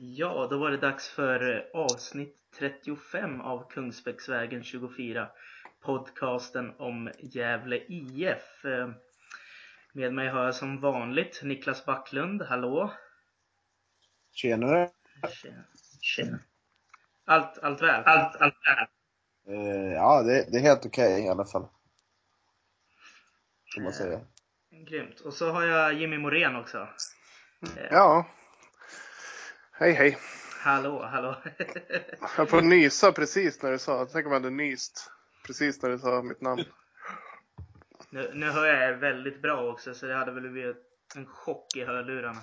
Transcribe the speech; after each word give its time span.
Ja, 0.00 0.46
då 0.50 0.58
var 0.58 0.70
det 0.70 0.76
dags 0.76 1.08
för 1.08 1.56
eh, 1.56 1.80
avsnitt 1.80 2.36
35 2.58 3.40
av 3.40 3.70
Kungsbäcksvägen 3.70 4.62
24. 4.62 5.28
Podcasten 5.80 6.74
om 6.78 7.10
Gävle 7.18 7.76
IF. 7.88 8.64
Eh, 8.64 8.90
med 9.92 10.14
mig 10.14 10.28
har 10.28 10.44
jag 10.44 10.54
som 10.54 10.80
vanligt 10.80 11.40
Niklas 11.42 11.84
Backlund. 11.84 12.42
Hallå! 12.42 12.92
Tjenare! 14.32 14.90
Tjena. 15.30 15.64
Tjena. 16.00 16.38
Allt, 17.24 17.58
allt 17.58 17.82
väl? 17.82 18.02
Allt, 18.04 18.36
allt 18.36 18.54
väl? 18.66 18.86
Uh, 19.56 19.92
ja, 19.92 20.22
det, 20.22 20.46
det, 20.50 20.58
är 20.58 20.62
helt 20.62 20.86
okej 20.86 21.12
okay, 21.12 21.24
i 21.24 21.28
alla 21.28 21.44
fall. 21.44 21.68
Kan 23.74 23.84
man 23.84 23.92
säga. 23.92 24.20
Grymt. 24.70 25.20
Och 25.20 25.34
så 25.34 25.50
har 25.50 25.64
jag 25.64 25.94
Jimmy 25.94 26.18
Morén 26.18 26.56
också. 26.56 26.78
Uh, 26.78 27.84
ja, 27.90 28.26
Hej 29.80 29.92
hej. 29.92 30.18
Hallå, 30.60 31.02
hallå. 31.02 31.36
jag 32.36 32.54
att 32.54 32.64
nysa 32.64 33.12
precis 33.12 33.62
när 33.62 33.72
du 33.72 33.78
sa, 33.78 34.06
tänk 34.06 34.26
om 34.26 34.32
jag 34.32 34.40
hade 34.40 34.50
nyst 34.50 35.10
precis 35.46 35.82
när 35.82 35.90
du 35.90 35.98
sa 35.98 36.22
mitt 36.22 36.40
namn. 36.40 36.64
Nu, 38.10 38.30
nu 38.34 38.50
hör 38.50 38.66
jag 38.66 38.82
er 38.82 38.92
väldigt 38.92 39.42
bra 39.42 39.72
också 39.72 39.94
så 39.94 40.06
det 40.06 40.14
hade 40.14 40.32
väl 40.32 40.50
blivit 40.50 40.76
en 41.16 41.26
chock 41.26 41.76
i 41.76 41.84
hörlurarna. 41.84 42.40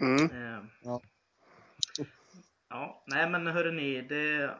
Mm. 0.00 0.24
Eh, 0.24 0.64
ja. 0.82 1.00
ja, 2.68 3.04
nej 3.06 3.30
men 3.30 3.46
hörrni, 3.46 4.02
det... 4.02 4.54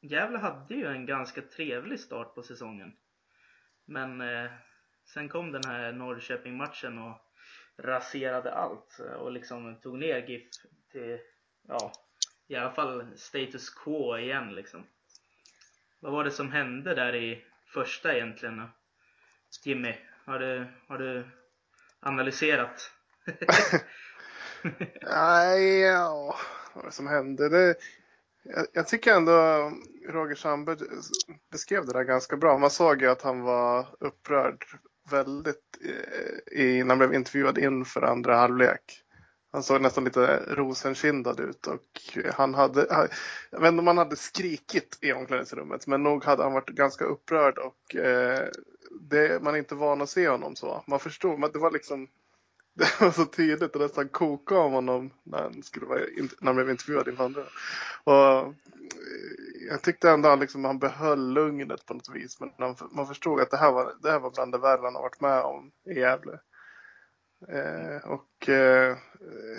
Gävle 0.00 0.38
hade 0.38 0.74
ju 0.74 0.86
en 0.86 1.06
ganska 1.06 1.42
trevlig 1.42 2.00
start 2.00 2.34
på 2.34 2.42
säsongen. 2.42 2.92
Men 3.86 4.20
eh, 4.20 4.50
sen 5.14 5.28
kom 5.28 5.52
den 5.52 5.64
här 5.66 5.92
Norrköping-matchen 5.92 6.98
och 6.98 7.33
raserade 7.78 8.52
allt 8.52 9.00
eh, 9.00 9.12
och 9.12 9.32
liksom 9.32 9.80
tog 9.80 9.98
ner 9.98 10.28
GIF 10.28 10.48
till, 10.92 11.18
ja, 11.68 11.92
i 12.46 12.56
alla 12.56 12.72
fall 12.72 13.06
status 13.16 13.70
quo 13.70 14.18
igen 14.18 14.54
liksom. 14.54 14.86
Vad 16.00 16.12
var 16.12 16.24
det 16.24 16.30
som 16.30 16.52
hände 16.52 16.94
där 16.94 17.14
i 17.14 17.44
första 17.66 18.14
egentligen? 18.14 18.62
Jimmy, 19.64 19.94
har 20.24 20.38
du, 20.38 20.66
har 20.88 20.98
du 20.98 21.26
analyserat? 22.00 22.90
Nej, 25.02 25.80
ja, 25.80 26.36
vad 26.74 26.84
det 26.84 26.90
som 26.92 27.06
hände? 27.06 27.48
Det, 27.48 27.76
jag, 28.42 28.66
jag, 28.72 28.88
tycker 28.88 29.14
ändå 29.14 29.32
Roger 30.08 30.34
Sandberg 30.34 30.78
beskrev 31.50 31.86
det 31.86 31.92
där 31.92 32.04
ganska 32.04 32.36
bra. 32.36 32.58
Man 32.58 32.70
såg 32.70 33.02
ju 33.02 33.10
att 33.10 33.22
han 33.22 33.40
var 33.40 33.86
upprörd 34.00 34.64
väldigt 35.10 35.78
eh, 35.84 36.60
i, 36.60 36.82
när 36.82 36.88
han 36.88 36.98
blev 36.98 37.14
intervjuad 37.14 37.58
inför 37.58 38.02
andra 38.02 38.36
halvlek. 38.36 39.00
Han 39.52 39.62
såg 39.62 39.80
nästan 39.80 40.04
lite 40.04 40.42
rosenkindad 40.48 41.40
ut 41.40 41.66
och 41.66 42.18
han 42.34 42.54
hade, 42.54 42.80
eh, 42.82 43.06
jag 43.50 43.60
vet 43.60 43.68
inte 43.68 43.80
om 43.80 43.86
han 43.86 43.98
hade 43.98 44.16
skrikit 44.16 44.98
i 45.00 45.12
omklädningsrummet, 45.12 45.86
men 45.86 46.02
nog 46.02 46.24
hade 46.24 46.42
han 46.42 46.52
varit 46.52 46.68
ganska 46.68 47.04
upprörd 47.04 47.58
och 47.58 47.96
eh, 47.96 48.48
det, 49.00 49.42
man 49.42 49.54
är 49.54 49.58
inte 49.58 49.74
van 49.74 50.02
att 50.02 50.10
se 50.10 50.28
honom 50.28 50.56
så. 50.56 50.84
Man 50.86 51.00
förstod, 51.00 51.38
men 51.38 51.52
det 51.52 51.58
var 51.58 51.70
liksom, 51.70 52.08
det 52.74 53.00
var 53.00 53.10
så 53.10 53.24
tydligt 53.24 53.74
och 53.74 53.80
nästan 53.80 54.08
kokade 54.08 54.60
av 54.60 54.70
honom 54.70 55.10
när 55.22 55.42
han, 55.42 55.62
skulle 55.62 55.86
vara, 55.86 56.00
när 56.18 56.46
han 56.46 56.54
blev 56.54 56.70
intervjuad 56.70 57.08
inför 57.08 57.24
andra. 57.24 57.42
Och 58.04 58.54
jag 59.68 59.82
tyckte 59.82 60.10
ändå 60.10 60.28
att 60.28 60.40
liksom, 60.40 60.64
han 60.64 60.78
behöll 60.78 61.32
lugnet 61.32 61.86
på 61.86 61.94
något 61.94 62.14
vis. 62.14 62.40
Men 62.40 62.50
man, 62.58 62.76
man 62.92 63.06
förstod 63.06 63.40
att 63.40 63.50
det 63.50 63.56
här 63.56 63.72
var, 63.72 63.92
det 64.02 64.10
här 64.10 64.20
var 64.20 64.30
bland 64.30 64.52
det 64.52 64.58
värre 64.58 64.80
han 64.82 64.94
har 64.94 65.02
varit 65.02 65.20
med 65.20 65.40
om 65.40 65.72
i 65.86 66.00
Gävle. 66.00 66.38
Eh, 67.48 68.10
och 68.10 68.48
eh, 68.48 68.96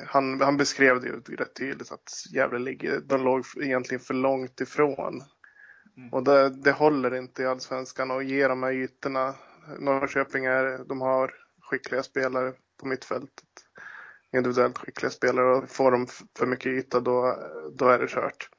han, 0.07 0.41
han 0.41 0.57
beskrev 0.57 1.01
det 1.01 1.07
ju 1.07 1.35
rätt 1.35 1.55
tydligt 1.55 1.91
att 1.91 2.33
Gävle 2.33 2.59
ligger, 2.59 2.99
de 2.99 3.23
låg 3.23 3.45
egentligen 3.61 4.03
för 4.03 4.13
långt 4.13 4.61
ifrån. 4.61 5.23
Mm. 5.97 6.13
Och 6.13 6.23
det, 6.23 6.49
det 6.49 6.71
håller 6.71 7.15
inte 7.15 7.43
i 7.43 7.45
Allsvenskan 7.45 8.11
att 8.11 8.25
ge 8.25 8.47
de 8.47 8.63
här 8.63 8.71
ytorna. 8.71 9.35
Norrköping 9.79 10.45
är, 10.45 10.85
de 10.87 11.01
har 11.01 11.33
skickliga 11.61 12.03
spelare 12.03 12.53
på 12.77 12.87
mittfältet. 12.87 13.45
Individuellt 14.31 14.77
skickliga 14.77 15.09
spelare 15.09 15.55
och 15.55 15.69
får 15.69 15.91
de 15.91 16.07
för 16.37 16.45
mycket 16.45 16.67
yta 16.67 16.99
då, 16.99 17.39
då 17.73 17.89
är 17.89 17.99
det 17.99 18.07
kört. 18.07 18.49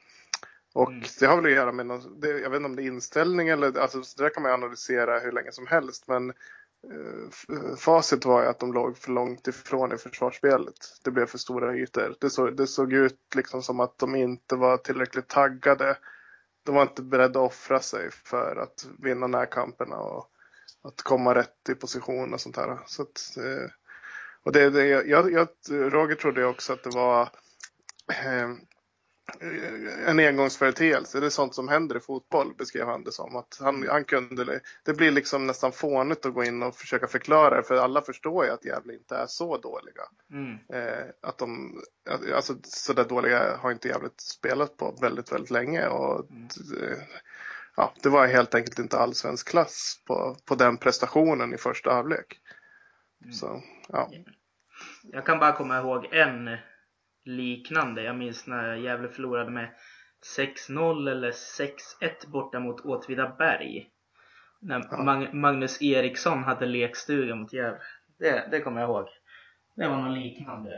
Och 0.77 0.91
mm. 0.91 1.05
det 1.21 1.27
har 1.27 1.37
väl 1.37 1.47
att 1.47 1.53
göra 1.53 1.73
med 1.73 1.87
någon, 1.87 2.21
det, 2.21 2.29
jag 2.29 2.51
vet 2.51 2.57
inte 2.57 2.67
om 2.67 2.77
det 2.77 2.83
är 2.83 2.87
inställning 2.87 3.49
eller, 3.49 3.79
alltså 3.79 3.99
det 3.99 4.23
där 4.23 4.31
kan 4.31 4.43
man 4.43 4.53
analysera 4.53 5.19
hur 5.19 5.33
länge 5.33 5.53
som 5.53 5.67
helst. 5.67 6.09
Men 6.09 6.31
eh, 6.31 7.77
facit 7.79 8.25
var 8.25 8.43
ju 8.43 8.49
att 8.49 8.59
de 8.59 8.73
låg 8.73 8.99
för 8.99 9.13
långt 9.13 9.49
ifrån 9.49 9.93
i 9.93 9.97
försvarsspelet. 9.97 10.75
Det 11.05 11.11
blev 11.11 11.27
för 11.27 11.39
stora 11.39 11.77
ytor. 11.77 12.15
Det, 12.21 12.31
så, 12.31 12.51
det 12.51 12.67
såg 12.67 12.93
ut 12.93 13.35
liksom 13.37 13.63
som 13.63 13.81
att 13.81 13.99
de 13.99 14.15
inte 14.15 14.57
var 14.57 14.77
tillräckligt 14.77 15.29
taggade. 15.29 15.99
De 16.65 16.75
var 16.75 16.83
inte 16.83 17.03
beredda 17.03 17.41
att 17.41 17.47
offra 17.51 17.81
sig 17.81 18.11
för 18.11 18.57
att 18.57 18.87
vinna 18.99 19.27
närkamperna 19.27 19.97
och 19.97 20.31
att 20.83 21.03
komma 21.03 21.35
rätt 21.35 21.69
i 21.69 21.75
position 21.75 22.35
och 22.35 22.41
sånt 22.41 22.57
här. 22.57 22.79
Så 22.87 23.03
att, 23.03 23.37
eh, 23.37 23.71
och 24.47 24.53
det, 24.53 24.71
det, 24.71 24.87
jag, 24.87 25.33
jag, 25.33 25.49
Roger 25.71 26.15
trodde 26.15 26.45
också 26.45 26.73
att 26.73 26.83
det 26.83 26.91
var 26.91 27.23
eh, 28.13 28.51
en 30.07 30.19
engångsföreteelse. 30.19 31.21
Det 31.21 31.27
är 31.27 31.31
sånt 31.31 31.55
som 31.55 31.69
händer 31.69 31.97
i 31.97 32.01
fotboll, 32.01 32.55
beskrev 32.59 32.87
han 32.87 33.05
det 33.05 33.13
som. 33.13 33.37
Att 33.37 33.59
han, 33.61 33.89
han 33.89 34.05
kunde, 34.05 34.61
det 34.85 34.93
blir 34.93 35.11
liksom 35.11 35.47
nästan 35.47 35.73
fånigt 35.73 36.27
att 36.27 36.35
gå 36.35 36.45
in 36.45 36.63
och 36.63 36.77
försöka 36.77 37.07
förklara 37.07 37.63
för 37.63 37.77
alla 37.77 38.03
förstår 38.03 38.45
ju 38.45 38.51
att 38.51 38.65
Gävle 38.65 38.95
inte 38.95 39.17
är 39.17 39.27
så 39.27 39.57
dåliga. 39.57 40.03
Mm. 40.31 40.59
Eh, 40.73 41.05
att 41.21 41.39
de, 41.39 41.81
alltså 42.35 42.55
så 42.63 42.93
där 42.93 43.05
dåliga 43.05 43.57
har 43.57 43.73
inte 43.73 43.89
Gävle 43.89 44.09
spelat 44.17 44.77
på 44.77 44.99
väldigt, 45.01 45.33
väldigt 45.33 45.51
länge. 45.51 45.87
Och, 45.87 46.31
mm. 46.31 46.49
ja, 47.77 47.93
det 48.03 48.09
var 48.09 48.27
helt 48.27 48.55
enkelt 48.55 48.79
inte 48.79 48.99
allsvensk 48.99 49.49
klass 49.49 50.03
på, 50.07 50.37
på 50.45 50.55
den 50.55 50.77
prestationen 50.77 51.55
i 51.55 51.59
första 51.59 51.95
halvlek. 51.95 52.41
Mm. 53.23 53.33
Så, 53.33 53.63
ja. 53.89 54.11
Jag 55.03 55.27
kan 55.27 55.39
bara 55.39 55.53
komma 55.53 55.79
ihåg 55.79 56.09
en 56.13 56.57
liknande. 57.25 58.03
Jag 58.03 58.17
minns 58.17 58.47
när 58.47 58.75
Gävle 58.75 59.09
förlorade 59.09 59.51
med 59.51 59.69
6-0 60.39 61.11
eller 61.11 61.31
6-1 61.31 61.71
borta 62.27 62.61
mot 62.61 62.81
Åtvidaberg. 62.81 63.91
När 64.61 64.89
ja. 64.91 65.03
Mag 65.03 65.35
Magnus 65.35 65.83
Eriksson 65.83 66.45
hade 66.45 66.67
lekstuga 66.67 67.35
mot 67.35 67.53
Gävle. 67.53 67.79
Det, 68.19 68.49
det 68.51 68.61
kommer 68.61 68.81
jag 68.81 68.91
ihåg. 68.91 69.09
Det 69.75 69.89
var 69.89 69.97
något 69.97 70.19
liknande. 70.19 70.71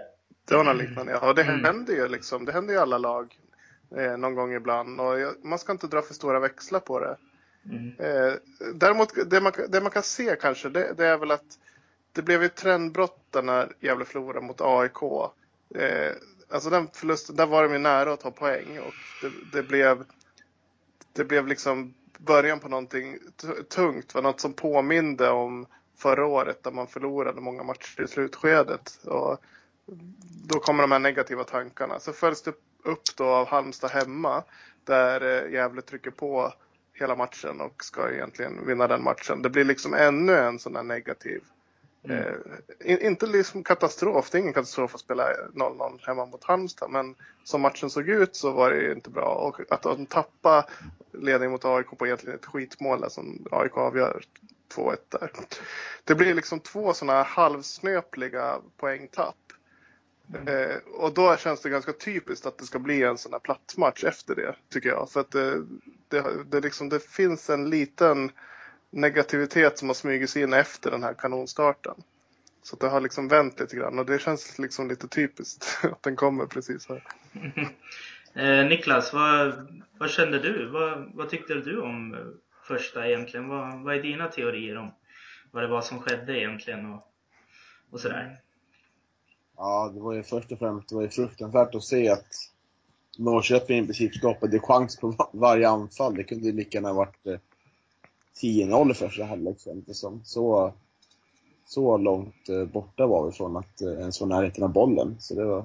Det 0.49 0.57
var 0.57 0.65
något 0.65 0.77
liknande, 0.77 1.13
ja. 1.13 1.29
Och 1.29 1.35
det 1.35 1.43
mm. 1.43 1.65
händer 1.65 1.95
ju 1.95 2.09
liksom. 2.09 2.45
Det 2.45 2.53
händer 2.53 2.75
i 2.75 2.79
alla 2.79 2.99
lag 2.99 3.39
eh, 3.97 4.17
någon 4.17 4.35
gång 4.35 4.53
ibland. 4.53 5.01
Och 5.01 5.21
jag, 5.21 5.45
man 5.45 5.59
ska 5.59 5.73
inte 5.73 5.87
dra 5.87 6.03
för 6.03 6.15
stora 6.15 6.41
växlar 6.41 6.81
på 6.81 7.01
det. 7.01 7.17
Mm. 7.65 7.95
Eh, 7.99 8.35
däremot, 8.75 9.31
det 9.31 9.41
man, 9.41 9.53
det 9.69 9.81
man 9.81 9.91
kan 9.91 10.03
se 10.03 10.37
kanske, 10.41 10.69
det, 10.69 10.95
det 10.97 11.07
är 11.07 11.19
väl 11.19 11.31
att 11.31 11.59
det 12.19 12.23
blev 12.23 12.43
ett 12.43 12.57
trendbrott 12.57 13.37
när 13.43 13.73
Gävle 13.81 14.05
förlorade 14.05 14.47
mot 14.47 14.61
AIK. 14.61 15.03
Eh, 15.75 16.13
alltså 16.51 16.71
den 16.71 16.89
förlusten, 16.93 17.37
där 17.37 17.47
var 17.47 17.63
de 17.63 17.73
ju 17.73 17.79
nära 17.79 18.13
att 18.13 18.21
ta 18.21 18.31
poäng 18.31 18.79
och 18.79 18.95
det, 19.23 19.59
det, 19.59 19.63
blev 19.63 20.05
det 21.13 21.25
blev 21.25 21.47
liksom 21.47 21.95
början 22.19 22.61
på 22.61 22.69
någonting 22.69 23.19
tungt, 23.69 24.15
var 24.15 24.23
något 24.23 24.41
som 24.41 24.53
påminde 24.53 25.31
om 25.31 25.67
förra 25.99 26.27
året 26.27 26.63
där 26.63 26.71
man 26.71 26.87
förlorade 26.87 27.41
många 27.41 27.63
matcher 27.63 28.03
i 28.03 28.09
slutskedet. 28.09 28.99
Och 29.05 29.39
då 30.49 30.59
kommer 30.59 30.83
de 30.83 30.93
här 30.93 30.99
negativa 30.99 31.45
tankarna. 31.45 32.01
Så 32.01 32.13
följs 32.13 32.43
det 32.43 32.53
upp 32.85 33.17
då 33.17 33.25
av 33.25 33.47
Halmstad 33.47 33.91
hemma 33.91 34.43
där 34.85 35.45
eh, 35.45 35.53
Gävle 35.53 35.83
trycker 35.83 36.11
på 36.11 36.53
hela 36.93 37.17
matchen 37.17 37.61
och 37.61 37.85
ska 37.85 38.11
egentligen 38.11 38.67
vinna 38.67 38.87
den 38.87 39.03
matchen. 39.03 39.43
Det 39.43 39.51
blir 39.51 39.65
liksom 39.65 39.95
ännu 39.95 40.37
en 40.37 40.59
sån 40.59 40.77
här 40.77 40.83
negativ 40.83 41.43
Mm. 42.05 42.19
Eh, 42.81 43.07
inte 43.07 43.27
liksom 43.27 43.65
katastrof, 43.65 44.31
det 44.31 44.39
är 44.39 44.41
ingen 44.41 44.53
katastrof 44.53 44.95
att 44.95 45.01
spela 45.01 45.25
0-0 45.55 46.07
hemma 46.07 46.27
mot 46.27 46.45
Halmstad, 46.45 46.91
men 46.91 47.15
som 47.45 47.61
matchen 47.61 47.91
såg 47.91 48.09
ut 48.09 48.37
så 48.37 48.51
var 48.51 48.71
det 48.71 48.93
inte 48.93 49.11
bra. 49.11 49.35
Och 49.35 49.73
att 49.73 49.83
de 49.83 50.07
tappade 50.07 50.67
ledningen 51.13 51.53
mot 51.53 51.65
AIK 51.65 51.99
på 51.99 52.07
egentligen 52.07 52.39
ett 52.39 52.47
skitmål 52.47 53.01
där 53.01 53.09
som 53.09 53.47
AIK 53.51 53.77
avgör 53.77 54.23
2-1 54.75 54.97
där. 55.09 55.31
Det 56.05 56.15
blir 56.15 56.35
liksom 56.35 56.61
två 56.61 56.93
sådana 56.93 57.23
halvsnöpliga 57.23 58.61
poängtapp. 58.77 59.37
Mm. 60.35 60.49
Eh, 60.49 60.77
och 60.77 61.15
då 61.15 61.37
känns 61.37 61.61
det 61.61 61.71
ganska 61.71 61.93
typiskt 61.93 62.47
att 62.47 62.59
det 62.59 62.65
ska 62.65 62.79
bli 62.79 63.03
en 63.03 63.19
sån 63.19 63.33
här 63.33 63.41
plattmatch 63.41 64.05
efter 64.05 64.35
det, 64.35 64.57
tycker 64.69 64.89
jag. 64.89 65.11
För 65.11 65.21
att 65.21 65.31
det, 65.31 65.63
det, 66.09 66.45
det, 66.47 66.61
liksom, 66.61 66.89
det 66.89 67.01
finns 67.01 67.51
en 67.51 67.71
liten 67.71 68.31
negativitet 68.91 69.79
som 69.79 69.89
har 69.89 69.95
smugit 69.95 70.31
sig 70.31 70.43
in 70.43 70.53
efter 70.53 70.91
den 70.91 71.03
här 71.03 71.15
kanonstarten. 71.15 71.95
Så 72.63 72.77
det 72.77 72.89
har 72.89 73.01
liksom 73.01 73.29
vänt 73.29 73.61
lite 73.61 73.77
grann 73.77 73.99
och 73.99 74.07
det 74.07 74.19
känns 74.19 74.59
liksom 74.59 74.89
lite 74.89 75.09
typiskt 75.09 75.65
att 75.83 76.03
den 76.03 76.17
kommer 76.17 76.47
precis 76.47 76.89
här. 76.89 77.05
eh, 78.61 78.69
Niklas, 78.69 79.13
vad, 79.13 79.69
vad 79.99 80.11
kände 80.11 80.39
du? 80.39 80.71
Vad, 80.71 81.11
vad 81.15 81.29
tyckte 81.29 81.55
du 81.55 81.81
om 81.81 82.17
första 82.65 83.07
egentligen? 83.09 83.49
Vad, 83.49 83.83
vad 83.83 83.95
är 83.95 84.03
dina 84.03 84.29
teorier 84.29 84.77
om 84.77 84.91
vad 85.51 85.63
det 85.63 85.69
var 85.69 85.81
som 85.81 85.99
skedde 86.01 86.39
egentligen 86.39 86.93
och, 86.93 87.03
och 87.91 88.01
sådär? 88.01 88.41
Ja, 89.57 89.91
det 89.95 90.01
var 90.01 90.13
ju 90.13 90.23
först 90.23 90.53
och 90.53 90.59
främst 90.59 90.89
det 90.89 90.95
var 90.95 91.03
ju 91.03 91.09
fruktansvärt 91.09 91.75
att 91.75 91.85
se 91.85 92.09
att 92.09 92.27
Norrköping 93.19 93.79
i 93.79 93.85
princip 93.85 94.15
skapade 94.15 94.61
chans 94.61 94.97
på 94.97 95.09
va- 95.09 95.31
varje 95.33 95.69
anfall. 95.69 96.15
Det 96.15 96.25
kunde 96.25 96.47
ju 96.47 96.53
lika 96.53 96.79
gärna 96.79 96.93
varit 96.93 97.27
eh, 97.27 97.39
10-0 98.41 98.91
i 98.91 98.95
första 98.95 99.25
halvlek 99.25 99.61
kändes 99.61 99.99
som. 99.99 100.21
Så, 100.25 100.75
så 101.67 101.97
långt 101.97 102.49
eh, 102.49 102.65
borta 102.65 103.07
var 103.07 103.27
vi 103.27 103.33
från 103.33 103.57
att 103.57 103.81
eh, 103.81 103.93
ens 103.93 104.21
vara 104.21 104.37
närheten 104.37 104.65
av 104.65 104.73
bollen. 104.73 105.17
Så 105.19 105.35
det 105.35 105.45
var, 105.45 105.63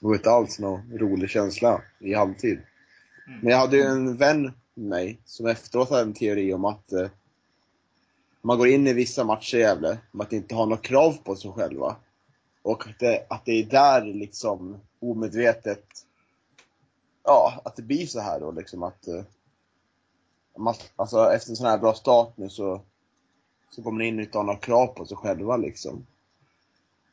det 0.00 0.06
var 0.06 0.14
inte 0.14 0.30
alls 0.30 0.58
någon 0.58 0.98
rolig 0.98 1.30
känsla 1.30 1.82
i 2.00 2.14
halvtid. 2.14 2.58
Mm. 3.26 3.40
Men 3.40 3.50
jag 3.50 3.58
hade 3.58 3.76
ju 3.76 3.82
en 3.82 4.16
vän 4.16 4.42
med 4.74 4.88
mig 4.88 5.18
som 5.24 5.46
efteråt 5.46 5.90
hade 5.90 6.02
en 6.02 6.14
teori 6.14 6.54
om 6.54 6.64
att 6.64 6.92
eh, 6.92 7.08
man 8.42 8.58
går 8.58 8.68
in 8.68 8.86
i 8.86 8.92
vissa 8.92 9.24
matcher 9.24 9.56
i 9.56 9.60
Gävle 9.60 9.98
med 10.12 10.26
att 10.26 10.32
inte 10.32 10.54
ha 10.54 10.66
något 10.66 10.82
krav 10.82 11.16
på 11.24 11.36
sig 11.36 11.50
själva. 11.50 11.96
Och 12.62 12.86
att 12.88 12.98
det, 12.98 13.26
att 13.28 13.44
det 13.44 13.52
är 13.52 13.64
där 13.64 14.04
liksom 14.04 14.76
omedvetet, 15.00 15.84
ja, 17.24 17.62
att 17.64 17.76
det 17.76 17.82
blir 17.82 18.06
så 18.06 18.20
här 18.20 18.40
då 18.40 18.50
liksom 18.50 18.82
att 18.82 19.08
eh, 19.08 19.22
man, 20.58 20.74
alltså 20.96 21.32
efter 21.32 21.50
en 21.50 21.56
sån 21.56 21.66
här 21.66 21.78
bra 21.78 21.94
start 21.94 22.32
nu 22.36 22.48
så, 22.48 22.80
så 23.70 23.82
går 23.82 23.92
man 23.92 24.02
in 24.02 24.20
utan 24.20 24.28
att 24.28 24.34
ha 24.34 24.42
några 24.42 24.58
krav 24.58 24.86
på 24.86 25.06
sig 25.06 25.16
själva 25.16 25.56
liksom. 25.56 26.06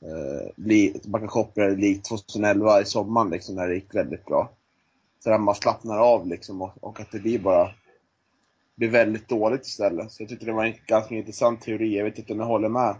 Eh, 0.01 0.51
bli, 0.55 1.01
man 1.05 1.21
kan 1.21 1.27
koppla 1.27 1.63
det 1.63 1.75
likt 1.75 2.05
2011 2.05 2.81
i 2.81 2.85
sommaren 2.85 3.29
liksom 3.29 3.55
när 3.55 3.67
det 3.67 3.75
gick 3.75 3.95
väldigt 3.95 4.25
bra. 4.25 4.51
Så 5.19 5.29
där 5.29 5.37
man 5.37 5.55
slappnar 5.55 5.97
av 5.97 6.27
liksom 6.27 6.61
och, 6.61 6.71
och 6.79 6.99
att 6.99 7.11
det 7.11 7.19
blir 7.19 7.39
bara 7.39 7.71
blir 8.75 8.89
väldigt 8.89 9.29
dåligt 9.29 9.65
istället. 9.65 10.11
Så 10.11 10.23
jag 10.23 10.29
tyckte 10.29 10.45
det 10.45 10.53
var 10.53 10.65
en 10.65 10.73
ganska 10.85 11.15
intressant 11.15 11.61
teori. 11.61 11.97
Jag 11.97 12.05
vet 12.05 12.17
inte 12.17 12.33
om 12.33 12.39
jag 12.39 12.47
håller 12.47 12.69
med 12.69 12.95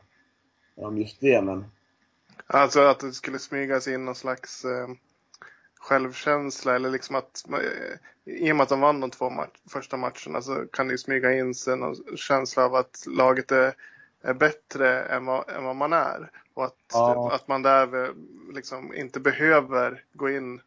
om 0.76 0.98
just 0.98 1.22
det, 1.22 1.42
men 1.42 1.66
Alltså 2.48 2.82
att 2.82 3.00
det 3.00 3.14
skulle 3.14 3.40
smygas 3.40 3.88
in 3.88 4.06
någon 4.06 4.16
slags 4.16 4.66
eh, 4.66 4.88
självkänsla 5.82 6.76
eller 6.76 6.90
liksom 6.90 7.16
att 7.16 7.46
eh, 7.50 8.34
i 8.34 8.52
och 8.52 8.56
med 8.56 8.64
att 8.64 8.70
de 8.70 8.80
vann 8.80 9.00
de 9.00 9.10
två 9.10 9.30
match, 9.30 9.58
första 9.70 9.98
matcherna 9.98 10.42
så 10.42 10.66
kan 10.74 10.88
det 10.88 10.92
ju 10.92 10.98
smyga 10.98 11.34
in 11.34 11.56
sig 11.56 11.78
någon 11.78 11.96
känsla 12.18 12.66
av 12.66 12.76
att 12.76 13.04
laget 13.08 13.52
är, 13.52 13.74
är 14.22 14.34
bättre 14.34 15.04
än 15.04 15.26
vad, 15.26 15.50
än 15.50 15.64
vad 15.64 15.76
man 15.76 15.94
är. 15.94 16.32
Och 16.54 16.66
att, 16.66 16.76
Ja. 16.94 17.32
att 17.36 17.48
man 17.48 17.62
där 17.62 18.14
liksom 18.54 18.94
inte 18.94 19.20
behöver 19.20 20.04
gå 20.14 20.30
in 20.30 20.62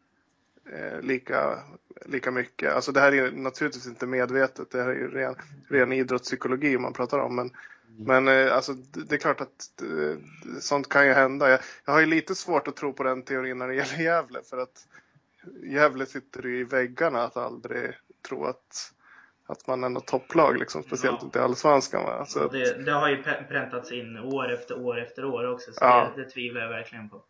eh, 0.73 1.01
lika, 1.01 1.59
lika 2.05 2.31
mycket. 2.31 2.73
Alltså 2.73 2.91
det 2.91 2.99
här 2.99 3.13
är 3.13 3.31
naturligtvis 3.31 3.87
inte 3.87 4.07
medvetet. 4.07 4.71
Det 4.71 4.81
här 4.81 4.89
är 4.89 4.95
ju 4.95 5.11
ren, 5.11 5.35
ren 5.69 5.91
idrottspsykologi 5.91 6.77
man 6.77 6.93
pratar 6.93 7.19
om. 7.19 7.35
Men, 7.35 7.51
men 7.97 8.27
eh, 8.27 8.55
alltså, 8.55 8.73
det 8.73 9.15
är 9.15 9.19
klart 9.19 9.41
att 9.41 9.81
eh, 9.81 10.17
sånt 10.59 10.89
kan 10.89 11.07
ju 11.07 11.13
hända. 11.13 11.49
Jag, 11.49 11.59
jag 11.85 11.93
har 11.93 11.99
ju 11.99 12.05
lite 12.05 12.35
svårt 12.35 12.67
att 12.67 12.75
tro 12.75 12.93
på 12.93 13.03
den 13.03 13.23
teorin 13.23 13.57
när 13.57 13.67
det 13.67 13.75
gäller 13.75 13.97
Gävle. 13.97 14.39
För 14.49 14.57
att 14.57 14.87
Gävle 15.63 16.05
sitter 16.05 16.43
ju 16.43 16.59
i 16.59 16.63
väggarna 16.63 17.23
att 17.23 17.37
aldrig 17.37 17.93
tro 18.27 18.45
att, 18.45 18.91
att 19.45 19.67
man 19.67 19.83
är 19.83 19.89
något 19.89 20.07
topplag. 20.07 20.57
Liksom, 20.57 20.83
speciellt 20.83 21.17
Ja. 21.21 21.25
inte 21.25 21.39
i 21.39 21.41
Allsvenskan. 21.41 22.03
Va? 22.03 22.25
Så 22.25 22.39
Och 22.39 22.45
att, 22.45 22.51
det, 22.51 22.85
det 22.85 22.91
har 22.91 23.09
ju 23.09 23.23
präntats 23.23 23.91
in 23.91 24.17
år 24.17 24.51
efter 24.53 24.79
år 24.79 24.99
efter 25.01 25.25
år 25.25 25.51
också, 25.53 25.71
så 25.73 25.77
Ja. 25.81 26.11
det, 26.15 26.23
det 26.23 26.29
tvivlar 26.29 26.61
jag 26.61 26.69
verkligen 26.69 27.09
på. 27.09 27.23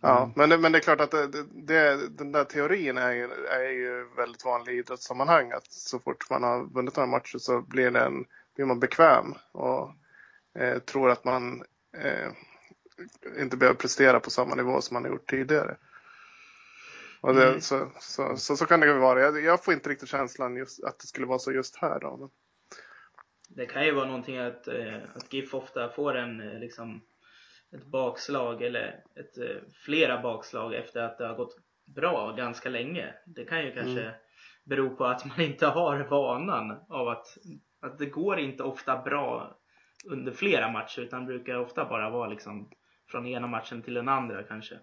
Ja, 0.00 0.32
men 0.36 0.48
det, 0.48 0.58
men 0.58 0.72
det 0.72 0.78
är 0.78 0.82
klart 0.82 1.00
att 1.00 1.10
det, 1.10 1.26
det, 1.26 1.44
det, 1.52 2.08
den 2.08 2.32
där 2.32 2.44
teorin 2.44 2.98
är 2.98 3.12
ju, 3.12 3.24
är 3.50 3.70
ju 3.70 4.08
väldigt 4.16 4.44
vanlig 4.44 4.72
i 4.74 4.78
idrottssammanhang. 4.78 5.52
Att 5.52 5.72
så 5.72 5.98
fort 5.98 6.30
man 6.30 6.42
har 6.42 6.64
vunnit 6.64 6.96
några 6.96 7.06
matcher 7.06 7.38
så 7.38 7.60
blir, 7.60 7.90
det 7.90 8.00
en, 8.00 8.24
blir 8.56 8.66
man 8.66 8.80
bekväm 8.80 9.34
och 9.52 9.90
eh, 10.58 10.78
tror 10.78 11.10
att 11.10 11.24
man 11.24 11.64
eh, 11.96 12.28
inte 13.40 13.56
behöver 13.56 13.78
prestera 13.78 14.20
på 14.20 14.30
samma 14.30 14.54
nivå 14.54 14.80
som 14.80 14.94
man 14.94 15.04
har 15.04 15.10
gjort 15.10 15.30
tidigare. 15.30 15.76
Och 17.20 17.34
det, 17.34 17.48
Mm. 17.48 17.60
så, 17.60 17.90
så, 18.00 18.36
så, 18.36 18.56
så 18.56 18.66
kan 18.66 18.80
det 18.80 18.92
vara. 18.92 19.20
Jag, 19.20 19.44
jag 19.44 19.64
får 19.64 19.74
inte 19.74 19.90
riktigt 19.90 20.08
känslan 20.08 20.56
just, 20.56 20.84
att 20.84 20.98
det 20.98 21.06
skulle 21.06 21.26
vara 21.26 21.38
så 21.38 21.52
just 21.52 21.76
här. 21.76 22.00
Då. 22.00 22.16
Men, 22.16 22.28
Det 23.48 23.66
kan 23.66 23.84
ju 23.84 23.92
vara 23.92 24.06
någonting 24.06 24.38
att, 24.38 24.68
eh, 24.68 24.96
att 25.14 25.32
GIF 25.32 25.54
ofta 25.54 25.88
får 25.88 26.14
en 26.16 26.40
eh, 26.40 26.58
liksom 26.58 27.00
ett 27.72 27.86
bakslag 27.86 28.62
eller 28.62 29.04
ett, 29.20 29.38
eh, 29.38 29.62
flera 29.84 30.22
bakslag 30.22 30.74
efter 30.74 31.02
att 31.02 31.18
det 31.18 31.26
har 31.26 31.34
gått 31.36 31.56
bra 31.94 32.32
ganska 32.32 32.68
länge. 32.68 33.14
Det 33.26 33.44
kan 33.44 33.64
ju 33.64 33.72
kanske 33.72 34.00
Mm. 34.02 34.14
bero 34.64 34.96
på 34.96 35.04
att 35.04 35.24
man 35.24 35.40
inte 35.40 35.66
har 35.66 35.98
vanan 35.98 36.70
av 36.88 37.08
att, 37.08 37.26
att 37.80 37.98
det 37.98 38.06
går 38.06 38.38
inte 38.38 38.62
ofta 38.62 39.02
bra 39.02 39.56
under 40.10 40.32
flera 40.32 40.70
matcher 40.70 41.00
utan 41.02 41.26
brukar 41.26 41.54
ofta 41.58 41.84
bara 41.84 42.10
vara 42.10 42.28
liksom 42.28 42.70
från 43.10 43.26
ena 43.26 43.46
matchen 43.46 43.82
till 43.82 43.94
den 43.94 44.08
andra 44.08 44.42
kanske. 44.42 44.78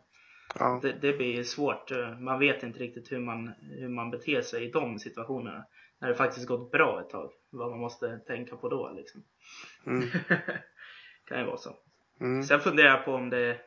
Ja. 0.60 0.80
Det, 0.82 0.92
det 0.92 1.18
blir 1.18 1.44
svårt. 1.44 1.92
Man 2.20 2.40
vet 2.40 2.64
inte 2.64 2.80
riktigt 2.80 3.12
hur 3.12 3.20
man, 3.20 3.54
hur 3.62 3.90
man 3.90 4.12
beter 4.12 4.42
sig 4.42 4.64
i 4.64 4.72
de 4.72 5.00
situationerna. 5.00 5.66
När 6.00 6.08
det 6.10 6.16
faktiskt 6.16 6.48
gått 6.48 6.72
bra 6.72 7.02
ett 7.02 7.10
tag. 7.10 7.32
Vad 7.50 7.70
man 7.70 7.80
måste 7.80 8.20
tänka 8.20 8.56
på 8.56 8.70
då 8.70 8.92
liksom. 8.96 9.24
Mm. 9.88 10.02
kan 11.28 11.40
ju 11.40 11.46
vara 11.46 11.58
så. 11.58 11.76
Mm. 12.20 12.44
Sen 12.44 12.60
funderar 12.60 12.90
jag 12.90 13.06
på 13.06 13.14
om 13.14 13.30
det 13.30 13.60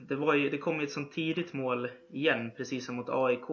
det, 0.00 0.16
var 0.16 0.34
ju, 0.34 0.50
det 0.50 0.58
kom 0.58 0.78
ju 0.80 0.84
ett 0.84 0.92
sånt 0.92 1.12
tidigt 1.12 1.52
mål 1.52 1.88
igen, 2.10 2.50
precis 2.56 2.86
som 2.86 2.96
mot 2.96 3.08
AIK. 3.08 3.50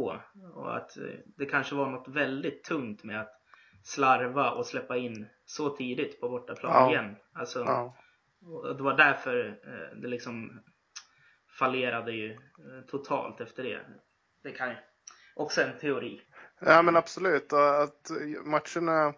Och 0.54 0.78
att 0.78 0.98
eh, 0.98 1.04
det 1.38 1.46
kanske 1.46 1.76
var 1.76 1.90
något 1.90 2.08
väldigt 2.08 2.64
tungt 2.64 3.04
med 3.04 3.22
att 3.22 3.32
slarva 3.84 4.52
och 4.52 4.66
släppa 4.66 4.98
in 4.98 5.26
så 5.46 5.70
tidigt 5.70 6.22
på 6.22 6.30
bortaplan 6.30 6.72
Ja. 6.74 6.90
igen. 6.92 7.16
Alltså, 7.34 7.60
Ja. 7.60 7.96
det 8.78 8.84
var 8.84 8.98
därför 8.98 9.48
eh, 9.48 9.98
det 10.02 10.08
liksom 10.08 10.60
fallerade 11.60 12.12
ju 12.12 12.32
eh, 12.32 12.86
totalt 12.88 13.42
efter 13.42 13.64
det. 13.64 13.80
Det 14.44 14.52
kan 14.52 14.70
ju 14.70 14.76
också 15.36 15.62
en 15.62 15.80
teori. 15.80 16.22
Ja 16.60 16.82
men 16.82 16.96
absolut. 16.96 17.54
Att 17.54 18.12
matcherna 18.44 19.14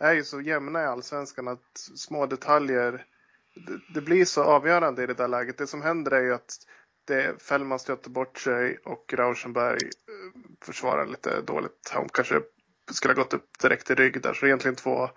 är 0.00 0.12
ju 0.12 0.24
så 0.24 0.40
jämna 0.40 0.82
i 0.82 0.86
Allsvenskan 0.86 1.48
att 1.48 1.78
små 1.96 2.26
detaljer 2.26 3.04
det, 3.94 4.00
blir 4.00 4.24
så 4.24 4.42
avgörande 4.42 5.02
i 5.02 5.06
det 5.06 5.14
där 5.14 5.28
läget. 5.28 5.58
Det 5.58 5.66
som 5.66 5.82
händer 5.82 6.10
är 6.10 6.22
ju 6.22 6.34
att 6.34 6.56
det, 7.06 7.42
Fällman 7.42 7.78
stöter 7.78 8.10
bort 8.10 8.38
sig 8.38 8.78
och 8.84 9.14
Rauschenberg 9.14 9.84
eh, 9.84 10.40
försvarar 10.64 11.06
lite 11.06 11.40
dåligt. 11.40 11.90
Han 11.92 12.08
kanske 12.12 12.40
skulle 12.92 13.14
ha 13.14 13.22
gått 13.22 13.34
upp 13.34 13.58
direkt 13.62 13.90
i 13.90 13.94
rygg 13.94 14.22
där. 14.22 14.34
Så 14.34 14.40
det 14.40 14.46
är 14.46 14.48
egentligen 14.48 14.76
två, 14.76 15.10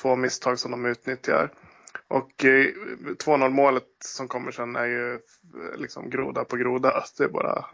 två 0.00 0.16
misstag 0.16 0.58
som 0.58 0.70
de 0.70 0.86
utnyttjar. 0.86 1.50
Och 2.08 2.44
eh, 2.44 2.66
2-0 3.24 3.48
målet 3.48 3.88
som 4.04 4.28
kommer 4.28 4.50
sen 4.50 4.76
är 4.76 4.86
ju 4.86 5.14
eh, 5.14 5.76
liksom 5.76 6.10
groda 6.10 6.44
på 6.44 6.56
groda. 6.56 7.04
Det 7.18 7.24
är 7.24 7.28
bara, 7.28 7.64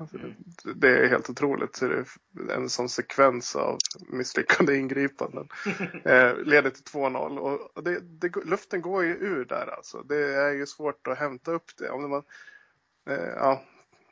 det 0.74 0.88
är 0.88 1.08
helt 1.08 1.30
otroligt. 1.30 1.82
Är 1.82 2.04
en 2.50 2.68
sån 2.68 2.88
sekvens 2.88 3.56
av 3.56 3.78
misslyckade 4.12 4.76
ingripanden. 4.76 5.48
Eh, 6.04 6.36
leder 6.36 6.70
till 6.70 6.84
2-0 6.84 7.38
och 7.38 7.84
det, 7.84 8.00
det, 8.00 8.44
luften 8.44 8.82
går 8.82 9.04
ju 9.04 9.10
ur 9.10 9.44
där 9.44 9.74
alltså. 9.76 10.02
Det 10.02 10.34
är 10.34 10.52
ju 10.52 10.66
svårt 10.66 11.06
att 11.06 11.18
hämta 11.18 11.52
upp 11.52 11.76
det. 11.78 11.90
Om 11.90 12.10
man, 12.10 12.22
eh, 13.08 13.28
ja, 13.36 13.62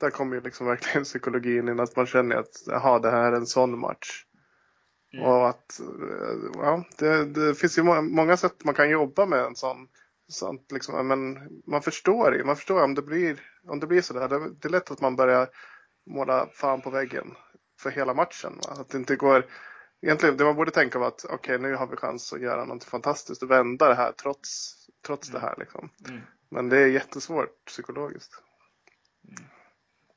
där 0.00 0.10
kommer 0.10 0.36
ju 0.36 0.42
liksom 0.42 0.66
verkligen 0.66 1.04
psykologin 1.04 1.68
in. 1.68 1.80
Att 1.80 1.96
man 1.96 2.06
känner 2.06 2.36
att 2.36 2.62
jaha, 2.66 2.98
det 2.98 3.10
här 3.10 3.32
är 3.32 3.36
en 3.36 3.46
sån 3.46 3.78
match. 3.78 4.24
Mm. 5.12 5.26
Och 5.26 5.48
att 5.48 5.80
eh, 5.80 6.50
ja, 6.54 6.84
det, 6.98 7.24
det 7.24 7.54
finns 7.54 7.78
ju 7.78 7.82
må- 7.82 8.02
många 8.02 8.36
sätt 8.36 8.64
man 8.64 8.74
kan 8.74 8.90
jobba 8.90 9.26
med 9.26 9.40
en 9.40 9.56
sån 9.56 9.88
sånt 10.30 10.72
liksom, 10.72 11.08
men 11.08 11.48
man 11.66 11.82
förstår 11.82 12.34
ju, 12.34 12.44
man 12.44 12.56
förstår 12.56 12.82
om 12.82 12.94
det 12.94 13.02
blir, 13.02 13.40
om 13.68 13.80
det 13.80 13.86
blir 13.86 14.02
sådär. 14.02 14.28
Det, 14.28 14.54
det 14.54 14.68
är 14.68 14.72
lätt 14.72 14.90
att 14.90 15.00
man 15.00 15.16
börjar 15.16 15.48
måla 16.06 16.48
fan 16.52 16.80
på 16.80 16.90
väggen 16.90 17.34
för 17.80 17.90
hela 17.90 18.14
matchen. 18.14 18.52
Va? 18.66 18.72
Att 18.80 18.88
det 18.88 18.98
inte 18.98 19.16
går, 19.16 19.46
egentligen 20.02 20.36
det 20.36 20.44
man 20.44 20.56
borde 20.56 20.70
tänka 20.70 20.98
var 20.98 21.08
att 21.08 21.24
okej 21.30 21.58
nu 21.58 21.74
har 21.74 21.86
vi 21.86 21.96
chans 21.96 22.32
att 22.32 22.40
göra 22.40 22.64
något 22.64 22.84
fantastiskt 22.84 23.42
och 23.42 23.50
vända 23.50 23.88
det 23.88 23.94
här 23.94 24.12
trots, 24.12 24.74
trots 25.06 25.28
det 25.28 25.40
här 25.40 25.54
liksom. 25.58 25.90
Mm. 26.08 26.20
Men 26.48 26.68
det 26.68 26.78
är 26.78 26.86
jättesvårt 26.86 27.64
psykologiskt. 27.66 28.42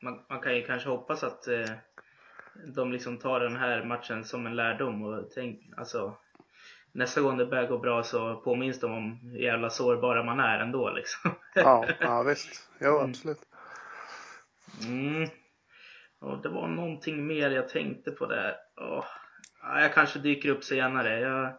Man, 0.02 0.26
man 0.30 0.42
kan 0.42 0.56
ju 0.56 0.66
kanske 0.66 0.90
hoppas 0.90 1.24
att 1.24 1.48
eh, 1.48 1.70
de 2.76 2.92
liksom 2.92 3.18
tar 3.18 3.40
den 3.40 3.56
här 3.56 3.86
matchen 3.86 4.24
som 4.24 4.46
en 4.46 4.56
lärdom 4.56 5.04
och 5.04 5.32
tänk, 5.36 5.60
alltså 5.78 6.18
nästa 6.94 7.22
gång 7.22 7.38
det 7.38 7.46
börjar 7.46 7.68
gå 7.68 7.78
bra 7.78 8.04
så 8.04 8.36
påminns 8.36 8.80
de 8.80 8.92
om 8.92 9.20
hur 9.32 9.40
jävla 9.40 9.70
sårbara 9.70 10.24
man 10.24 10.40
är 10.40 10.60
ändå 10.60 10.90
liksom. 10.90 11.32
Ja, 11.56 11.86
ja 12.00 12.24
visst. 12.24 12.70
Jo, 12.82 12.98
Mm. 12.98 13.10
absolut. 13.10 13.42
Mm. 14.88 15.30
Och 16.20 16.42
det 16.42 16.50
var 16.50 16.68
någonting 16.68 17.28
mer 17.28 17.52
jag 17.52 17.70
tänkte 17.70 18.12
på 18.12 18.26
där. 18.26 18.56
Ja, 18.76 19.06
jag 19.62 19.94
kanske 19.94 20.20
dyker 20.20 20.50
upp 20.50 20.64
senare. 20.64 21.20
Jag, 21.20 21.54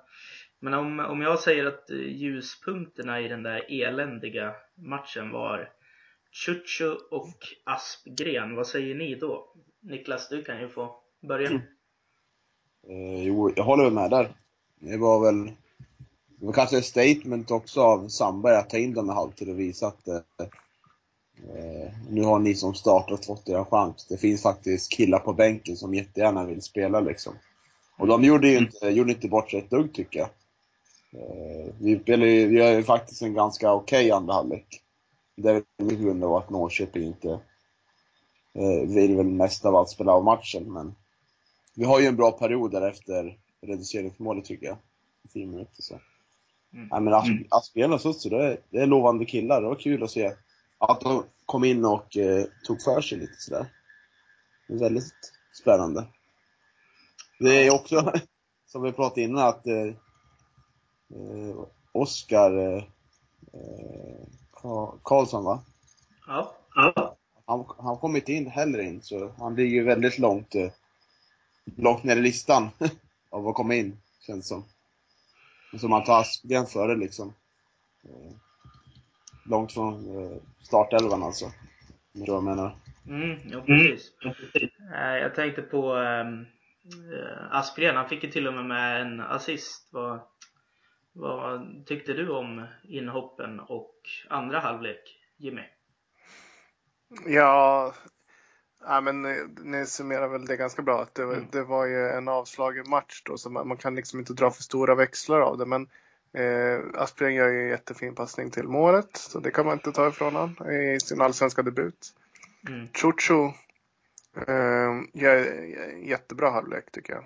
men 0.60 0.74
om, 0.74 1.00
om 1.00 1.22
jag 1.22 1.38
säger 1.40 1.66
att 1.66 1.90
ljuspunkterna 1.90 3.20
i 3.20 3.28
den 3.28 3.42
där 3.42 3.64
eländiga 3.82 4.54
matchen 4.74 5.30
var 5.30 5.70
Chucho 6.32 6.96
och 7.10 7.38
Aspgren, 7.64 8.56
vad 8.56 8.66
säger 8.66 8.94
ni 8.94 9.14
då? 9.14 9.54
Niklas, 9.82 10.28
du 10.28 10.42
kan 10.44 10.60
ju 10.60 10.68
få 10.68 10.96
börja. 11.28 11.48
Mm. 11.48 11.60
Eh, 12.88 13.26
jo, 13.26 13.52
jag 13.56 13.64
håller 13.64 13.90
med 13.90 14.10
där. 14.10 14.28
Det 14.86 14.96
var 14.96 15.20
väl, 15.20 15.44
det 16.38 16.46
var 16.46 16.52
kanske 16.52 16.78
ett 16.78 16.84
statement 16.84 17.50
också 17.50 17.82
av 17.82 18.08
Sandberg 18.08 18.56
att 18.56 18.70
ta 18.70 18.78
in 18.78 18.94
dem 18.94 19.10
i 19.10 19.12
halvtid 19.12 19.48
och 19.48 19.60
visa 19.60 19.86
att, 19.86 20.08
eh, 20.08 21.92
nu 22.10 22.22
har 22.22 22.38
ni 22.38 22.54
som 22.54 22.74
startat 22.74 23.26
fått 23.26 23.48
er 23.48 23.64
chans. 23.64 24.06
Det 24.08 24.16
finns 24.16 24.42
faktiskt 24.42 24.92
killar 24.92 25.18
på 25.18 25.32
bänken 25.32 25.76
som 25.76 25.94
jättegärna 25.94 26.44
vill 26.44 26.62
spela 26.62 27.00
liksom. 27.00 27.32
Och 27.98 28.06
de 28.06 28.24
gjorde 28.24 28.48
ju 28.48 28.58
inte, 28.58 28.88
gjorde 28.88 29.12
inte 29.12 29.28
bort 29.28 29.50
sig 29.50 29.58
ett 29.60 29.70
dugg 29.70 29.94
tycker 29.94 30.20
jag. 30.20 30.28
Eh, 31.22 31.74
vi, 31.80 31.98
spelade, 31.98 32.30
ju- 32.30 32.46
vi 32.48 32.56
gör 32.58 32.72
ju 32.72 32.82
faktiskt 32.82 33.22
en 33.22 33.34
ganska 33.34 33.72
okej 33.72 34.10
andra 34.10 34.34
halvlek. 34.34 34.80
Det 35.36 35.48
är 35.48 35.52
väl 35.52 35.88
på 35.88 35.94
grund 36.04 36.24
av 36.24 36.34
att 36.34 36.50
Norrköping 36.50 37.02
inte 37.02 37.40
eh, 38.54 38.88
vill 38.88 39.16
väl 39.16 39.26
mest 39.26 39.64
av 39.64 39.76
allt 39.76 39.90
spela 39.90 40.12
av 40.12 40.24
matchen, 40.24 40.72
men 40.72 40.94
vi 41.76 41.84
har 41.84 42.00
ju 42.00 42.06
en 42.06 42.16
bra 42.16 42.30
period 42.30 42.70
där 42.70 42.88
efter 42.88 43.38
reduceringsmålet 43.66 44.44
tycker 44.44 44.66
jag. 44.66 44.76
I 45.24 45.28
10 45.28 45.46
minuter 45.46 45.82
så. 45.82 46.00
Mm. 46.74 46.88
Nej, 46.90 47.00
men 47.00 47.14
Asp- 47.14 47.46
Asplén 47.50 47.92
och 47.92 48.00
Sutsu, 48.00 48.28
det 48.30 48.44
är, 48.44 48.58
det 48.70 48.78
är 48.80 48.86
lovande 48.86 49.24
killar. 49.24 49.60
Det 49.62 49.68
var 49.68 49.74
kul 49.74 50.02
att 50.02 50.10
se 50.10 50.32
att 50.78 51.00
de 51.00 51.24
kom 51.46 51.64
in 51.64 51.84
och 51.84 52.16
eh, 52.16 52.44
tog 52.66 52.82
för 52.82 53.00
sig 53.00 53.18
lite 53.18 53.34
sådär. 53.38 53.66
Det 54.68 54.74
är 54.74 54.78
väldigt 54.78 55.14
spännande. 55.62 56.06
Det 57.38 57.66
är 57.66 57.74
också, 57.74 58.12
som 58.66 58.82
vi 58.82 58.92
pratade 58.92 59.20
innan, 59.22 59.48
att 59.48 59.66
eh, 59.66 59.86
eh, 61.14 61.56
Oskar 61.92 62.58
eh, 62.58 62.84
eh, 63.52 64.26
Ka- 64.52 64.98
Karlsson, 65.02 65.44
va? 65.44 65.62
Ja. 66.26 66.54
Han, 67.46 67.64
han 67.78 67.96
kom 67.96 68.16
inte 68.16 68.32
in 68.32 68.46
heller 68.46 68.78
in, 68.78 69.02
så 69.02 69.32
han 69.38 69.54
ligger 69.54 69.74
ju 69.74 69.84
väldigt 69.84 70.18
långt, 70.18 70.54
eh, 70.54 70.70
långt 71.76 72.04
ner 72.04 72.16
i 72.16 72.20
listan 72.20 72.68
av 73.34 73.48
att 73.48 73.54
komma 73.54 73.74
in, 73.74 73.96
känns 74.26 74.48
som. 74.48 74.64
Som 75.80 75.90
man 75.90 76.04
tar 76.04 76.20
Aspgren 76.20 76.66
före 76.66 76.96
liksom. 76.96 77.34
Eh, 78.04 78.36
långt 79.46 79.72
från 79.72 80.18
eh, 80.18 80.36
startelvan 80.62 81.22
alltså. 81.22 81.44
Om 82.14 82.20
du 82.20 82.32
vad 82.32 82.36
jag 82.36 82.44
menar. 82.44 82.76
Mm, 83.06 83.38
ja, 83.50 83.60
precis. 83.60 84.12
Eh, 84.94 85.16
Jag 85.16 85.34
tänkte 85.34 85.62
på 85.62 85.94
um, 85.94 86.46
Aspgren, 87.50 87.96
han 87.96 88.08
fick 88.08 88.24
ju 88.24 88.30
till 88.30 88.46
och 88.46 88.54
med 88.54 88.64
med 88.64 89.00
en 89.00 89.20
assist. 89.20 89.88
Vad, 89.92 90.20
vad 91.12 91.86
tyckte 91.86 92.12
du 92.12 92.30
om 92.30 92.66
inhoppen 92.82 93.60
och 93.60 94.00
andra 94.28 94.60
halvlek, 94.60 95.18
Jimmy? 95.36 95.62
Ja, 97.26 97.94
ja 98.86 99.00
men 99.00 99.22
ni, 99.22 99.46
ni 99.62 99.86
summerar 99.86 100.28
väl 100.28 100.46
det 100.46 100.56
ganska 100.56 100.82
bra. 100.82 101.02
Att 101.02 101.14
det, 101.14 101.22
Mm. 101.22 101.46
det 101.52 101.62
var 101.62 101.86
ju 101.86 102.08
en 102.08 102.28
avslagen 102.28 102.90
match 102.90 103.22
då, 103.24 103.38
så 103.38 103.50
man, 103.50 103.68
man 103.68 103.76
kan 103.76 103.94
liksom 103.94 104.18
inte 104.18 104.32
dra 104.32 104.50
för 104.50 104.62
stora 104.62 104.94
växlar 104.94 105.40
av 105.40 105.58
det. 105.58 105.66
Men 105.66 105.88
eh, 106.32 106.80
Aspgren 107.02 107.34
gör 107.34 107.48
ju 107.48 107.62
en 107.62 107.68
jättefin 107.68 108.14
passning 108.14 108.50
till 108.50 108.68
målet, 108.68 109.16
så 109.16 109.40
det 109.40 109.50
kan 109.50 109.66
man 109.66 109.74
inte 109.74 109.92
ta 109.92 110.08
ifrån 110.08 110.34
honom 110.34 110.70
i 110.70 111.00
sin 111.00 111.20
allsvenska 111.20 111.62
debut. 111.62 112.14
Mm. 112.68 112.88
Chuchu 112.92 113.44
eh, 114.46 115.02
gör 115.12 115.36
jättebra 116.02 116.50
halvlek 116.50 116.90
tycker 116.92 117.12
jag. 117.12 117.24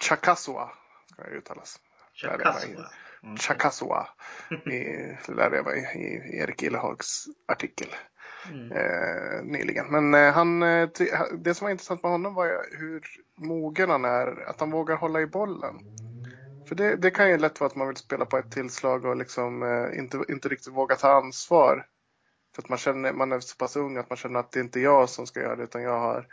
Chakasua 0.00 0.70
ska 1.12 1.22
det 1.22 1.30
uttalas. 1.30 1.80
Chakasua. 2.14 2.86
Mm. 3.22 3.36
Chakasua 3.36 4.08
i, 4.66 5.16
lärde 5.28 5.56
jag 5.56 5.64
mig 5.64 5.92
i 5.94 6.38
ErikIllehags 6.38 7.26
artikel 7.48 7.88
Mm. 8.50 8.72
eh, 8.72 9.42
nyligen. 9.42 9.86
Men 9.86 10.14
eh, 10.14 10.32
han, 10.32 10.62
eh, 10.62 10.88
det 11.38 11.54
som 11.54 11.64
var 11.64 11.70
intressant 11.70 12.02
med 12.02 12.12
honom 12.12 12.34
var 12.34 12.46
ju 12.46 12.58
hur 12.78 13.02
mogen 13.36 13.90
han 13.90 14.04
är, 14.04 14.48
att 14.48 14.60
han 14.60 14.70
vågar 14.70 14.96
hålla 14.96 15.20
i 15.20 15.26
bollen. 15.26 15.74
För 16.68 16.74
det, 16.74 16.96
det 16.96 17.10
kan 17.10 17.30
ju 17.30 17.38
lätt 17.38 17.60
vara 17.60 17.70
att 17.70 17.76
man 17.76 17.88
vill 17.88 17.96
spela 17.96 18.24
på 18.24 18.38
ett 18.38 18.50
tillslag 18.50 19.04
och 19.04 19.16
liksom 19.16 19.62
eh, 19.62 19.98
inte, 19.98 20.24
inte 20.28 20.48
riktigt 20.48 20.72
våga 20.72 20.96
ta 20.96 21.12
ansvar. 21.12 21.86
För 22.54 22.62
att 22.62 22.68
man 22.68 22.78
känner, 22.78 23.12
man 23.12 23.32
är 23.32 23.40
så 23.40 23.56
pass 23.56 23.76
ung 23.76 23.96
att 23.96 24.10
man 24.10 24.16
känner 24.16 24.40
att 24.40 24.52
det 24.52 24.60
inte 24.60 24.80
är 24.80 24.82
jag 24.82 25.08
som 25.08 25.26
ska 25.26 25.40
göra 25.40 25.56
det 25.56 25.62
utan 25.62 25.82
jag 25.82 26.00
har 26.00 26.26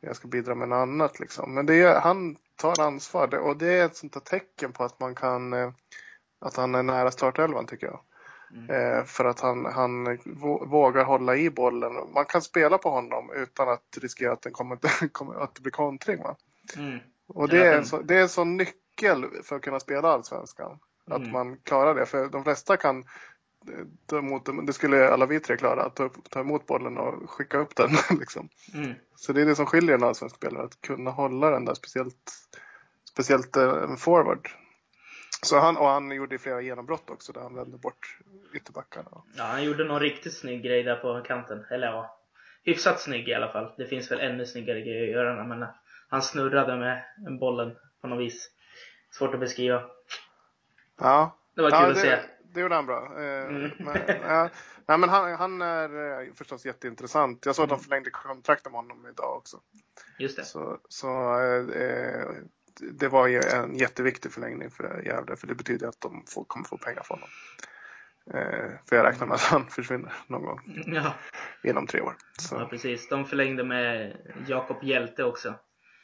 jag 0.00 0.16
ska 0.16 0.28
bidra 0.28 0.54
med 0.54 0.68
något 0.68 0.76
annat 0.76 1.20
liksom. 1.20 1.54
Men 1.54 1.66
det 1.66 1.82
är, 1.82 2.00
han 2.00 2.36
tar 2.56 2.80
ansvar 2.80 3.34
och 3.34 3.56
det 3.56 3.72
är 3.72 3.86
ett 3.86 3.96
sånt 3.96 4.12
där 4.12 4.20
tecken 4.20 4.72
på 4.72 4.84
att 4.84 5.00
man 5.00 5.14
kan 5.14 5.52
eh, 5.52 5.72
att 6.38 6.56
han 6.56 6.74
är 6.74 6.82
nära 6.82 7.10
startelvan 7.10 7.66
tycker 7.66 7.86
jag. 7.86 8.00
Mm. 8.54 8.70
Eh, 8.70 9.04
för 9.04 9.24
att 9.24 9.40
han, 9.40 9.64
han 9.64 10.06
vå- 10.08 10.66
vågar 10.66 11.04
hålla 11.04 11.36
i 11.36 11.50
bollen. 11.50 11.92
Man 12.14 12.24
kan 12.24 12.42
spela 12.42 12.78
på 12.78 12.90
honom 12.90 13.30
utan 13.36 13.68
att 13.68 13.98
riskera 14.02 14.32
att, 14.32 14.42
den 14.42 14.52
kommer, 14.52 14.74
att 15.42 15.54
det 15.54 15.60
blir 15.60 15.72
kontring. 15.72 16.22
Va? 16.22 16.36
Mm. 16.76 16.98
Och 17.26 17.48
det 17.48 17.66
är, 17.66 17.78
en 17.78 17.84
så, 17.84 18.02
det 18.02 18.14
är 18.16 18.22
en 18.22 18.28
sån 18.28 18.56
nyckel 18.56 19.26
för 19.42 19.56
att 19.56 19.62
kunna 19.62 19.80
spela 19.80 20.08
allsvenskan. 20.08 20.78
Att 21.10 21.16
Mm. 21.20 21.32
man 21.32 21.56
klarar 21.56 21.94
det. 21.94 22.06
För 22.06 22.28
de 22.28 22.44
flesta 22.44 22.76
kan 22.76 22.98
eh, 23.68 23.84
ta 24.06 24.18
emot, 24.18 24.66
det 24.66 24.72
skulle 24.72 25.08
alla 25.10 25.26
vi 25.26 25.40
tre 25.40 25.56
klara, 25.56 25.82
att 25.84 25.96
ta, 25.96 26.10
ta 26.30 26.40
emot 26.40 26.66
bollen 26.66 26.98
och 26.98 27.30
skicka 27.30 27.58
upp 27.58 27.76
den. 27.76 27.90
Liksom. 28.18 28.48
Mm. 28.74 28.92
Så 29.16 29.32
det 29.32 29.40
är 29.42 29.46
det 29.46 29.54
som 29.56 29.66
skiljer 29.66 29.94
en 29.94 30.02
allsvensk 30.04 30.36
spelare, 30.36 30.64
att 30.64 30.80
kunna 30.80 31.10
hålla 31.10 31.50
den 31.50 31.64
där 31.64 31.74
speciellt, 31.74 32.32
speciellt 33.10 33.56
en 33.56 33.96
forward. 33.96 34.48
Så 35.42 35.58
han, 35.58 35.76
och 35.76 35.86
han 35.88 36.10
gjorde 36.10 36.38
flera 36.38 36.60
genombrott 36.60 37.10
också 37.10 37.32
där 37.32 37.40
han 37.40 37.54
vände 37.54 37.78
bort 37.78 38.18
ytterbackarna. 38.54 39.10
Ja, 39.36 39.44
han 39.44 39.64
gjorde 39.64 39.84
någon 39.84 40.00
riktigt 40.00 40.34
snygg 40.38 40.62
grej 40.62 40.82
där 40.82 40.96
på 40.96 41.22
kanten. 41.26 41.64
Eller 41.70 41.86
ja, 41.86 42.18
hyfsat 42.64 43.00
snygg 43.00 43.28
i 43.28 43.34
alla 43.34 43.52
fall. 43.52 43.74
Det 43.76 43.86
finns 43.86 44.10
väl 44.10 44.20
ännu 44.20 44.46
snyggare 44.46 44.80
grejer 44.80 45.02
att 45.02 45.10
göra 45.10 45.44
men 45.44 45.66
han 46.08 46.22
snurrade 46.22 46.76
med 46.76 47.04
bollen 47.40 47.76
på 48.00 48.08
något 48.08 48.20
vis. 48.20 48.50
Svårt 49.10 49.34
att 49.34 49.40
beskriva. 49.40 49.82
Ja, 51.00 51.36
Det 51.54 51.62
var 51.62 51.70
kul 51.70 51.78
ja, 51.80 51.90
att 51.90 51.98
se. 51.98 52.10
det, 52.10 52.22
det 52.52 52.60
gjorde 52.60 52.74
han 52.74 52.86
bra. 52.86 53.22
Eh, 53.22 53.44
Mm. 53.48 53.70
men, 53.78 53.96
ja, 54.22 54.48
nej, 54.86 54.98
men 54.98 55.08
han, 55.08 55.34
han 55.34 55.62
är 55.62 56.20
eh, 56.22 56.32
förstås 56.34 56.66
jätteintressant. 56.66 57.46
Jag 57.46 57.54
såg 57.56 57.62
att 57.62 57.68
de 57.68 57.74
Mm. 57.74 57.82
förlängde 57.84 58.10
kontraktet 58.10 58.72
med 58.72 58.80
honom 58.80 59.06
idag 59.06 59.36
också. 59.36 59.60
Just 60.18 60.36
det. 60.36 60.44
Så, 60.44 60.78
så 60.88 61.08
eh, 61.40 61.82
eh, 61.82 62.26
det 62.80 63.08
var 63.08 63.26
ju 63.26 63.40
en 63.54 63.76
jätteviktig 63.76 64.32
förlängning 64.32 64.70
för 64.70 65.02
Gävle 65.06 65.36
för 65.36 65.46
det 65.46 65.54
betyder 65.54 65.88
att 65.88 66.00
de 66.00 66.24
får, 66.26 66.44
kommer 66.44 66.66
få 66.66 66.78
pengar 66.78 67.02
från 67.02 67.18
honom. 67.18 67.28
Eh, 68.34 68.70
för 68.88 68.96
jag 68.96 69.06
räknar 69.06 69.26
med 69.26 69.34
att 69.34 69.40
han 69.40 69.66
försvinner 69.70 70.12
någon 70.26 70.42
gång 70.44 70.60
Ja, 70.86 71.14
inom 71.62 71.86
tre 71.86 72.00
år. 72.00 72.14
ja 72.36 72.42
Så, 72.42 72.66
precis. 72.66 73.08
De 73.08 73.24
förlängde 73.26 73.64
med 73.64 74.16
Jakob 74.46 74.84
Hjälte 74.84 75.24
också. 75.24 75.54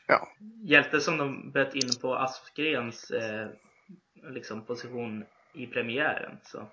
ja. 0.06 0.28
Hjälte 0.64 1.00
som 1.00 1.16
de 1.18 1.50
böt 1.52 1.74
in 1.74 1.90
på 2.02 2.14
Aspgrens 2.14 3.10
eh, 3.10 3.48
liksom 4.30 4.64
position 4.66 5.24
i 5.52 5.66
premiären. 5.66 6.38
Så 6.42 6.68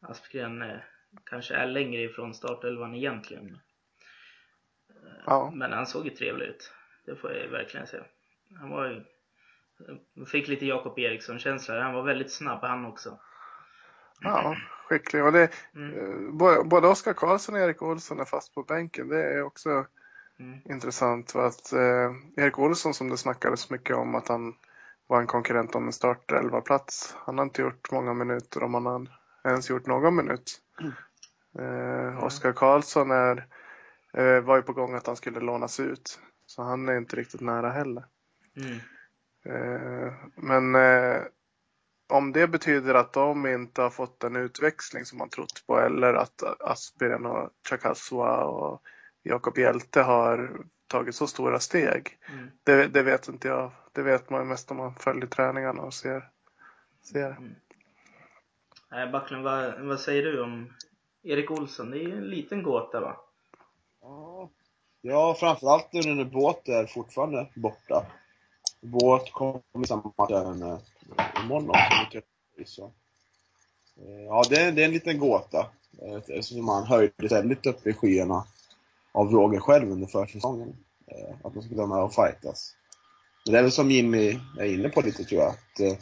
Aspgren 0.00 0.62
eh, 0.62 0.76
kanske 1.24 1.54
är 1.54 1.66
längre 1.66 2.02
ifrån 2.02 2.34
startelvan 2.34 2.94
egentligen. 2.94 3.58
Ja. 5.26 5.52
Men 5.54 5.72
han 5.72 5.86
såg 5.86 6.04
ju 6.04 6.10
trevlig 6.10 6.46
ut. 6.46 6.72
Det 7.06 7.16
får 7.16 7.32
jag 7.32 7.48
verkligen 7.48 7.86
säga. 7.86 8.04
Han 8.54 8.70
var 8.70 8.86
ju... 8.86 9.04
Fick 10.26 10.48
lite 10.48 10.66
Jakob 10.66 10.98
Eriksson-känsla. 10.98 11.82
Han 11.82 11.94
var 11.94 12.02
väldigt 12.02 12.32
snabb 12.32 12.60
han 12.62 12.84
också. 12.86 13.18
ja, 14.20 14.56
skicklig. 14.88 15.24
Och 15.24 15.32
det, 15.32 15.50
Mm. 15.74 15.98
eh, 15.98 16.62
både, 16.64 16.88
Oskar 16.88 17.12
Karlsson 17.12 17.54
och 17.54 17.60
Erik 17.60 17.82
Olsson 17.82 18.20
är 18.20 18.24
fast 18.24 18.54
på 18.54 18.62
bänken. 18.62 19.08
Det 19.08 19.22
är 19.22 19.42
också 19.42 19.86
Mm. 20.38 20.58
intressant. 20.64 21.32
För 21.32 21.46
att 21.46 21.72
eh, 21.72 22.12
Erik 22.36 22.58
Olsson 22.58 22.94
som 22.94 23.08
det 23.10 23.16
snackades 23.16 23.70
mycket 23.70 23.96
om 23.96 24.14
att 24.14 24.28
han 24.28 24.54
var 25.06 25.20
en 25.20 25.26
konkurrent 25.26 25.74
om 25.74 25.86
en 25.86 25.92
startelva-plats. 25.92 27.16
Han 27.18 27.38
har 27.38 27.44
inte 27.44 27.62
gjort 27.62 27.90
många 27.92 28.14
minuter 28.14 28.62
om 28.62 28.74
han 28.74 28.86
har 28.86 29.06
ens 29.44 29.70
gjort 29.70 29.86
någon 29.86 30.16
minut. 30.16 30.60
Eh, 31.58 32.24
Oskar 32.24 32.52
Karlsson 32.52 33.10
är, 33.10 33.46
eh, 34.12 34.40
var 34.40 34.56
ju 34.56 34.62
på 34.62 34.72
gång 34.72 34.94
att 34.94 35.06
han 35.06 35.16
skulle 35.16 35.40
lånas 35.40 35.80
ut. 35.80 36.20
Så 36.46 36.62
han 36.62 36.88
är 36.88 36.96
inte 36.96 37.16
riktigt 37.16 37.40
nära 37.40 37.70
heller. 37.70 38.04
Mm. 38.56 38.78
Eh, 39.46 40.12
men 40.34 40.74
eh, 40.74 41.22
om 42.08 42.32
det 42.32 42.48
betyder 42.48 42.94
att 42.94 43.12
de 43.12 43.46
inte 43.46 43.82
har 43.82 43.90
fått 43.90 44.24
en 44.24 44.36
utväxling 44.36 45.04
som 45.04 45.18
man 45.18 45.28
trott 45.28 45.64
på 45.66 45.78
eller 45.78 46.14
att 46.14 46.42
Aspgren 46.60 47.26
och 47.26 47.50
Chakasua 47.68 48.44
och 48.44 48.82
Jakob 49.22 49.58
Hjälte 49.58 50.02
har 50.02 50.60
tagit 50.86 51.14
så 51.14 51.26
stora 51.26 51.60
steg. 51.60 52.18
Mm. 52.32 52.50
Det, 52.64 52.86
det 52.86 53.02
vet 53.02 53.28
inte 53.28 53.48
jag. 53.48 53.70
Det 53.92 54.02
vet 54.02 54.30
man 54.30 54.40
ju 54.40 54.46
mest 54.46 54.70
om 54.70 54.76
man 54.76 54.94
följer 54.94 55.26
träningarna 55.26 55.82
och 55.82 55.94
ser. 55.94 56.28
ser. 57.12 57.36
Nej, 58.90 59.10
Backlund, 59.12 59.44
vad, 59.44 59.80
vad 59.80 60.00
säger 60.00 60.22
du 60.22 60.42
om 60.42 60.72
Erik 61.22 61.50
Olsson? 61.50 61.90
Det 61.90 61.98
är 61.98 62.08
ju 62.08 62.16
en 62.16 62.30
liten 62.30 62.62
gåta 62.62 63.00
va? 63.00 63.16
Ja, 64.00 64.50
ja 65.00 65.36
framförallt 65.40 65.92
nu 65.92 66.14
när 66.14 66.24
Båt 66.24 66.68
är 66.68 66.86
fortfarande 66.86 67.48
borta. 67.54 68.06
Båt 68.90 69.32
kommer 69.32 69.86
samma 69.86 70.12
match 70.18 70.30
eh, 70.30 70.40
även 70.40 70.78
imorgon 71.44 71.70
också 71.70 72.20
så. 72.66 72.92
Eh, 74.00 74.24
ja, 74.24 74.44
det 74.50 74.56
är, 74.56 74.72
det 74.72 74.82
är 74.82 74.86
en 74.86 74.92
liten 74.92 75.18
gåta. 75.18 75.66
Eftersom 76.28 76.68
han 76.68 76.86
höjdes 76.86 77.32
väldigt 77.32 77.66
upp 77.66 77.86
i 77.86 77.92
skyarna 77.92 78.44
av 79.12 79.30
Roger 79.30 79.60
själv 79.60 79.90
under 79.90 80.06
försäsongen. 80.06 80.76
Eh, 81.06 81.34
att 81.44 81.54
man 81.54 81.62
skulle 81.62 81.76
vara 81.76 81.86
med 81.86 82.04
och 82.04 82.14
fightas. 82.14 82.74
Men 83.44 83.52
det 83.52 83.58
är 83.58 83.62
väl 83.62 83.72
som 83.72 83.90
Jimmy 83.90 84.38
är 84.58 84.64
inne 84.64 84.88
på 84.88 85.00
lite 85.00 85.24
tror 85.24 85.40
jag. 85.40 85.50
Att, 85.50 85.80
eh, 85.80 85.98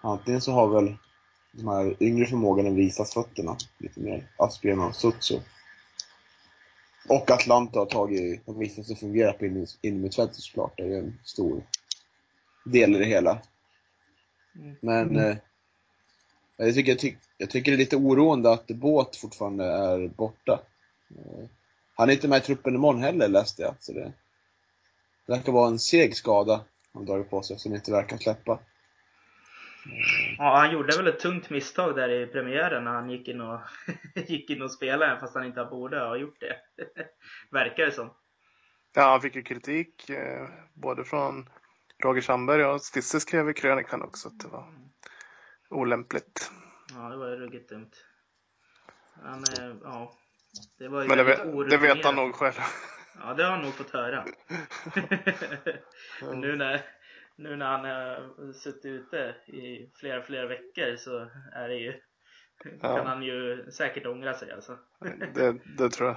antingen 0.00 0.40
så 0.40 0.52
har 0.52 0.68
väl 0.68 0.96
de 1.52 1.68
här 1.68 2.02
yngre 2.02 2.26
förmågorna 2.26 2.70
visat 2.70 3.12
fötterna 3.12 3.56
lite 3.78 4.00
mer. 4.00 4.30
Asbjörn 4.38 4.80
och 4.80 4.96
Sutsu. 4.96 5.40
Och 7.08 7.30
Atlanta 7.30 7.78
har 7.78 7.86
tagit, 7.86 8.46
de 8.46 8.58
visat 8.58 8.86
sig 8.86 8.96
fungera 8.96 9.32
på 9.32 9.44
innermittfältet 9.82 10.36
såklart. 10.36 10.76
Det 10.76 10.82
är 10.82 10.86
ju 10.86 10.98
en 10.98 11.18
stor 11.24 11.62
del 12.64 12.96
i 12.96 12.98
det 12.98 13.04
hela. 13.04 13.42
Mm. 14.54 14.76
Men 14.80 15.16
eh, 15.16 15.36
jag, 16.56 16.74
tycker, 16.74 16.92
jag, 16.92 16.98
tycker, 16.98 17.20
jag 17.38 17.50
tycker 17.50 17.70
det 17.70 17.76
är 17.76 17.78
lite 17.78 17.96
oroande 17.96 18.52
att 18.52 18.66
Båt 18.66 19.16
fortfarande 19.16 19.64
är 19.64 20.08
borta. 20.08 20.60
Eh, 21.10 21.44
han 21.94 22.08
är 22.08 22.12
inte 22.12 22.28
med 22.28 22.38
i 22.38 22.44
truppen 22.44 22.74
imorgon 22.74 23.02
heller 23.02 23.28
läste 23.28 23.62
jag. 23.62 23.74
Så 23.80 23.92
det, 23.92 24.12
det 25.26 25.32
verkar 25.32 25.52
vara 25.52 25.68
en 25.68 25.78
seg 25.78 26.16
skada 26.16 26.64
han 26.92 27.04
dragit 27.04 27.30
på 27.30 27.42
sig 27.42 27.58
som 27.58 27.74
inte 27.74 27.92
verkar 27.92 28.16
släppa. 28.16 28.58
Ja, 30.38 30.56
han 30.56 30.72
gjorde 30.72 30.96
väl 30.96 31.06
ett 31.06 31.20
tungt 31.20 31.50
misstag 31.50 31.96
där 31.96 32.08
i 32.08 32.26
premiären 32.26 32.84
när 32.84 32.90
han 32.90 33.10
gick 33.10 33.28
in 33.28 33.40
och, 33.40 33.60
gick 34.14 34.50
in 34.50 34.62
och 34.62 34.72
spelade 34.72 35.20
fast 35.20 35.34
han 35.34 35.44
inte 35.44 35.64
borde 35.64 36.00
ha 36.00 36.16
gjort 36.16 36.40
det. 36.40 36.56
Verkar 37.50 37.86
det 37.86 37.92
som. 37.92 38.10
Ja, 38.94 39.02
han 39.02 39.20
fick 39.20 39.36
ju 39.36 39.42
kritik 39.42 40.10
eh, 40.10 40.48
både 40.74 41.04
från 41.04 41.48
Roger 42.04 42.20
Sandberg 42.22 42.64
och 42.64 42.82
Stisse 42.82 43.20
skrev 43.20 43.50
i 43.50 43.54
krönikan 43.54 44.02
också 44.02 44.28
att 44.28 44.40
det 44.40 44.48
var 44.48 44.74
olämpligt. 45.70 46.50
Ja, 46.94 47.08
det 47.08 47.16
var 47.16 47.26
ruggigt 47.26 47.68
dumt. 47.68 47.90
Han, 49.22 49.44
eh, 49.58 49.76
ja, 49.82 50.12
det 50.78 50.88
var 50.88 51.02
ju 51.02 51.08
Men 51.08 51.18
det, 51.18 51.24
vet- 51.24 51.70
det 51.70 51.76
vet 51.76 52.04
han 52.04 52.14
nog 52.14 52.34
själv. 52.34 52.54
Ja, 53.20 53.34
det 53.34 53.44
har 53.44 53.50
han 53.50 53.62
nog 53.62 53.74
fått 53.74 53.90
höra. 53.90 54.24
nu, 56.34 56.56
när, 56.56 56.80
nu 57.38 57.56
när 57.56 57.66
han 57.66 57.84
har 57.84 58.52
suttit 58.52 58.84
ute 58.84 59.34
i 59.46 59.90
flera, 59.94 60.22
flera 60.22 60.46
veckor 60.46 60.96
så 60.96 61.30
är 61.52 61.68
det 61.68 61.74
ju, 61.74 62.00
Ja. 62.82 62.96
kan 62.96 63.06
han 63.06 63.22
ju 63.22 63.70
säkert 63.70 64.06
ångra 64.06 64.34
sig 64.34 64.52
alltså. 64.52 64.78
Det, 65.34 65.58
det 65.78 65.90
tror 65.90 66.08
jag. 66.08 66.16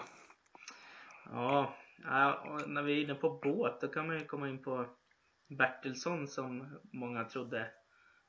Ja, 1.25 1.75
när 2.67 2.81
vi 2.81 2.97
är 2.99 3.03
inne 3.03 3.15
på 3.15 3.29
båt 3.29 3.81
då 3.81 3.87
kan 3.87 4.07
man 4.07 4.19
ju 4.19 4.25
komma 4.25 4.49
in 4.49 4.63
på 4.63 4.85
Bertilsson 5.57 6.27
som 6.27 6.79
många 6.93 7.23
trodde 7.25 7.71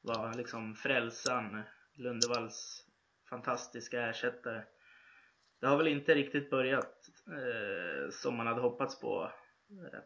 var 0.00 0.34
liksom 0.34 0.74
frälsaren, 0.74 1.62
Lundevalls 1.94 2.86
fantastiska 3.30 4.02
ersättare. 4.08 4.62
Det 5.60 5.66
har 5.66 5.76
väl 5.76 5.88
inte 5.88 6.14
riktigt 6.14 6.50
börjat 6.50 7.08
eh, 7.28 8.10
som 8.10 8.36
man 8.36 8.46
hade 8.46 8.60
hoppats 8.60 9.00
på 9.00 9.32
eh, 9.70 10.00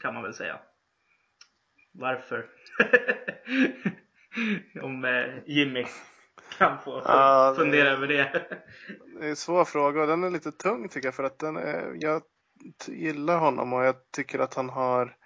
kan 0.00 0.14
man 0.14 0.22
väl 0.22 0.34
säga. 0.34 0.60
Varför? 1.98 2.46
Om 4.82 5.04
eh, 5.04 5.24
Jimmy 5.46 5.86
kan 6.58 6.78
få 6.78 7.02
Ja, 7.04 7.50
det- 7.50 7.56
fundera 7.56 7.88
över 7.90 8.06
det. 8.06 8.46
Det 9.20 9.26
är 9.26 9.30
en 9.30 9.36
svår 9.36 9.64
fråga 9.64 10.00
och 10.00 10.06
den 10.06 10.24
är 10.24 10.30
lite 10.30 10.52
tung 10.52 10.88
tycker 10.88 11.06
jag 11.08 11.14
för 11.14 11.24
att 11.24 11.38
den 11.38 11.56
är, 11.56 11.96
jag 12.00 12.22
gillar 12.86 13.38
honom 13.38 13.72
och 13.72 13.84
jag 13.84 13.94
tycker 14.12 14.38
att 14.38 14.54
han 14.54 14.68
har 14.68 15.16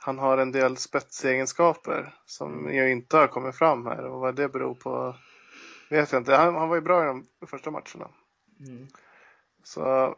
han 0.00 0.18
har 0.18 0.38
en 0.38 0.52
del 0.52 0.76
spetsegenskaper 0.76 2.14
som 2.26 2.74
ju 2.74 2.90
inte 2.90 3.16
har 3.16 3.26
kommit 3.26 3.56
fram 3.56 3.86
här 3.86 4.04
och 4.04 4.20
vad 4.20 4.36
det 4.36 4.48
beror 4.48 4.74
på 4.74 5.16
vet 5.90 6.12
jag 6.12 6.20
inte. 6.20 6.34
Han, 6.34 6.54
han 6.54 6.68
var 6.68 6.76
ju 6.76 6.82
bra 6.82 7.02
i 7.04 7.06
de 7.06 7.26
första 7.46 7.70
matcherna. 7.70 8.10
Mm. 8.68 8.86
Så 9.62 10.14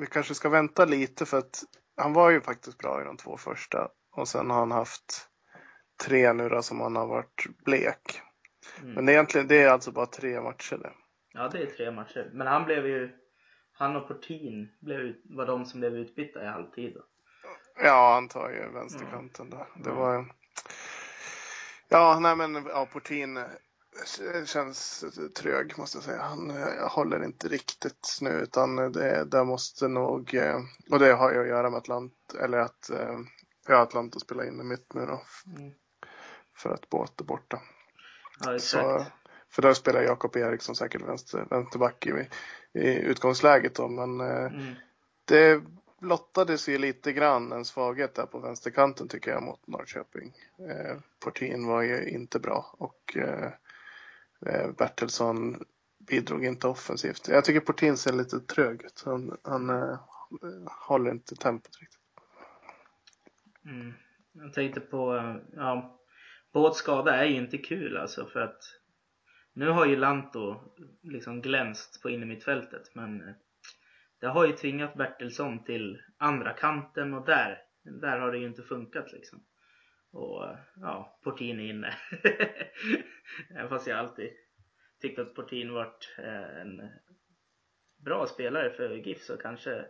vi 0.00 0.06
kanske 0.06 0.34
ska 0.34 0.48
vänta 0.48 0.84
lite 0.84 1.26
för 1.26 1.38
att 1.38 1.62
han 1.96 2.12
var 2.12 2.30
ju 2.30 2.40
faktiskt 2.40 2.78
bra 2.78 3.02
i 3.02 3.04
de 3.04 3.16
två 3.16 3.36
första 3.36 3.88
och 4.16 4.28
sen 4.28 4.50
har 4.50 4.58
han 4.58 4.70
haft 4.70 5.28
tre 6.04 6.32
nu 6.32 6.48
då 6.48 6.62
som 6.62 6.80
han 6.80 6.96
har 6.96 7.06
varit 7.06 7.46
blek. 7.64 8.20
Mm. 8.82 8.94
Men 8.94 9.08
egentligen 9.08 9.48
det 9.48 9.62
är 9.62 9.68
alltså 9.68 9.92
bara 9.92 10.06
tre 10.06 10.40
matcher 10.40 10.76
det. 10.76 10.92
Ja, 11.32 11.48
det 11.48 11.58
är 11.62 11.66
tre 11.66 11.90
matcher. 11.90 12.30
Men 12.32 12.46
han 12.46 12.64
blev 12.64 12.86
ju, 12.86 13.10
han 13.72 13.96
och 13.96 14.08
Portin 14.08 14.68
blev, 14.80 15.00
ut- 15.00 15.22
var 15.24 15.46
de 15.46 15.64
som 15.66 15.80
blev 15.80 15.94
utbytta 15.96 16.42
i 16.44 16.46
halvtid. 16.46 16.94
Då. 16.94 17.00
Ja, 17.84 18.14
han 18.14 18.28
tar 18.28 18.50
ju 18.50 18.68
vänsterkanten 18.72 19.50
där. 19.50 19.66
Det 19.76 19.90
Ja. 19.90 19.94
var 19.94 20.26
Ja, 21.88 22.18
nej 22.20 22.36
men 22.36 22.54
ja, 22.54 22.86
Portin 22.92 23.36
eh, 23.36 23.44
känns 24.46 25.04
trög 25.36 25.78
måste 25.78 25.96
jag 25.96 26.04
säga. 26.04 26.22
Han 26.22 26.50
eh, 26.50 26.88
håller 26.88 27.24
inte 27.24 27.48
riktigt 27.48 28.18
nu 28.20 28.30
utan 28.30 28.76
det, 28.76 29.24
där 29.24 29.44
måste 29.44 29.88
nog, 29.88 30.34
eh, 30.34 30.58
och 30.90 30.98
det 30.98 31.12
har 31.12 31.32
ju 31.32 31.40
att 31.40 31.48
göra 31.48 31.70
med 31.70 31.78
Atlant, 31.78 32.34
eller 32.40 32.58
att 32.58 32.90
ja, 33.68 33.76
Atlanta 33.80 34.18
spelar 34.20 34.44
in 34.48 34.60
i 34.60 34.64
mitt 34.64 34.94
nu 34.94 35.06
då 35.06 35.22
Mm. 35.56 35.72
för 36.56 36.70
att 36.70 36.88
båt 36.90 37.20
är 37.20 37.24
borta. 37.24 37.60
Ja, 38.44 38.54
exakt. 38.54 38.84
Så, 38.84 39.06
för 39.50 39.62
där 39.62 39.74
spelar 39.74 40.02
Jakob 40.02 40.36
Eriksson 40.36 40.76
säkert 40.76 41.02
vänster, 41.02 41.46
vänsterback 41.50 42.06
i, 42.06 42.28
i 42.80 42.98
utgångsläget 42.98 43.74
då 43.74 43.88
men 43.88 44.20
eh, 44.20 44.44
Mm. 44.54 44.74
det 45.24 45.62
lottades 46.00 46.68
ju 46.68 46.78
lite 46.78 47.12
grann 47.12 47.52
en 47.52 47.64
svaghet 47.64 48.14
där 48.14 48.26
på 48.26 48.38
vänsterkanten 48.38 49.08
tycker 49.08 49.30
jag 49.30 49.42
mot 49.42 49.66
Norrköping. 49.66 50.32
Eh, 50.58 50.96
Portin 51.24 51.66
var 51.66 51.82
ju 51.82 52.08
inte 52.08 52.38
bra 52.38 52.74
och 52.78 53.16
eh, 53.16 53.52
eh, 54.46 54.70
Bertilsson 54.70 55.64
bidrog 55.98 56.44
inte 56.44 56.68
offensivt. 56.68 57.28
Jag 57.28 57.44
tycker 57.44 57.60
Portin 57.60 57.96
ser 57.96 58.12
lite 58.12 58.40
trög 58.40 58.82
ut. 58.82 59.02
Han, 59.04 59.36
han 59.42 59.70
eh, 59.70 59.98
håller 60.88 61.10
inte 61.10 61.36
tempot 61.36 61.76
riktigt. 61.80 62.00
Mm. 63.66 63.92
Jag 64.32 64.52
tänkte 64.52 64.80
på, 64.80 65.34
ja, 65.52 66.00
Båts 66.52 66.78
skada 66.78 67.14
är 67.14 67.24
ju 67.24 67.36
inte 67.36 67.58
kul 67.58 67.96
alltså 67.96 68.26
för 68.26 68.40
att 68.40 68.62
nu 69.52 69.68
har 69.68 69.86
ju 69.86 69.96
Lanto 69.96 70.60
liksom 71.02 71.42
glänst 71.42 72.02
på 72.02 72.10
innermittfältet 72.10 72.94
men 72.94 73.34
det 74.20 74.26
har 74.26 74.46
ju 74.46 74.52
tvingat 74.52 74.94
Bertilsson 74.94 75.64
till 75.64 76.02
andra 76.16 76.52
kanten 76.52 77.14
och 77.14 77.26
där, 77.26 77.58
där 77.82 78.18
har 78.18 78.32
det 78.32 78.38
ju 78.38 78.46
inte 78.46 78.62
funkat 78.62 79.12
liksom. 79.12 79.44
Och 80.10 80.56
ja, 80.76 81.18
Portin 81.22 81.60
är 81.60 81.70
inne. 81.70 81.94
Även 83.50 83.68
fast 83.68 83.86
jag 83.86 83.98
alltid 83.98 84.30
tyckt 85.00 85.18
att 85.18 85.34
Portin 85.34 85.72
varit 85.72 86.14
eh, 86.18 86.60
en 86.60 86.90
bra 87.96 88.26
spelare 88.26 88.70
för 88.70 88.94
GIF 88.94 89.22
så 89.22 89.36
kanske 89.36 89.84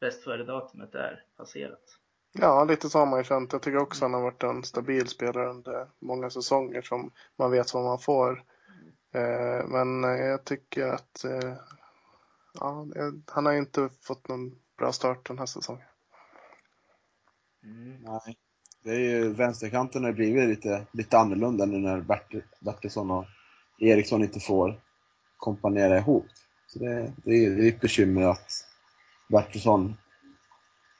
bäst 0.00 0.24
före 0.24 0.44
datumet 0.44 0.94
är 0.94 1.24
passerat. 1.36 1.98
Ja, 2.32 2.64
lite 2.64 2.90
så 2.90 2.98
har 2.98 3.06
man 3.06 3.20
ju 3.20 3.24
känt. 3.24 3.52
Jag 3.52 3.62
tycker 3.62 3.78
också 3.78 4.04
han 4.04 4.14
har 4.14 4.20
varit 4.20 4.42
en 4.42 4.64
stabil 4.64 5.08
spelare 5.08 5.50
under 5.50 5.88
många 5.98 6.30
säsonger 6.30 6.82
som 6.82 7.10
man 7.38 7.50
vet 7.50 7.74
vad 7.74 7.84
man 7.84 7.98
får. 7.98 8.44
Eh, 9.14 9.66
men 9.68 10.04
eh, 10.04 10.10
jag 10.10 10.44
tycker 10.44 10.86
att 10.86 11.24
eh, 11.24 11.54
ja, 12.54 12.86
han 13.26 13.46
har 13.46 13.52
inte 13.52 13.88
fått 14.02 14.28
någon 14.28 14.54
bra 14.78 14.92
start 14.92 15.26
den 15.26 15.38
här 15.38 15.46
säsongen. 15.46 15.86
Mm. 17.64 18.02
Nej. 18.02 18.36
Det 18.84 18.90
är 18.90 18.98
ju, 18.98 19.32
vänsterkanten 19.32 20.04
har 20.04 20.12
blivit 20.12 20.48
lite, 20.48 20.86
lite 20.92 21.18
annorlunda 21.18 21.66
nu 21.66 21.78
när 21.78 22.00
Bert, 22.00 22.34
Bertilsson 22.60 23.10
och 23.10 23.24
Eriksson 23.78 24.22
inte 24.22 24.40
får 24.40 24.80
kompanera 25.36 25.98
ihop. 25.98 26.26
Så 26.66 26.78
det, 26.78 27.12
det 27.24 27.30
är 27.30 27.50
det 27.50 27.64
är 27.64 27.68
ett 27.68 27.80
bekymmer 27.80 28.22
att 28.22 28.50
Bertilsson 29.28 29.96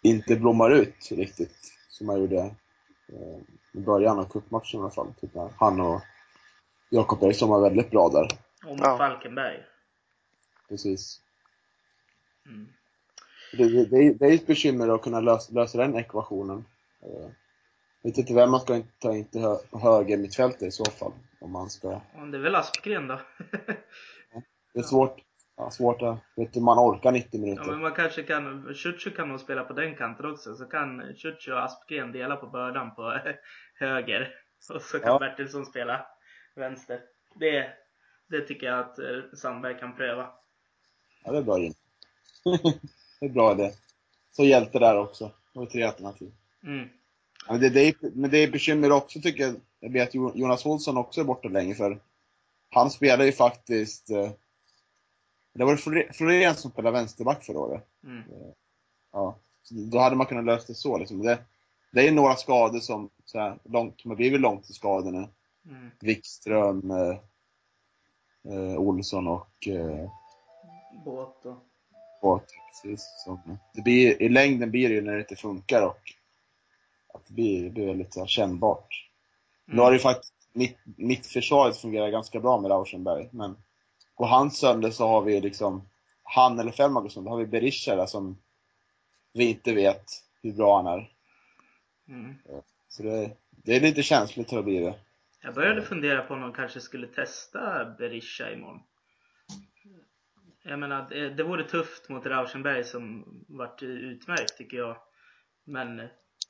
inte 0.09 0.37
blommar 0.37 0.71
ut 0.71 1.09
riktigt 1.11 1.73
som 1.89 2.09
han 2.09 2.21
gjorde 2.21 2.39
eh, 3.09 3.39
i 3.73 3.81
början 3.81 4.19
av 4.19 4.25
cupmatchen 4.25 4.81
i 4.81 4.83
alla 4.83 4.91
fall. 4.91 5.15
Typ 5.21 5.31
han 5.57 5.81
och 5.81 6.01
Jakob 6.91 7.23
Eriksson 7.23 7.49
var 7.49 7.61
väldigt 7.61 7.91
bra 7.91 8.09
där. 8.09 8.29
Och 8.65 8.71
mot 8.77 8.81
Ja. 8.81 8.99
Falkenberg. 8.99 9.63
Precis. 10.69 11.21
Mm. 12.47 12.69
Det, 13.53 13.85
det, 13.85 14.15
det, 14.15 14.27
är, 14.27 14.35
ett 14.35 14.47
bekymmer 14.47 14.89
att 14.89 15.03
kunna 15.03 15.21
lösa, 15.21 15.53
lösa 15.53 15.79
den 15.79 15.97
ekvationen. 15.97 16.65
Eh, 17.03 17.31
Jag 18.03 18.11
vet 18.11 18.19
inte 18.19 18.35
vem 18.35 18.51
man 18.51 18.61
ska 18.61 18.83
ta 18.99 19.17
in 19.17 19.25
till 19.25 19.41
hö, 19.41 19.57
på 19.71 19.79
höger 19.79 20.17
mittfältet 20.17 20.63
i 20.63 20.71
så 20.71 20.85
fall. 20.85 21.13
Om 21.41 21.53
man 21.53 21.71
ska. 21.71 21.89
Och 21.89 22.29
det 22.31 22.39
är 22.39 22.43
väl 22.43 22.55
Aspgren 22.55 23.09
då? 23.09 23.21
Det 24.73 24.79
är 24.79 24.83
svårt. 24.83 25.17
Ja, 25.59 25.71
svårt 25.71 26.03
att, 26.03 26.19
vet 26.37 26.53
du, 26.53 26.61
man 26.61 26.79
orkar 26.79 27.13
90 27.13 27.29
ja, 27.33 27.39
minuter. 27.41 27.71
men 27.71 27.81
man 27.81 27.93
kanske 27.95 28.23
kan, 28.23 28.75
Ciuciu 28.75 29.11
kan 29.11 29.29
nog 29.29 29.41
spela 29.41 29.65
på 29.65 29.73
den 29.73 29.97
kanten 29.97 30.31
också. 30.31 30.55
Så 30.57 30.65
kan 30.65 31.15
Ciuciu 31.17 31.53
och 31.55 31.65
Aspgren 31.65 32.13
dela 32.13 32.37
på 32.37 32.47
bördan 32.47 32.95
på 32.95 33.21
höger. 33.79 34.35
Och 34.75 34.83
så 34.83 34.99
kan 34.99 35.13
Ja. 35.13 35.19
Bertilsson 35.19 35.67
spela 35.67 36.07
vänster. 36.57 37.01
Det, 37.35 37.69
det 38.29 38.41
tycker 38.41 38.67
jag 38.67 38.79
att 38.81 38.99
eh, 38.99 39.07
Sandberg 39.37 39.79
kan 39.79 39.97
pröva. 39.97 40.31
Ja, 41.25 41.33
det 41.33 41.39
är 41.39 41.43
bra 41.43 41.59
in. 41.59 41.75
det 43.21 43.27
är 43.27 43.31
bra 43.31 43.55
det. 43.55 43.73
Så 44.31 44.45
hjälte 44.45 44.79
där 44.79 44.99
också. 44.99 45.25
Det 45.53 45.59
var 45.59 45.67
tre 45.67 45.83
alternativ. 45.83 46.33
Mm. 46.65 46.89
Ja, 47.47 47.53
men, 47.53 47.61
det, 47.61 47.71
det 47.71 47.81
är, 47.89 47.95
men 48.15 48.31
det 48.31 48.39
är 48.39 48.51
bekymmer 48.51 48.93
också 48.93 49.21
tycker 49.21 49.43
jag. 49.45 49.55
Jag 49.81 49.93
vet 49.93 50.09
att 50.09 50.15
Jo- 50.15 50.33
Jonas 50.35 50.67
Olsson 50.67 50.97
också 50.97 51.21
är 51.21 51.25
borta 51.25 51.49
länge 51.49 51.75
för 51.75 52.01
han 52.71 52.91
spelar 52.91 53.25
ju 53.25 53.33
faktiskt 53.33 54.11
eh, 54.11 54.31
det 55.59 55.65
var 55.65 55.77
Florén 56.13 56.55
som 56.55 56.71
spelade 56.71 56.99
vänsterback 56.99 57.45
förra 57.45 57.59
året. 57.59 57.87
Mm. 58.05 58.23
Ja. 59.13 59.37
Så 59.63 59.75
Då 59.75 59.99
hade 59.99 60.17
man 60.17 60.27
kunnat 60.27 60.45
lösa 60.45 60.67
det 60.67 60.75
så. 60.75 60.99
Liksom. 60.99 61.23
Det, 61.23 61.39
det 61.93 62.09
är 62.09 62.13
några 62.13 62.37
skador 62.37 62.81
som, 62.81 63.11
så 63.25 63.39
här, 63.39 63.59
långt, 63.65 64.01
som 64.01 64.11
har 64.11 64.17
blivit 64.17 64.41
långtidsskador 64.41 65.11
nu. 65.11 65.29
Mm. 65.67 65.91
Wikström, 66.01 66.91
eh, 66.91 67.19
eh, 68.53 68.79
Olsson 68.79 69.29
och 69.29 69.69
eh, 69.69 70.11
Båt 71.05 71.45
och... 71.45 71.57
på. 72.21 72.41
Precis, 72.83 73.23
som, 73.25 73.59
det 73.75 73.83
blir, 73.83 74.23
I 74.23 74.29
längden 74.29 74.71
blir 74.71 74.89
det 74.89 74.95
ju 74.95 75.03
när 75.03 75.13
det 75.13 75.21
inte 75.21 75.37
funkar 75.37 75.87
och 75.87 76.03
att 77.15 77.27
det 77.27 77.35
blir, 77.35 77.65
det 77.65 77.71
blir 77.71 77.87
väldigt 77.87 78.15
så 78.15 78.21
här, 78.21 78.27
kännbart. 78.27 79.11
Mm. 79.67 79.77
Nu 79.77 79.83
har 79.83 79.91
det 79.91 79.97
ju 79.97 80.03
faktiskt, 80.03 80.35
mitt, 80.53 80.79
mitt 80.85 81.27
försvaret 81.27 81.77
fungerar 81.77 82.11
ganska 82.11 82.41
bra 82.41 82.61
med 82.61 82.71
Rauschenberg, 82.71 83.29
men 83.33 83.57
går 84.19 84.27
han 84.27 84.51
sönder 84.51 84.91
så 84.91 85.09
har 85.09 85.23
vi 85.23 85.41
liksom, 85.41 85.89
han 86.23 86.59
eller 86.59 86.71
går 86.71 87.09
sönder, 87.09 87.31
då 87.31 87.37
har 87.37 87.39
vi 87.39 87.47
Berisha 87.47 87.97
där 87.97 88.07
som 88.07 88.39
vi 89.33 89.45
inte 89.45 89.75
vet 89.75 90.05
hur 90.43 90.53
bra 90.53 90.77
han 90.77 90.87
är. 90.87 91.11
Mm. 92.09 92.35
Så 92.89 93.03
det, 93.03 93.37
det 93.51 93.77
är 93.77 93.81
lite 93.81 94.03
känsligt 94.03 94.53
hur 94.53 94.57
det 94.57 94.63
blir 94.63 94.81
det. 94.81 94.95
Jag 95.43 95.55
började 95.55 95.83
fundera 95.83 96.23
på 96.23 96.35
om 96.35 96.41
de 96.41 96.53
kanske 96.53 96.81
skulle 96.81 97.07
testa 97.07 97.85
Berisha 97.99 98.51
imorgon. 98.51 98.81
Jag 100.63 100.79
menar, 100.79 101.07
det, 101.11 101.31
det 101.31 101.43
vore 101.43 101.65
tufft 101.65 102.09
mot 102.09 102.27
Rauschenberg 102.27 102.85
som 102.85 103.25
vart 103.49 103.83
utmärkt 103.83 104.57
tycker 104.57 104.77
jag. 104.77 104.97
Men 105.65 106.09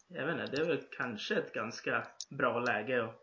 jag 0.08 0.26
vet 0.26 0.40
inte, 0.40 0.56
det 0.56 0.62
är 0.62 0.66
väl 0.66 0.84
kanske 0.96 1.36
ett 1.36 1.52
ganska 1.52 2.06
bra 2.30 2.60
läge 2.60 3.04
att 3.04 3.14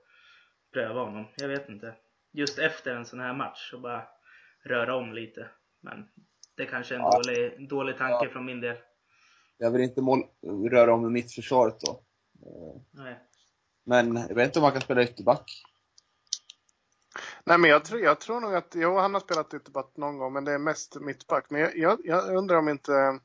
pröva 0.73 1.01
honom. 1.01 1.25
Jag 1.35 1.47
vet 1.47 1.69
inte. 1.69 1.95
Just 2.31 2.59
efter 2.59 2.95
en 2.95 3.05
sån 3.05 3.19
här 3.19 3.33
match 3.33 3.73
och 3.73 3.81
bara 3.81 4.07
röra 4.65 4.95
om 4.95 5.13
lite. 5.13 5.49
Men 5.81 6.07
det 6.55 6.65
kanske 6.65 6.95
är 6.95 6.99
en 6.99 7.05
Ja. 7.05 7.21
dålig, 7.23 7.69
dålig 7.69 7.97
tanke 7.97 8.29
från 8.29 8.45
min 8.45 8.61
del. 8.61 8.77
Jag 9.57 9.71
vill 9.71 9.81
inte 9.81 10.01
mål, 10.01 10.23
röra 10.71 10.93
om 10.93 11.13
mitt 11.13 11.31
försvaret 11.33 11.79
då. 11.79 12.01
Nej. 12.91 13.19
Men 13.83 14.15
jag 14.15 14.35
vet 14.35 14.45
inte 14.45 14.59
om 14.59 14.63
han 14.63 14.71
kan 14.71 14.81
spela 14.81 15.03
ytterback. 15.03 15.51
Nej, 17.43 17.57
men 17.57 17.69
jag 17.69 17.85
tror, 17.85 18.01
jag 18.01 18.19
tror 18.19 18.39
nog 18.39 18.55
att, 18.55 18.75
jo 18.75 18.97
han 18.97 19.13
har 19.13 19.21
spelat 19.21 19.53
ytterback 19.53 19.97
någon 19.97 20.17
gång, 20.17 20.33
men 20.33 20.45
det 20.45 20.51
är 20.51 20.57
mest 20.57 20.95
mittback. 20.99 21.49
Men 21.49 21.61
jag, 21.61 21.77
jag, 21.77 21.99
jag 22.03 22.35
undrar 22.35 22.57
om 22.57 22.69
inte, 22.69 23.19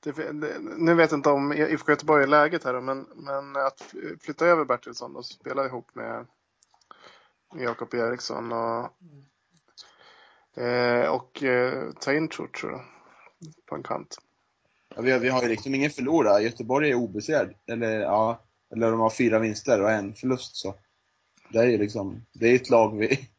det, 0.00 0.12
det, 0.12 0.58
nu 0.78 0.94
vet 0.94 1.10
jag 1.10 1.18
inte 1.18 1.30
om 1.30 1.52
IFK 1.52 1.92
Göteborg 1.92 2.22
är 2.22 2.26
läget 2.26 2.64
här, 2.64 2.80
men, 2.80 3.06
men 3.14 3.56
att 3.56 3.94
flytta 4.20 4.46
över 4.46 4.64
Bertilsson 4.64 5.16
och 5.16 5.26
spela 5.26 5.66
ihop 5.66 5.94
med 5.94 6.26
Jakob 7.54 7.94
Eriksson 7.94 8.52
och, 8.52 8.78
eh, 8.84 8.90
och 11.08 11.42
eh, 11.42 11.90
ta 12.00 12.12
in 12.12 12.28
jag, 12.28 12.80
på 13.66 13.74
en 13.74 13.82
kant. 13.82 14.16
Ja, 14.96 15.02
vi, 15.02 15.10
har, 15.10 15.18
vi 15.18 15.28
har 15.28 15.42
ju 15.42 15.48
liksom 15.48 15.74
ingen 15.74 15.90
förlorare. 15.90 16.42
Göteborg 16.42 16.90
är 16.90 16.94
obesegrad. 16.94 17.54
Eller 17.66 18.00
ja, 18.00 18.42
eller 18.72 18.90
de 18.90 19.00
har 19.00 19.10
fyra 19.10 19.38
vinster 19.38 19.82
och 19.82 19.90
en 19.90 20.14
förlust 20.14 20.56
så. 20.56 20.74
Det 21.52 21.58
är 21.58 21.64
ju 21.66 21.78
liksom, 21.78 22.26
det 22.32 22.46
är 22.48 22.54
ett 22.54 22.70
lag 22.70 22.98
vi... 22.98 23.28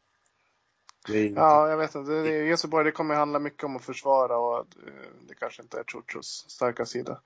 Ja, 1.36 1.70
jag 1.70 1.78
vet 1.78 1.96
inte. 1.96 2.12
Det, 2.12 2.22
det, 2.22 2.46
Göteborg, 2.46 2.86
det 2.86 2.92
kommer 2.92 3.16
handla 3.16 3.40
mycket 3.40 3.64
om 3.64 3.76
att 3.76 3.84
försvara 3.86 4.38
och 4.38 4.58
eh, 4.60 4.94
det 5.28 5.36
kanske 5.36 5.62
inte 5.62 5.80
är 5.80 5.84
Churchus 5.84 6.26
starka 6.50 6.86
sida. 6.86 7.20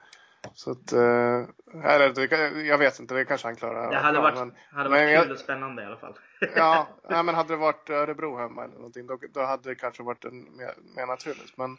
Så 0.53 0.71
att, 0.71 0.91
eh, 0.93 1.43
eller, 1.83 2.13
det, 2.13 2.61
jag 2.67 2.77
vet 2.77 2.99
inte, 2.99 3.13
det 3.13 3.25
kanske 3.25 3.47
han 3.47 3.55
klarar. 3.55 3.91
Det 3.91 3.97
hade 3.97 4.19
varit, 4.19 4.35
men- 4.39 4.53
hade 4.71 4.89
men 4.89 4.99
varit 4.99 5.13
jag- 5.13 5.23
kul 5.23 5.31
och 5.31 5.39
spännande 5.39 5.83
i 5.83 5.85
alla 5.85 5.97
fall. 5.97 6.13
Ja, 6.55 6.87
nej, 7.09 7.23
men 7.23 7.35
hade 7.35 7.53
det 7.53 7.57
varit 7.57 7.89
Örebro 7.89 8.37
hemma 8.37 8.63
eller 8.63 8.75
någonting, 8.75 9.07
då, 9.07 9.19
då 9.33 9.41
hade 9.41 9.69
det 9.69 9.75
kanske 9.75 10.03
varit 10.03 10.25
en, 10.25 10.57
mer, 10.57 10.75
mer 10.95 11.05
naturligt. 11.07 11.57
Men 11.57 11.77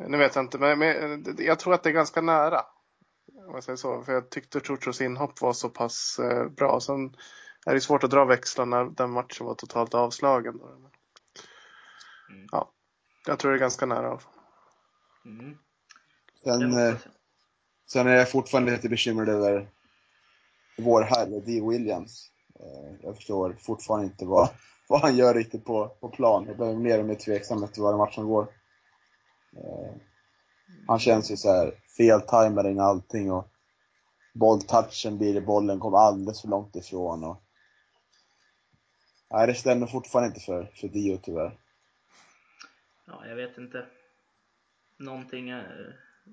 eh, 0.00 0.08
nu 0.08 0.18
vet 0.18 0.34
jag 0.34 0.44
inte, 0.44 0.58
men, 0.58 0.78
men 0.78 1.26
eh, 1.26 1.46
jag 1.46 1.58
tror 1.58 1.74
att 1.74 1.82
det 1.82 1.90
är 1.90 1.94
ganska 1.94 2.20
nära. 2.20 2.60
Om 3.46 3.54
jag 3.54 3.64
säger 3.64 3.76
så, 3.76 4.02
för 4.02 4.12
jag 4.12 4.30
tyckte 4.30 4.60
Churchus 4.60 5.00
inhopp 5.00 5.40
var 5.40 5.52
så 5.52 5.68
pass 5.68 6.18
eh, 6.18 6.48
bra. 6.48 6.80
Sen 6.80 7.16
är 7.66 7.74
det 7.74 7.80
svårt 7.80 8.04
att 8.04 8.10
dra 8.10 8.24
växlar 8.24 8.66
när 8.66 8.84
den 8.84 9.10
matchen 9.10 9.46
var 9.46 9.54
totalt 9.54 9.94
avslagen. 9.94 10.58
Då. 10.58 10.66
Men, 10.66 10.90
Mm. 12.30 12.46
ja, 12.52 12.72
jag 13.26 13.38
tror 13.38 13.50
det 13.50 13.56
är 13.56 13.60
ganska 13.60 13.86
nära. 13.86 14.20
Mm. 15.24 15.58
Sen, 16.44 16.78
eh, 16.78 16.96
sen 17.86 18.06
är 18.06 18.16
jag 18.16 18.30
fortfarande 18.30 18.72
lite 18.72 18.88
bekymrad 18.88 19.28
över 19.28 19.68
vår 20.78 21.02
herre, 21.02 21.40
D. 21.40 21.60
Williams. 21.68 22.29
Eh, 22.60 22.94
Jag 23.02 23.16
förstår 23.16 23.56
fortfarande 23.60 24.06
inte 24.06 24.24
vad, 24.26 24.48
vad 24.88 25.00
han 25.00 25.16
gör 25.16 25.34
riktigt 25.34 25.64
på, 25.64 25.88
på 25.88 26.08
plan. 26.08 26.44
Jag 26.46 26.56
blir 26.56 26.76
mer 26.76 26.98
och 26.98 27.04
mer 27.06 27.14
tveksam 27.14 27.62
efter 27.64 27.82
varje 27.82 27.96
match 27.98 28.14
som 28.14 28.26
går. 28.26 28.42
Eh, 29.56 29.96
Han 30.88 30.98
känns 30.98 31.30
ju 31.30 31.36
så 31.36 31.48
här 31.52 31.74
feltajmad 31.96 32.66
i 32.66 32.78
allting 32.78 33.32
och 33.32 33.48
bolltouchen 34.34 35.18
blir 35.18 35.34
det, 35.34 35.40
bollen 35.40 35.80
kommer 35.80 35.98
alldeles 35.98 36.40
för 36.40 36.48
långt 36.48 36.76
ifrån 36.76 37.24
och 37.24 37.42
Nej, 39.32 39.46
det 39.46 39.54
stämmer 39.54 39.86
fortfarande 39.86 40.28
inte 40.28 40.40
för, 40.40 40.70
för 40.74 40.88
Dio 40.88 41.16
tyvärr. 41.22 41.58
Ja, 43.06 43.26
jag 43.26 43.36
vet 43.36 43.58
inte. 43.58 43.86
Någonting, 44.98 45.50
eh, 45.50 45.62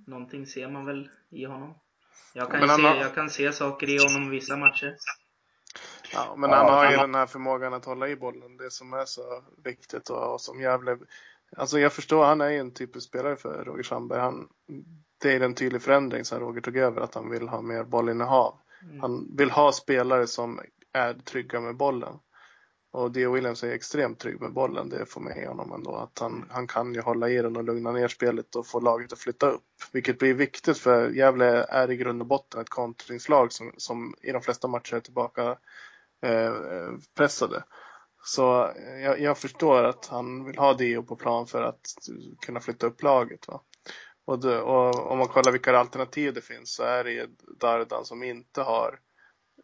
någonting 0.08 0.46
ser 0.48 0.68
man 0.70 0.86
väl 0.86 1.10
i 1.30 1.46
honom. 1.46 1.74
Jag 2.34 2.52
kan, 2.52 2.62
se, 2.70 2.82
har- 2.82 2.96
jag 2.96 3.16
kan 3.16 3.30
se 3.30 3.52
saker 3.54 3.90
i 3.90 3.98
honom 3.98 4.28
i 4.28 4.30
vissa 4.30 4.58
matcher. 4.58 4.96
Ja, 6.14 6.36
men 6.38 6.50
han 6.50 6.66
har 6.66 6.92
ju 6.92 6.98
den 6.98 7.16
här 7.16 7.26
förmågan 7.26 7.74
att 7.74 7.86
hålla 7.86 8.08
i 8.08 8.16
bollen, 8.16 8.58
det 8.58 8.72
som 8.72 8.94
är 8.94 9.06
så 9.06 9.44
viktigt 9.64 10.10
och, 10.10 10.34
och 10.34 10.42
som 10.42 10.62
Gävle... 10.62 10.98
Alltså 11.58 11.80
jag 11.80 11.94
förstår, 11.94 12.26
han 12.26 12.42
är 12.42 12.50
ju 12.50 12.60
en 12.60 12.72
typisk 12.72 13.08
spelare 13.08 13.36
för 13.36 13.64
Roger 13.66 13.84
Sandberg. 13.84 14.20
Han, 14.20 14.48
det 15.18 15.34
är 15.34 15.42
en 15.42 15.56
tydlig 15.56 15.82
förändring 15.82 16.26
sen 16.26 16.40
Roger 16.40 16.62
tog 16.62 16.78
över, 16.78 17.02
att 17.02 17.16
han 17.16 17.30
vill 17.30 17.48
ha 17.48 17.62
mer 17.62 17.84
bollinnehav. 17.84 18.60
Mm. 18.84 19.00
Han 19.00 19.36
vill 19.38 19.52
ha 19.52 19.72
spelare 19.72 20.28
som 20.28 20.60
är 20.94 21.14
trygga 21.14 21.60
med 21.60 21.76
bollen. 21.76 22.20
Och 22.92 23.12
Dio 23.12 23.32
Williams 23.32 23.64
är 23.64 23.72
extremt 23.72 24.20
trygg 24.20 24.42
med 24.42 24.54
bollen, 24.54 24.90
det 24.90 25.06
får 25.06 25.22
med 25.22 25.48
honom 25.48 25.72
ändå. 25.72 25.96
Att 25.96 26.20
han, 26.20 26.46
han 26.50 26.68
kan 26.68 26.94
ju 26.94 27.02
hålla 27.02 27.30
i 27.30 27.42
den 27.42 27.56
och 27.56 27.64
lugna 27.64 27.92
ner 27.92 28.08
spelet 28.08 28.56
och 28.56 28.68
få 28.68 28.80
laget 28.80 29.14
att 29.14 29.20
flytta 29.20 29.50
upp. 29.50 29.64
Vilket 29.92 30.20
blir 30.20 30.34
viktigt 30.34 30.78
för 30.78 31.10
Gävle 31.10 31.66
är 31.70 31.92
i 31.92 31.98
grund 31.98 32.22
och 32.22 32.28
botten 32.28 32.62
ett 32.62 32.70
kontringslag 32.70 33.54
som, 33.54 33.72
som 33.78 34.16
i 34.22 34.32
de 34.32 34.42
flesta 34.42 34.68
matcher 34.68 34.96
är 34.96 35.00
tillbaka 35.00 35.58
pressade. 37.18 37.64
Så 38.28 38.66
eh, 38.66 39.02
jag, 39.04 39.20
jag 39.20 39.38
förstår 39.38 39.84
att 39.84 40.06
han 40.06 40.46
vill 40.46 40.58
ha 40.58 40.74
Dio 40.74 41.04
på 41.04 41.16
plan 41.16 41.48
för 41.48 41.62
att 41.62 41.82
kunna 42.46 42.60
flytta 42.60 42.88
upp 42.88 43.04
laget. 43.04 43.48
Va? 43.48 43.62
Och, 44.26 44.40
det, 44.40 44.62
och 44.62 45.12
om 45.12 45.18
man 45.18 45.28
kollar 45.28 45.52
vilka 45.52 45.78
alternativ 45.78 46.34
det 46.34 46.42
finns 46.42 46.74
så 46.74 46.84
är 46.84 47.04
det 47.04 47.12
ju 47.12 47.28
Dardan 47.60 48.06
som 48.06 48.24
inte 48.24 48.62
har 48.62 49.00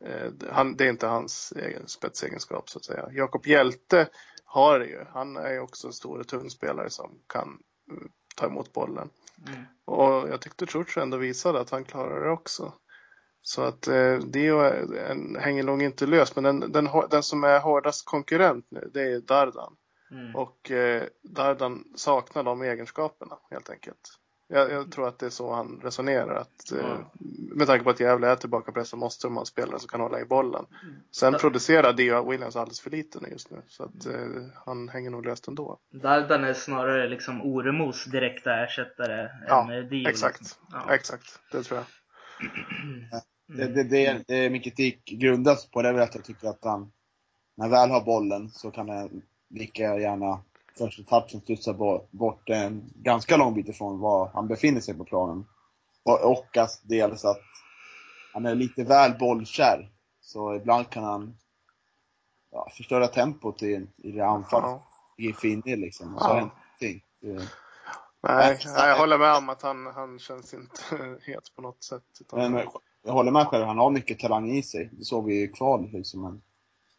eh, 0.06 0.32
han, 0.52 0.76
det 0.76 0.86
är 0.86 0.90
inte 0.90 1.08
hans 1.08 1.54
egen 1.56 1.88
spetsegenskap 1.88 2.70
så 2.70 2.80
att 2.80 2.86
säga. 2.86 3.10
Jakob 3.12 3.48
Hjälte 3.48 4.10
har 4.46 4.80
det 4.80 4.86
ju. 4.86 5.06
Han 5.14 5.38
är 5.38 5.52
ju 5.52 5.60
också 5.60 5.88
en 5.88 5.94
stor 5.94 6.20
och 6.20 6.28
tung 6.28 6.50
spelare 6.50 6.90
som 6.90 7.20
kan 7.28 7.60
eh, 7.92 8.08
ta 8.36 8.46
emot 8.46 8.74
bollen. 8.74 9.10
Mm. 9.48 9.64
Och 9.86 10.30
jag 10.30 10.42
tyckte 10.42 10.66
Church 10.66 10.98
ändå 10.98 11.18
visade 11.18 11.60
att 11.60 11.70
han 11.70 11.84
klarar 11.84 12.26
det 12.26 12.32
också. 12.32 12.74
Så 13.46 13.62
att 13.62 13.88
eh, 13.88 14.18
Dio 14.18 14.60
en, 15.10 15.36
hänger 15.40 15.64
nog 15.64 15.82
inte 15.84 16.06
lös. 16.06 16.36
Men 16.36 16.44
den, 16.44 16.72
den, 16.72 16.90
den 17.10 17.24
som 17.24 17.44
är 17.44 17.60
hårdast 17.60 18.06
konkurrent 18.06 18.66
nu, 18.70 18.90
det 18.94 19.02
är 19.02 19.20
Dardan. 19.20 19.76
Mm. 20.12 20.36
Och 20.36 20.72
eh, 20.72 21.04
Dardan 21.24 21.84
saknar 21.96 22.44
de 22.44 22.62
egenskaperna 22.62 23.38
helt 23.52 23.70
enkelt. 23.70 24.20
Jag, 24.48 24.72
jag 24.72 24.92
tror 24.92 25.08
att 25.08 25.20
det 25.20 25.26
är 25.26 25.30
så 25.30 25.54
han 25.54 25.80
resonerar. 25.84 26.36
Att, 26.36 26.72
eh, 26.72 26.78
Ja. 26.80 27.12
Med 27.56 27.68
tanke 27.68 27.84
på 27.84 27.90
att 27.90 28.00
Gävle 28.00 28.28
är 28.28 28.36
tillbaka 28.36 28.72
press 28.72 28.90
så 28.90 28.98
måste 28.98 29.28
de 29.28 29.38
ha 29.38 29.46
spelare 29.46 29.80
som 29.80 29.88
kan 29.88 30.02
hålla 30.02 30.20
i 30.20 30.26
bollen. 30.26 30.66
Sen 31.12 31.34
Ja. 31.34 31.40
producerar 31.40 31.94
Dio 31.94 32.30
Williams 32.30 32.56
alldeles 32.56 32.82
för 32.82 32.90
lite 32.90 33.20
nu 33.22 33.28
just 33.30 33.52
nu. 33.52 33.62
Så 33.68 33.84
att 33.84 34.06
eh, 34.06 34.14
han 34.66 34.90
hänger 34.90 35.10
nog 35.10 35.26
löst 35.26 35.48
ändå. 35.48 35.80
Dardan 36.04 36.44
är 36.44 36.54
snarare 36.54 37.08
liksom 37.08 37.42
Oremos 37.42 38.06
direkta 38.06 38.64
ersättare 38.64 39.30
Ja, 39.48 39.74
än 39.74 39.90
Dio. 39.90 40.10
Exakt, 40.10 40.40
Liksom. 40.42 40.66
Ja. 40.72 40.94
exakt. 40.94 41.40
Det 41.52 41.64
tror 41.64 41.80
jag. 41.80 41.86
Det, 43.48 43.68
det, 43.68 43.84
det, 43.84 44.24
det 44.28 44.50
min 44.50 44.62
kritik 44.62 45.06
grundas 45.06 45.66
på 45.66 45.82
det 45.82 45.90
är 45.90 45.94
att 45.94 46.16
jag 46.16 46.24
tycker 46.24 46.48
att 46.48 46.64
han, 46.64 46.92
när 47.56 47.64
han 47.66 47.72
väl 47.72 47.90
har 47.90 48.02
bollen 48.06 48.50
så 48.50 48.72
kan 48.72 48.90
han 48.90 49.22
lika 49.50 49.98
gärna 50.00 50.42
första 50.78 51.04
touchen 51.04 51.42
studsa 51.42 51.74
bo- 51.74 52.08
bort 52.12 52.50
en 52.50 52.92
ganska 52.96 53.38
lång 53.38 53.54
bit 53.54 53.70
ifrån 53.70 54.00
var 54.00 54.30
han 54.34 54.48
befinner 54.48 54.82
sig 54.82 54.94
på 54.98 55.04
planen. 55.06 55.46
Och, 56.04 56.32
och 56.32 56.58
att 56.58 56.82
dels 56.84 57.26
att 57.26 57.40
han 58.34 58.46
är 58.46 58.56
lite 58.56 58.84
väl 58.84 59.18
bollkär. 59.20 59.92
Så 60.22 60.56
ibland 60.56 60.90
kan 60.90 61.04
han 61.04 61.38
ja, 62.52 62.70
förstöra 62.78 63.08
tempot 63.08 63.64
i, 63.64 63.88
i 63.98 64.12
det 64.12 64.26
anfall 64.26 64.62
Ja. 64.64 64.84
i 65.18 65.34
finne 65.34 65.76
liksom. 65.76 66.16
Och 66.16 66.22
så 66.22 66.28
Ja. 66.30 66.52
ingenting. 66.80 67.04
Nej, 68.28 68.60
jag 68.66 68.98
håller 68.98 69.18
med 69.18 69.36
om 69.36 69.50
att 69.50 69.62
han, 69.62 69.86
han 69.86 70.20
känns 70.20 70.54
inte 70.54 70.82
het 71.22 71.56
på 71.56 71.62
något 71.62 71.84
sätt. 71.84 72.04
Utan, 72.22 72.52
Men 72.52 72.68
jag 73.04 73.14
håller 73.14 73.32
med 73.32 73.48
själv, 73.48 73.66
han 73.66 73.78
har 73.78 73.90
mycket 73.90 74.20
talang 74.20 74.50
i 74.52 74.64
sig. 74.64 74.90
Det 74.92 75.06
såg 75.06 75.26
vi 75.26 75.44
i 75.44 75.48
kval 75.48 75.90
liksom. 75.94 76.22
Men, 76.22 76.42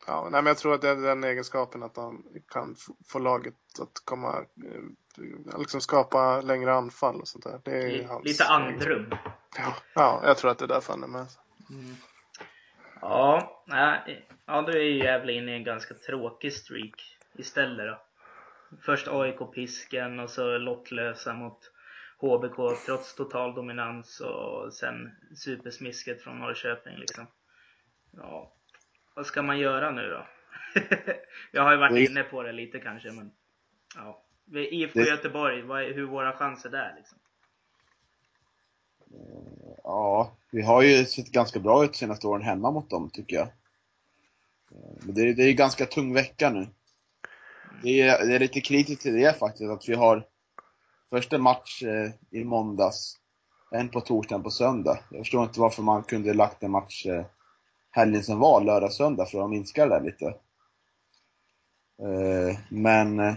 ja, 0.06 0.22
nej, 0.22 0.42
men 0.42 0.46
jag 0.46 0.58
tror 0.58 0.74
att 0.74 0.80
det 0.80 0.88
är 0.88 0.96
den 0.96 1.24
egenskapen 1.24 1.82
att 1.82 1.96
han 1.96 2.24
kan 2.48 2.76
få 3.08 3.18
laget 3.18 3.54
att 3.80 4.02
komma, 4.04 4.38
eh, 4.38 5.58
liksom 5.58 5.80
skapa 5.80 6.40
längre 6.40 6.74
anfall 6.74 7.20
och 7.20 7.28
sånt 7.28 7.44
där. 7.44 7.60
Det 7.64 7.70
är 7.70 8.04
hans 8.04 8.24
Lite 8.24 8.44
andrum. 8.44 9.14
Ja, 9.58 9.74
ja, 9.94 10.20
jag 10.24 10.38
tror 10.38 10.50
att 10.50 10.58
det 10.58 10.64
är 10.64 10.68
därför 10.68 10.92
han 10.92 11.02
är 11.02 11.08
med. 11.08 11.26
Mm. 11.70 11.96
Ja, 13.00 13.64
nej, 13.66 14.26
ja, 14.46 14.62
då 14.62 14.72
är 14.72 14.82
ju 14.82 14.98
Gävle 14.98 15.32
inne 15.32 15.52
i 15.52 15.56
en 15.56 15.64
ganska 15.64 15.94
tråkig 15.94 16.52
streak 16.52 17.18
istället 17.38 17.86
då. 17.86 18.00
Först 18.80 19.08
AIK-pisken 19.08 20.20
och 20.20 20.30
så 20.30 20.58
lottlösa 20.58 21.32
mot 21.32 21.70
HBK 22.24 22.76
trots 22.86 23.14
total 23.14 23.54
dominans 23.54 24.20
och 24.20 24.74
sen 24.74 25.10
supersmisket 25.36 26.22
från 26.22 26.38
Norrköping 26.38 26.96
liksom. 26.96 27.26
Ja, 28.16 28.52
vad 29.14 29.26
ska 29.26 29.42
man 29.42 29.58
göra 29.58 29.90
nu 29.90 30.08
då? 30.08 30.26
jag 31.52 31.62
har 31.62 31.72
ju 31.72 31.78
varit 31.78 32.10
inne 32.10 32.22
på 32.22 32.42
det 32.42 32.52
lite 32.52 32.78
kanske 32.80 33.12
men 33.12 33.30
ja. 33.96 34.20
IFK 34.52 34.98
Det- 35.00 35.08
Göteborg, 35.08 35.62
vad 35.62 35.82
är, 35.82 35.94
hur 35.94 36.04
våra 36.06 36.32
chanser 36.32 36.70
där 36.70 36.94
liksom? 36.96 37.18
Ja, 39.84 40.36
vi 40.50 40.62
har 40.62 40.82
ju 40.82 41.04
sett 41.04 41.26
ganska 41.32 41.60
bra 41.60 41.84
ut 41.84 41.96
senaste 41.96 42.26
åren 42.26 42.42
hemma 42.42 42.70
mot 42.70 42.90
dem, 42.90 43.10
tycker 43.10 43.36
jag. 43.36 43.48
Men 45.02 45.14
det, 45.14 45.22
är- 45.22 45.34
det 45.34 45.42
är 45.42 45.46
ju 45.46 45.52
ganska 45.52 45.86
tung 45.86 46.14
vecka 46.14 46.50
nu. 46.50 46.66
Det 47.82 48.00
är, 48.00 48.26
det 48.26 48.34
är 48.34 48.38
lite 48.38 48.60
kritiskt 48.60 49.02
till 49.02 49.14
det 49.16 49.38
faktiskt, 49.38 49.70
att 49.70 49.88
vi 49.88 49.94
har 49.94 50.26
första 51.10 51.38
match 51.38 51.82
eh, 51.82 52.10
i 52.30 52.44
måndags, 52.44 53.16
en 53.70 53.88
på 53.88 54.00
torsdag, 54.00 54.34
en 54.34 54.42
på 54.42 54.50
söndag. 54.50 54.98
Jag 55.10 55.18
förstår 55.20 55.42
inte 55.42 55.60
varför 55.60 55.82
man 55.82 56.02
kunde 56.02 56.34
lagt 56.34 56.62
en 56.62 56.70
match 56.70 57.06
eh, 57.06 57.24
helgen 57.90 58.22
som 58.22 58.38
var, 58.38 58.60
lördag, 58.60 58.92
söndag, 58.92 59.26
för 59.26 59.44
att 59.44 59.50
minska 59.50 59.86
det 59.86 59.94
där 59.94 60.00
lite. 60.00 60.26
Eh, 62.02 62.58
men, 62.68 63.20
eh, 63.20 63.34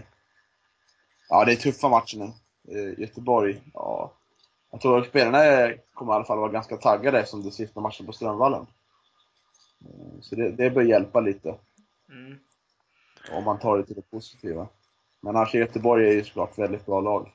ja 1.28 1.44
det 1.44 1.52
är 1.52 1.56
tuffa 1.56 1.88
matcher 1.88 2.18
nu. 2.18 2.32
Göteborg, 2.98 3.62
ja. 3.74 4.12
Jag 4.70 4.80
tror 4.80 4.98
att 4.98 5.08
spelarna 5.08 5.72
kommer 5.94 6.12
i 6.12 6.16
alla 6.16 6.24
fall 6.24 6.38
vara 6.38 6.52
ganska 6.52 6.76
taggade 6.76 7.18
eftersom 7.18 7.42
det 7.42 7.50
sista 7.50 7.80
matchen 7.80 8.06
på 8.06 8.12
Strömvallen. 8.12 8.66
Så 10.20 10.34
det, 10.34 10.50
det 10.50 10.70
bör 10.70 10.82
hjälpa 10.82 11.20
lite, 11.20 11.54
Mm. 12.10 12.38
om 13.32 13.44
man 13.44 13.58
tar 13.58 13.78
det 13.78 13.84
till 13.86 13.94
det 13.94 14.10
positiva. 14.10 14.68
Men 15.20 15.36
annars 15.36 15.54
Göteborg 15.54 16.08
är 16.08 16.12
ju 16.12 16.24
såklart 16.24 16.58
väldigt 16.58 16.86
bra 16.86 17.00
lag. 17.00 17.32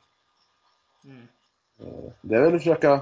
Mm. 1.03 1.27
Det 2.21 2.35
är 2.35 2.41
väl 2.41 2.55
att 2.55 2.61
försöka 2.61 3.01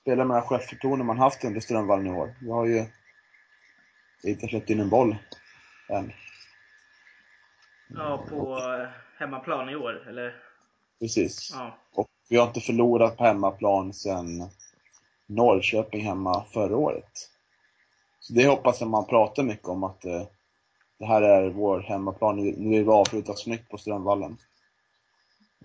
spela 0.00 0.24
med 0.24 0.36
det 0.36 0.42
självförtroende 0.42 1.04
man 1.04 1.18
haft 1.18 1.44
under 1.44 1.60
Strömvallen 1.60 2.06
i 2.06 2.10
år. 2.10 2.34
Vi 2.40 2.50
har 2.50 2.66
ju 2.66 2.84
inte 4.22 4.48
släppt 4.48 4.70
in 4.70 4.80
en 4.80 4.90
boll 4.90 5.16
än. 5.88 6.12
Ja, 7.88 8.24
på 8.28 8.58
eh, 8.58 8.88
hemmaplan 9.18 9.68
i 9.68 9.76
år 9.76 10.08
eller? 10.08 10.34
Precis. 11.00 11.50
Ja. 11.54 11.78
Och 11.92 12.08
vi 12.28 12.36
har 12.36 12.46
inte 12.46 12.60
förlorat 12.60 13.16
på 13.16 13.24
hemmaplan 13.24 13.92
sedan 13.92 14.50
Norrköping 15.26 16.04
hemma 16.04 16.44
förra 16.52 16.76
året. 16.76 17.30
Så 18.20 18.32
det 18.32 18.46
hoppas 18.46 18.80
jag 18.80 18.90
man 18.90 19.06
pratar 19.06 19.42
mycket 19.42 19.68
om 19.68 19.84
att 19.84 20.04
eh, 20.04 20.22
det 20.98 21.06
här 21.06 21.22
är 21.22 21.50
vår 21.50 21.80
hemmaplan. 21.80 22.36
Nu 22.36 22.68
vill 22.70 22.84
vi 22.84 22.90
avsluta 22.90 23.34
snyggt 23.34 23.70
på 23.70 23.78
Strömvallen. 23.78 24.36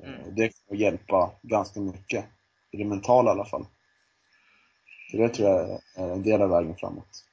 Eh, 0.04 0.10
Mm. 0.10 0.36
Det 0.36 0.50
kommer 0.50 0.82
hjälpa 0.82 1.32
ganska 1.42 1.80
mycket. 1.80 2.26
I 2.72 2.78
det 2.78 2.86
mentala 2.86 3.32
i 3.32 3.34
alla 3.34 3.46
fall. 3.46 3.66
Så 5.12 5.18
det 5.18 5.30
tror 5.30 5.50
jag 5.50 5.80
är 5.96 6.14
en 6.14 6.24
del 6.24 6.42
av 6.42 6.50
vägen 6.50 6.76
framåt. 6.76 7.26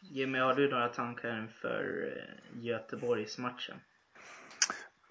Jimmy, 0.00 0.38
har 0.38 0.54
du 0.54 0.70
några 0.70 0.88
tankar 0.88 1.38
inför 1.38 2.12
eh, 2.16 2.64
Göteborgsmatchen? 2.64 3.76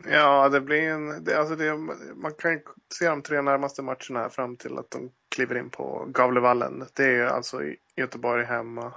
Ja, 0.04 0.50
det 0.50 0.62
blir 0.62 0.90
en... 0.90 1.24
Det, 1.24 1.40
alltså 1.40 1.56
det, 1.56 1.78
man 2.16 2.34
kan 2.38 2.62
se 2.94 3.08
de 3.10 3.22
tre 3.22 3.42
närmaste 3.42 3.82
matcherna 3.82 4.20
här 4.20 4.30
fram 4.30 4.58
till 4.58 4.78
att 4.78 4.92
de 4.92 5.12
kliver 5.36 5.58
in 5.58 5.70
på 5.70 6.06
Gavlevallen. 6.14 6.84
Det 6.94 7.06
är 7.06 7.26
alltså 7.26 7.64
i 7.64 7.78
Göteborg 7.96 8.46
hemma, 8.46 8.94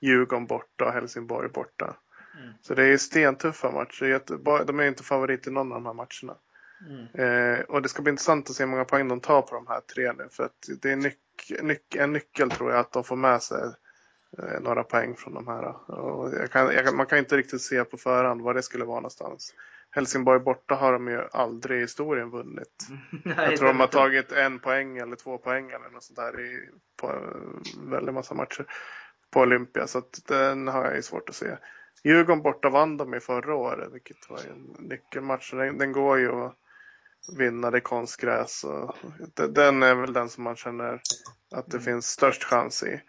Djurgården 0.00 0.46
borta 0.46 0.84
och 0.84 0.92
Helsingborg 0.92 1.48
borta. 1.48 1.96
Mm. 2.38 2.54
Så 2.62 2.74
det 2.74 2.84
är 2.84 2.96
stentuffa 2.96 3.70
matcher. 3.70 4.04
Göteborg, 4.04 4.66
de 4.66 4.80
är 4.80 4.84
inte 4.84 5.02
favorit 5.02 5.46
i 5.46 5.50
någon 5.50 5.72
av 5.72 5.82
de 5.82 5.86
här 5.86 5.94
matcherna. 5.94 6.38
Mm. 6.86 7.06
Eh, 7.14 7.60
och 7.60 7.82
det 7.82 7.88
ska 7.88 8.02
bli 8.02 8.10
intressant 8.10 8.50
att 8.50 8.56
se 8.56 8.62
hur 8.64 8.70
många 8.70 8.84
poäng 8.84 9.08
de 9.08 9.20
tar 9.20 9.42
på 9.42 9.54
de 9.54 9.66
här 9.66 9.80
tre 9.80 10.12
nu. 10.12 10.28
För 10.30 10.44
att 10.44 10.68
det 10.82 10.90
är 10.90 10.96
nyc- 10.96 11.60
nyc- 11.62 11.98
en 11.98 12.12
nyckel 12.12 12.50
tror 12.50 12.70
jag 12.70 12.80
att 12.80 12.92
de 12.92 13.04
får 13.04 13.16
med 13.16 13.42
sig 13.42 13.62
eh, 14.38 14.60
några 14.60 14.84
poäng 14.84 15.16
från 15.16 15.34
de 15.34 15.48
här. 15.48 15.90
Och 15.90 16.32
jag 16.34 16.50
kan, 16.50 16.74
jag, 16.74 16.94
man 16.94 17.06
kan 17.06 17.18
inte 17.18 17.36
riktigt 17.36 17.62
se 17.62 17.84
på 17.84 17.96
förhand 17.96 18.42
var 18.42 18.54
det 18.54 18.62
skulle 18.62 18.84
vara 18.84 19.00
någonstans. 19.00 19.54
Helsingborg 19.90 20.40
borta 20.40 20.74
har 20.74 20.92
de 20.92 21.08
ju 21.08 21.20
aldrig 21.32 21.78
i 21.78 21.80
historien 21.80 22.30
vunnit. 22.30 22.86
Nej, 23.24 23.36
Jag 23.38 23.56
tror 23.56 23.68
de 23.68 23.80
har 23.80 23.86
tagit 23.86 24.32
en 24.32 24.58
poäng 24.58 24.98
eller 24.98 25.16
två 25.16 25.38
poäng 25.38 25.70
eller 25.70 25.90
något 25.90 26.02
sånt 26.04 26.16
där 26.16 26.40
i, 26.40 26.70
på 27.00 27.06
en 27.10 27.90
väldigt 27.90 28.14
massa 28.14 28.34
matcher 28.34 28.66
på 29.30 29.40
Olympia. 29.40 29.86
Så 29.86 30.02
den 30.28 30.68
har 30.68 30.84
jag 30.84 30.96
ju 30.96 31.02
svårt 31.02 31.28
att 31.28 31.34
se. 31.34 31.56
Djurgården 32.04 32.42
borta 32.42 32.68
vann 32.70 32.96
de 32.96 33.14
i 33.14 33.20
förra 33.20 33.54
året, 33.54 33.92
vilket 33.92 34.30
var 34.30 34.38
en 34.38 34.86
nyckelmatch. 34.88 35.50
Den, 35.52 35.78
den 35.78 35.92
går 35.92 36.18
ju 36.18 36.32
att 36.32 36.54
vinna, 37.38 37.70
det 37.70 37.78
är 37.78 37.80
konstgräs. 37.80 38.64
Och 38.64 38.96
de- 39.34 39.46
den 39.54 39.82
är 39.82 39.94
väl 39.94 40.12
den 40.12 40.28
som 40.28 40.44
man 40.44 40.56
känner 40.56 41.00
att 41.54 41.70
det 41.70 41.80
finns 41.80 42.06
störst 42.06 42.44
chans 42.44 42.82
i. 42.82 43.00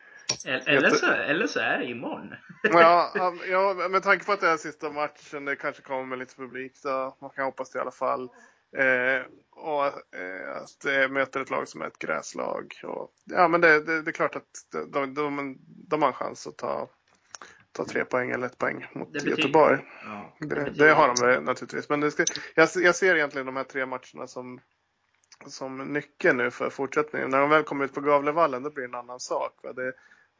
Eller 0.45 0.89
så, 0.89 1.05
eller 1.11 1.47
så 1.47 1.59
är 1.59 1.77
det 1.79 1.85
imorgon. 1.85 2.33
Ja, 2.63 3.11
ja, 3.49 3.87
med 3.89 4.03
tanke 4.03 4.25
på 4.25 4.31
att 4.31 4.41
det 4.41 4.47
är 4.49 4.57
sista 4.57 4.89
matchen, 4.91 5.45
det 5.45 5.55
kanske 5.55 5.81
kommer 5.81 6.17
lite 6.17 6.35
publik, 6.35 6.77
så 6.77 7.15
man 7.21 7.29
kan 7.29 7.45
hoppas 7.45 7.69
det 7.69 7.77
i 7.77 7.81
alla 7.81 7.91
fall. 7.91 8.29
Eh, 8.77 9.21
och 9.51 9.85
eh, 9.85 10.57
att 10.61 10.79
det 10.83 11.07
möter 11.11 11.41
ett 11.41 11.49
lag 11.49 11.67
som 11.67 11.81
är 11.81 11.87
ett 11.87 11.99
gräslag. 11.99 12.73
Och, 12.83 13.11
ja, 13.25 13.47
men 13.47 13.61
det, 13.61 13.81
det, 13.81 14.01
det 14.01 14.11
är 14.11 14.13
klart 14.13 14.35
att 14.35 14.43
de, 14.91 15.13
de, 15.13 15.57
de 15.87 16.01
har 16.01 16.09
en 16.09 16.13
chans 16.13 16.47
att 16.47 16.57
ta, 16.57 16.89
ta 17.79 17.85
tre 17.85 18.05
poäng 18.05 18.31
eller 18.31 18.45
ett 18.45 18.57
poäng 18.57 18.87
mot 18.93 19.13
Det 19.13 19.23
Göteborg. 19.29 19.79
Ja, 20.03 20.35
Det, 20.39 20.47
betyder- 20.47 20.85
det 20.87 20.93
har 20.93 21.07
de 21.15 21.25
väl 21.27 21.43
naturligtvis. 21.43 21.89
Men 21.89 21.99
det 21.99 22.11
ska, 22.11 22.25
jag, 22.55 22.69
jag 22.75 22.95
ser 22.95 23.15
egentligen 23.15 23.45
de 23.45 23.55
här 23.55 23.63
tre 23.63 23.85
matcherna 23.85 24.27
som, 24.27 24.61
som 25.47 25.77
nyckeln 25.77 26.37
nu 26.37 26.51
för 26.51 26.69
fortsättningen. 26.69 27.29
När 27.29 27.39
de 27.39 27.49
väl 27.49 27.63
kommer 27.63 27.85
ut 27.85 27.93
på 27.93 28.01
Gavlevallen 28.01 28.63
då 28.63 28.69
blir 28.69 28.83
det 28.83 28.89
en 28.89 28.95
annan 28.95 29.19
sak. 29.19 29.53
Det, 29.75 29.87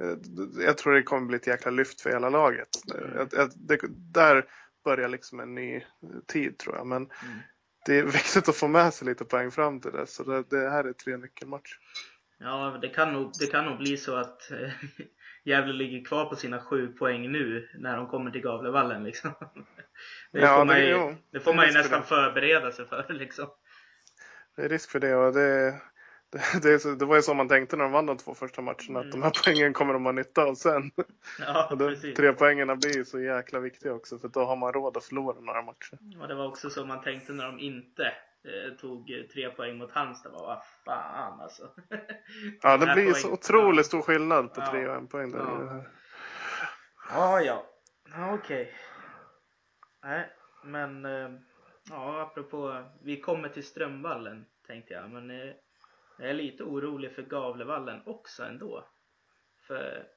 eh, 0.06 0.18
jag 0.66 0.78
tror 0.78 0.94
det 0.94 1.04
kommer 1.04 1.28
bli 1.28 1.36
ett 1.38 1.48
jäkla 1.48 1.72
lyft 1.72 2.02
för 2.02 2.10
hela 2.10 2.30
laget. 2.30 2.68
Jag, 3.16 3.28
jag, 3.32 3.50
det, 3.56 3.80
där 4.14 4.46
börjar 4.84 5.10
liksom 5.10 5.40
en 5.40 5.56
ny 5.56 5.86
tid 6.28 6.58
tror 6.58 6.76
jag. 6.76 6.88
Men 6.88 6.98
Mm. 6.98 7.38
det 7.86 8.00
är 8.00 8.04
viktigt 8.24 8.50
att 8.50 8.56
få 8.56 8.68
med 8.68 8.94
sig 8.94 9.08
lite 9.08 9.26
poäng 9.26 9.52
fram 9.52 9.82
till 9.82 9.92
det. 9.92 10.08
Så 10.08 10.24
det, 10.24 10.44
det 10.50 10.70
här 10.70 10.84
är 10.84 10.94
tre 10.94 11.18
nyckelmatcher. 11.18 11.78
Ja, 12.42 12.78
det 12.82 12.90
kan 12.90 13.14
nog, 13.14 13.32
det 13.40 13.48
kan 13.48 13.66
nog 13.66 13.78
bli 13.78 13.98
så 13.98 14.16
att 14.16 14.52
eh, 14.52 14.70
Gävle 15.50 15.74
ligger 15.74 16.06
kvar 16.06 16.26
på 16.26 16.36
sina 16.36 16.60
sju 16.62 16.88
poäng 16.88 17.32
nu 17.32 17.70
när 17.74 17.98
de 17.98 18.08
kommer 18.08 18.32
till 18.32 18.42
Gavlevallen 18.42 19.04
liksom. 19.04 19.32
Det 20.32 20.40
Ja, 20.40 20.56
får 20.58 20.66
man 20.66 20.80
ju, 20.80 20.90
jo, 20.90 21.16
det 21.32 21.40
får 21.40 21.54
man 21.54 21.66
ju 21.66 21.72
för 21.72 21.80
nästan 21.80 22.00
det. 22.02 22.08
förbereda 22.08 22.72
sig 22.72 22.86
för 22.86 23.06
liksom. 23.10 23.48
Det 24.56 24.62
är 24.62 24.70
risk 24.70 24.92
för 24.92 25.00
det 25.00 25.16
och 25.16 25.34
det, 25.34 25.76
det, 26.30 26.62
det, 26.62 27.00
det 27.00 27.06
var 27.06 27.16
ju 27.16 27.22
så 27.22 27.34
man 27.34 27.48
tänkte 27.48 27.76
när 27.76 27.84
de 27.84 27.92
vann 27.92 28.06
de 28.06 28.18
två 28.18 28.34
första 28.34 28.62
matcherna. 28.62 29.00
Att 29.00 29.12
de 29.12 29.24
här 29.24 29.32
poängen 29.44 29.74
kommer 29.74 29.94
de 29.94 30.06
ha 30.06 30.12
nytta 30.12 30.44
av 30.44 30.56
sen. 30.56 30.92
Ja, 31.40 31.68
Och 31.72 31.78
de 31.78 31.96
tre 32.14 32.34
poängerna 32.34 32.76
blir 32.76 32.96
ju 32.98 33.06
så 33.06 33.20
jäkla 33.20 33.60
viktiga 33.60 33.94
också 33.94 34.20
för 34.20 34.28
då 34.28 34.46
har 34.46 34.56
man 34.56 34.74
råd 34.74 34.98
att 34.98 35.04
förlora 35.04 35.40
några 35.40 35.62
matcher. 35.62 35.98
Och 36.22 36.28
det 36.28 36.36
var 36.36 36.48
också 36.48 36.70
så 36.70 36.86
man 36.86 37.02
tänkte 37.02 37.34
när 37.34 37.46
de 37.46 37.60
inte 37.60 38.14
tog 38.80 39.12
eh, 39.12 39.24
tre 39.24 39.50
poäng 39.50 39.78
mot 39.78 39.92
Halmstad. 39.92 40.32
Vad 40.32 40.48
vad 40.48 40.64
fan 40.86 41.42
alltså. 41.42 41.70
Ja, 42.62 42.78
De 42.78 42.86
det 42.86 42.94
blir 42.94 43.14
så 43.14 43.34
otroligt 43.34 43.86
stor 43.86 44.02
skillnad 44.02 44.54
på 44.54 44.62
Ja. 44.62 44.72
tre 44.72 44.88
och 44.90 44.96
en 44.96 45.08
poäng. 45.08 45.32
Där. 45.32 45.40
Ja. 45.40 45.84
Ja, 47.10 47.42
ja. 47.42 47.66
ja 48.16 48.34
okej. 48.34 48.74
Nej, 50.04 50.30
men 50.64 51.06
eh, 51.06 51.30
ja, 51.90 52.22
apropå, 52.22 52.84
vi 53.02 53.22
kommer 53.22 53.50
till 53.50 53.66
Strömvallen 53.66 54.46
tänkte 54.68 54.94
jag, 54.94 55.10
men 55.10 55.32
eh, 55.32 55.54
jag 56.18 56.30
är 56.30 56.34
lite 56.34 56.64
orolig 56.64 57.12
för 57.16 57.22
Gavlevallen 57.22 58.02
också 58.06 58.44
ändå. 58.44 58.88
För 59.68 60.08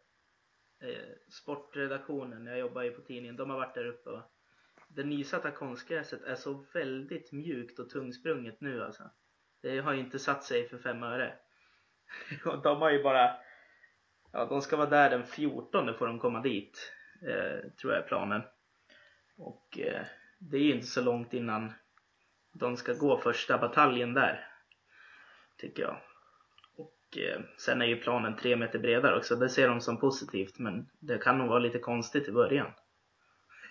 eh, 0.83 1.13
sportredaktionen, 1.31 2.47
jag 2.47 2.59
jobbar 2.59 2.83
ju 2.83 2.91
på 2.91 3.03
tidningen, 3.03 3.37
de 3.37 3.51
har 3.51 3.57
varit 3.57 3.75
där 3.75 3.87
uppe 3.87 4.11
och 4.11 4.23
det 4.95 5.05
nysatta 5.05 5.51
konstgräset 5.51 6.23
är 6.23 6.35
så 6.35 6.65
väldigt 6.73 7.33
mjukt 7.33 7.79
och 7.79 7.91
tungsprunget 7.91 8.61
nu 8.61 8.85
alltså. 8.85 9.03
Det 9.61 9.79
har 9.79 9.93
ju 9.93 10.01
inte 10.01 10.19
satt 10.19 10.45
sig 10.45 10.69
för 10.69 10.79
fem 10.79 11.03
öre. 11.03 11.35
Och 12.45 12.63
de 12.63 12.81
har 12.81 12.91
ju 12.91 13.03
bara 13.03 13.37
Ja, 14.33 14.45
de 14.45 14.63
ska 14.63 14.77
vara 14.77 14.91
där 14.91 15.11
den 15.11 15.27
14 15.27 15.95
får 15.95 16.07
de 16.07 16.19
komma 16.19 16.41
dit. 16.41 16.93
Eh, 17.23 17.71
tror 17.81 17.93
jag 17.93 18.03
är 18.03 18.09
planen. 18.09 18.43
Och 19.37 19.79
eh, 19.79 20.03
det 20.39 20.57
är 20.57 20.63
ju 20.63 20.75
inte 20.75 20.87
så 20.87 21.03
långt 21.03 21.35
innan 21.35 21.73
de 22.53 22.77
ska 22.77 22.95
gå 22.95 23.19
första 23.19 23.59
bataljen 23.59 24.15
där. 24.15 24.49
Tycker 25.57 25.83
jag. 25.83 25.97
Och 26.77 27.19
eh, 27.19 27.41
sen 27.59 27.83
är 27.83 27.87
ju 27.87 27.97
planen 27.97 28.37
tre 28.37 28.57
meter 28.57 28.79
bredare 28.79 29.17
också. 29.17 29.37
Det 29.37 29.49
ser 29.49 29.69
de 29.69 29.81
som 29.81 30.01
positivt 30.01 30.59
men 30.59 30.89
det 30.99 31.19
kan 31.19 31.39
nog 31.39 31.49
vara 31.49 31.59
lite 31.59 31.79
konstigt 31.79 32.29
i 32.29 32.33
början. 32.33 32.73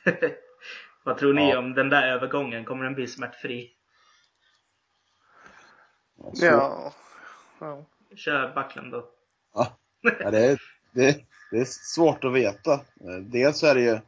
Vad 1.04 1.18
tror 1.18 1.34
ni 1.34 1.50
Ja. 1.50 1.58
om 1.60 1.74
den 1.74 1.90
där 1.90 2.08
övergången? 2.08 2.66
Kommer 2.66 2.84
den 2.84 2.96
bli 2.96 3.08
smärtfri? 3.08 3.72
Så, 6.34 6.46
Ja. 6.46 6.94
ja. 7.60 7.86
Kör 8.16 8.54
Backlund 8.56 8.92
då. 8.92 9.10
Ja, 9.54 9.78
ja, 10.20 10.32
det, 10.32 10.46
är, 10.46 10.62
det, 10.92 11.26
det 11.52 11.58
är 11.58 11.66
svårt 11.66 12.24
att 12.24 12.34
veta. 12.34 12.80
Dels 13.22 13.60
så 13.60 13.68
är 13.68 13.76
det 13.76 13.82
ju, 13.82 14.00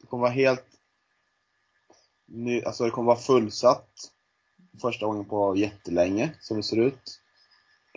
det 0.00 0.06
kommer 0.08 0.20
vara 0.22 0.32
helt 0.32 0.64
ny, 2.26 2.62
alltså 2.62 2.84
det 2.84 2.90
kommer 2.90 3.06
vara 3.06 3.18
fullsatt. 3.18 3.88
första 4.82 5.06
gången 5.06 5.24
på 5.24 5.56
jättelänge, 5.56 6.34
som 6.40 6.56
det 6.56 6.62
ser 6.62 6.78
ut. 6.80 7.22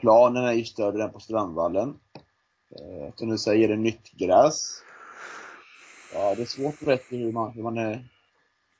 Planen 0.01 0.43
är 0.45 0.53
ju 0.53 0.65
större 0.65 1.03
än 1.03 1.11
på 1.11 1.19
Strandvallen. 1.19 1.99
Eh, 2.79 3.13
som 3.15 3.29
du 3.29 3.37
säger, 3.37 3.67
det 3.67 3.73
är 3.73 3.77
nytt 3.77 4.11
gräs. 4.11 4.83
Ja, 6.13 6.35
det 6.35 6.41
är 6.41 6.45
svårt 6.45 6.75
att 6.81 6.87
veta 6.87 7.15
hur 7.15 7.31
man, 7.31 7.51
hur 7.53 7.63
man 7.63 7.77
är, 7.77 8.03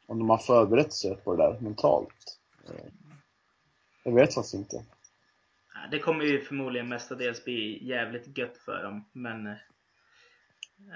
om 0.07 0.19
de 0.19 0.29
har 0.29 0.37
förberett 0.37 0.93
sig 0.93 1.15
på 1.15 1.35
det 1.35 1.43
där 1.43 1.59
mentalt. 1.59 2.39
Eh, 2.67 2.85
jag 4.03 4.13
vet 4.13 4.33
faktiskt 4.33 4.53
inte. 4.53 4.85
Ja, 5.73 5.79
Det 5.91 5.99
kommer 5.99 6.25
ju 6.25 6.41
förmodligen 6.41 6.87
mestadels 6.89 7.43
bli 7.43 7.87
jävligt 7.87 8.37
gött 8.37 8.57
för 8.57 8.83
dem, 8.83 9.09
men 9.13 9.47
eh, 9.47 9.53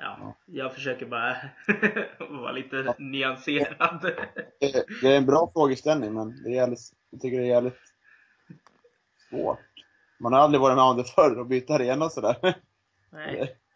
ja, 0.02 0.18
Ja. 0.22 0.36
jag 0.46 0.74
försöker 0.74 1.06
bara 1.06 1.38
vara 2.30 2.52
lite 2.52 2.96
nyanserad. 2.98 4.02
Det, 4.60 4.86
det 5.02 5.08
är 5.14 5.18
en 5.18 5.26
bra 5.26 5.52
frågeställning, 5.54 6.14
men 6.14 6.44
det 6.44 6.50
är 6.50 6.54
jävligt, 6.54 6.80
jag 7.10 7.22
tycker 7.22 7.38
det 7.38 7.44
är 7.46 7.50
jävligt 7.50 7.80
svårt. 9.30 9.60
Man 10.20 10.34
har 10.34 10.40
aldrig 10.40 10.62
varit 10.62 10.76
med 10.76 10.84
om 10.86 10.98
det 10.98 11.04
förr, 11.04 11.42
att 11.42 11.48
byta 11.48 11.74
arena 11.74 12.10
sådär. 12.10 12.56
Nej. 13.12 13.58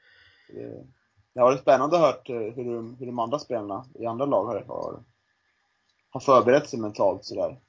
Det, 0.50 0.64
det, 0.68 0.88
det 1.38 1.42
har 1.42 1.50
varit 1.50 1.62
spännande 1.62 1.96
att 1.96 2.02
höra 2.28 2.40
hur, 2.52 2.96
hur 3.00 3.06
de 3.06 3.20
andra 3.20 3.40
spelarna 3.40 3.86
i 3.94 4.06
andra 4.06 4.26
lag 4.26 4.46
har, 4.46 5.04
har, 6.10 6.20
förberett 6.20 6.70
sig 6.70 6.80
mentalt 6.80 7.26
sådär. 7.26 7.60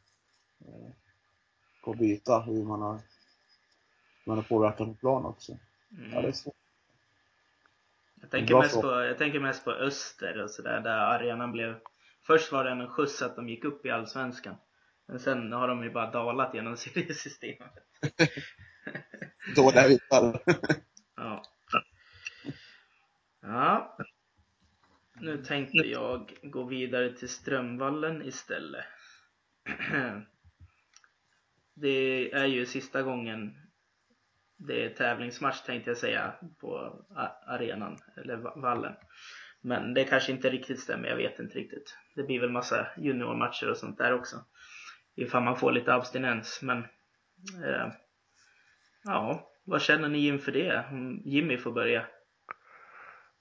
Eh, 0.61 0.91
På 1.85 1.91
att 1.91 1.99
byta, 1.99 2.41
hur 2.41 2.65
man 2.65 2.83
har, 2.83 2.93
hur 2.93 4.31
man 4.31 4.37
har 4.37 4.43
påverkat 4.43 4.87
på 4.89 4.95
plan 4.95 5.25
också. 5.25 5.53
Ja, 5.53 5.59
det 5.99 6.17
är 6.17 6.19
Mm. 6.21 6.33
svårt. 6.33 6.55
Jag 8.21 8.31
tänker, 8.31 8.59
mest 8.59 8.81
på, 8.81 8.87
jag 8.87 9.19
tänker 9.19 9.41
mest 9.41 9.65
på 9.65 9.71
Öster 9.71 10.43
och 10.43 10.51
sådär, 10.51 10.81
där 10.81 10.99
arenan 10.99 11.53
blev... 11.53 11.75
Först 12.27 12.53
var 12.53 12.65
det 12.65 12.71
en 12.71 12.89
skjuts 12.89 13.23
att 13.23 13.37
de 13.37 13.49
gick 13.49 13.65
upp 13.65 13.87
i 13.87 13.91
Allsvenskan. 13.91 14.55
Men 15.07 15.21
sen 15.21 15.53
har 15.53 15.69
de 15.69 15.85
ju 15.85 15.91
bara 15.91 16.11
dalat 16.11 16.55
genom 16.55 16.77
seriesystemet. 16.77 17.73
Dåliga 19.57 19.89
vitsar. 19.89 20.43
Ja. 21.17 21.43
Ja. 23.49 23.97
Nu 25.21 25.45
tänkte 25.45 25.77
jag 25.79 26.39
gå 26.43 26.65
vidare 26.65 27.13
till 27.13 27.29
Strömvallen 27.29 28.23
istället. 28.23 28.85
Det 31.75 32.33
är 32.33 32.47
ju 32.47 32.67
sista 32.67 33.03
gången 33.03 33.69
det 34.59 34.85
är 34.85 34.91
tävlingsmatch 34.91 35.61
tänkte 35.63 35.91
jag 35.91 35.97
säga 35.97 36.35
på 36.61 37.01
arenan, 37.47 37.99
eller 38.17 38.37
va- 38.37 38.55
vallen. 38.57 38.95
Men 39.61 39.95
det 39.95 40.05
kanske 40.05 40.33
inte 40.33 40.51
riktigt 40.51 40.81
stämmer, 40.81 41.09
jag 41.09 41.17
vet 41.17 41.39
inte 41.39 41.59
riktigt. 41.59 41.97
Det 42.15 42.23
blir 42.23 42.41
väl 42.41 42.51
massa 42.51 42.87
juniormatcher 42.97 43.71
och 43.71 43.77
sånt 43.77 43.99
där 43.99 44.13
också. 44.13 44.37
Ifall 45.17 45.43
man 45.43 45.57
får 45.57 45.73
lite 45.73 45.95
abstinens, 45.95 46.63
men 46.63 46.79
eh, 47.65 47.93
ja, 49.05 49.51
vad 49.65 49.83
känner 49.83 50.09
ni 50.09 50.27
inför 50.27 50.53
det? 50.53 50.85
Om 50.91 51.23
Jimmy 51.25 51.59
får 51.59 51.73
börja. 51.73 52.07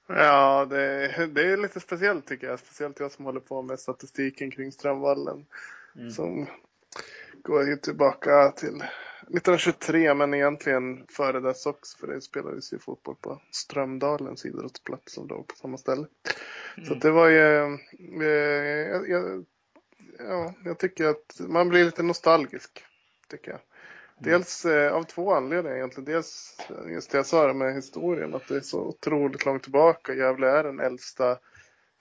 Ja, 0.08 0.66
det, 0.70 1.28
det 1.28 1.52
är 1.52 1.58
lite 1.58 1.80
speciellt 1.80 2.26
tycker 2.28 2.48
jag. 2.48 2.60
Speciellt 2.60 3.00
jag 3.00 3.12
som 3.12 3.26
håller 3.26 3.40
på 3.40 3.62
med 3.62 3.80
statistiken 3.80 4.52
kring 4.52 4.72
Strömvallen. 4.72 5.46
Mm. 5.96 6.12
Som 6.12 6.48
går 7.44 7.68
ju 7.68 7.78
tillbaka 7.78 8.52
till 8.52 8.84
1923 9.22 10.14
men 10.14 10.34
egentligen 10.34 11.06
före 11.10 11.40
dess 11.40 11.66
också 11.66 11.98
för 11.98 12.08
det 12.08 12.22
spelades 12.22 12.74
ju 12.74 12.80
fotboll 12.80 13.16
på 13.22 13.42
Strömdalens 13.52 14.46
idrottsplats 14.46 15.14
som 15.14 15.28
låg 15.28 15.48
på 15.48 15.56
samma 15.56 15.78
ställe. 15.78 16.08
Så 16.88 16.94
att 16.94 17.02
det 17.02 17.12
var 17.12 17.28
ju, 17.28 17.64
eh, 18.22 18.90
jag, 18.90 19.10
jag, 19.10 19.46
ja, 20.20 20.54
jag 20.66 20.80
tycker 20.80 21.06
att 21.06 21.40
man 21.40 21.70
blir 21.70 21.86
lite 21.86 22.04
nostalgisk. 22.04 22.84
Tycker 23.30 23.52
jag. 23.52 23.60
Dels 24.20 24.66
eh, 24.66 24.94
av 24.94 25.04
två 25.04 25.34
anledningar 25.34 25.78
egentligen. 25.78 26.06
Dels 26.06 26.58
just 26.90 27.12
det 27.12 27.18
jag 27.18 27.26
sa 27.26 27.48
det 27.48 27.54
med 27.54 27.76
historien, 27.76 28.36
att 28.36 28.48
det 28.48 28.56
är 28.56 28.62
så 28.62 28.82
otroligt 28.82 29.46
långt 29.46 29.64
tillbaka. 29.64 30.14
Gävle 30.14 30.48
är 30.48 30.64
den 30.64 30.80
äldsta 30.80 31.38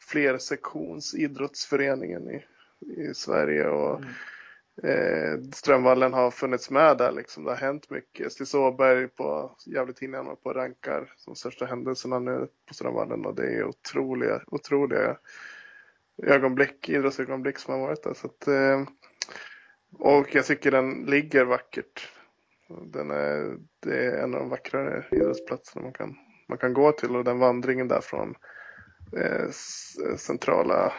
flersektions 0.00 1.14
idrottsföreningen 1.14 2.30
i, 2.30 2.44
i 3.10 3.14
Sverige. 3.14 3.68
Och, 3.68 4.00
Mm. 4.82 4.92
eh, 4.92 5.50
Strömvallen 5.52 6.12
har 6.12 6.30
funnits 6.30 6.70
med 6.70 6.98
där 6.98 7.12
liksom. 7.12 7.44
Det 7.44 7.50
har 7.50 7.56
hänt 7.56 7.90
mycket. 7.90 8.32
Stig 8.32 8.54
Åberg 8.60 9.08
på 9.08 9.56
Gävletidningen 9.66 10.26
och 10.26 10.42
på 10.42 10.52
rankar 10.52 11.12
de 11.26 11.34
största 11.34 11.66
händelserna 11.66 12.18
nu 12.18 12.48
på 12.68 12.74
Strömvallen 12.74 13.26
och 13.26 13.34
det 13.34 13.46
är 13.46 13.64
otroliga, 13.64 14.42
otroliga 14.46 15.16
ögonblick, 16.22 16.88
idrottsögonblick 16.88 17.58
som 17.58 17.74
har 17.74 17.80
varit 17.80 18.02
där. 18.02 18.14
Så 18.14 18.26
att, 18.26 18.48
eh, 18.48 18.82
och 19.92 20.34
jag 20.34 20.46
tycker 20.46 20.70
den 20.70 21.04
ligger 21.04 21.44
vackert. 21.44 22.12
Den 22.92 23.10
är, 23.10 23.56
det 23.80 24.06
är 24.06 24.22
en 24.22 24.34
av 24.34 24.40
de 24.40 24.48
vackrare 24.48 25.04
idrottsplatserna 25.10 25.82
man 25.82 25.92
kan, 25.92 26.16
man 26.48 26.58
kan 26.58 26.74
gå 26.74 26.92
till 26.92 27.16
och 27.16 27.24
den 27.24 27.38
vandringen 27.38 27.88
där 27.88 28.00
från 28.00 28.34
eh, 29.16 29.50
centrala 30.16 30.92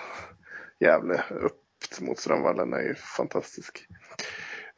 Gävle 0.79 1.23
upp 1.29 1.63
mot 2.01 2.19
Strömvallen 2.19 2.73
är 2.73 2.81
ju 2.81 2.95
fantastisk. 2.95 3.87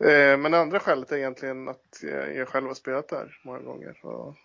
Eh, 0.04 0.38
men 0.38 0.52
det 0.52 0.60
andra 0.60 0.80
skälet 0.80 1.12
är 1.12 1.18
egentligen 1.18 1.68
att 1.68 2.00
jag, 2.02 2.36
jag 2.36 2.48
själv 2.48 2.68
har 2.68 2.74
spelat 2.74 3.08
där 3.08 3.42
många 3.46 3.60
gånger. 3.60 4.06
Och 4.06 4.36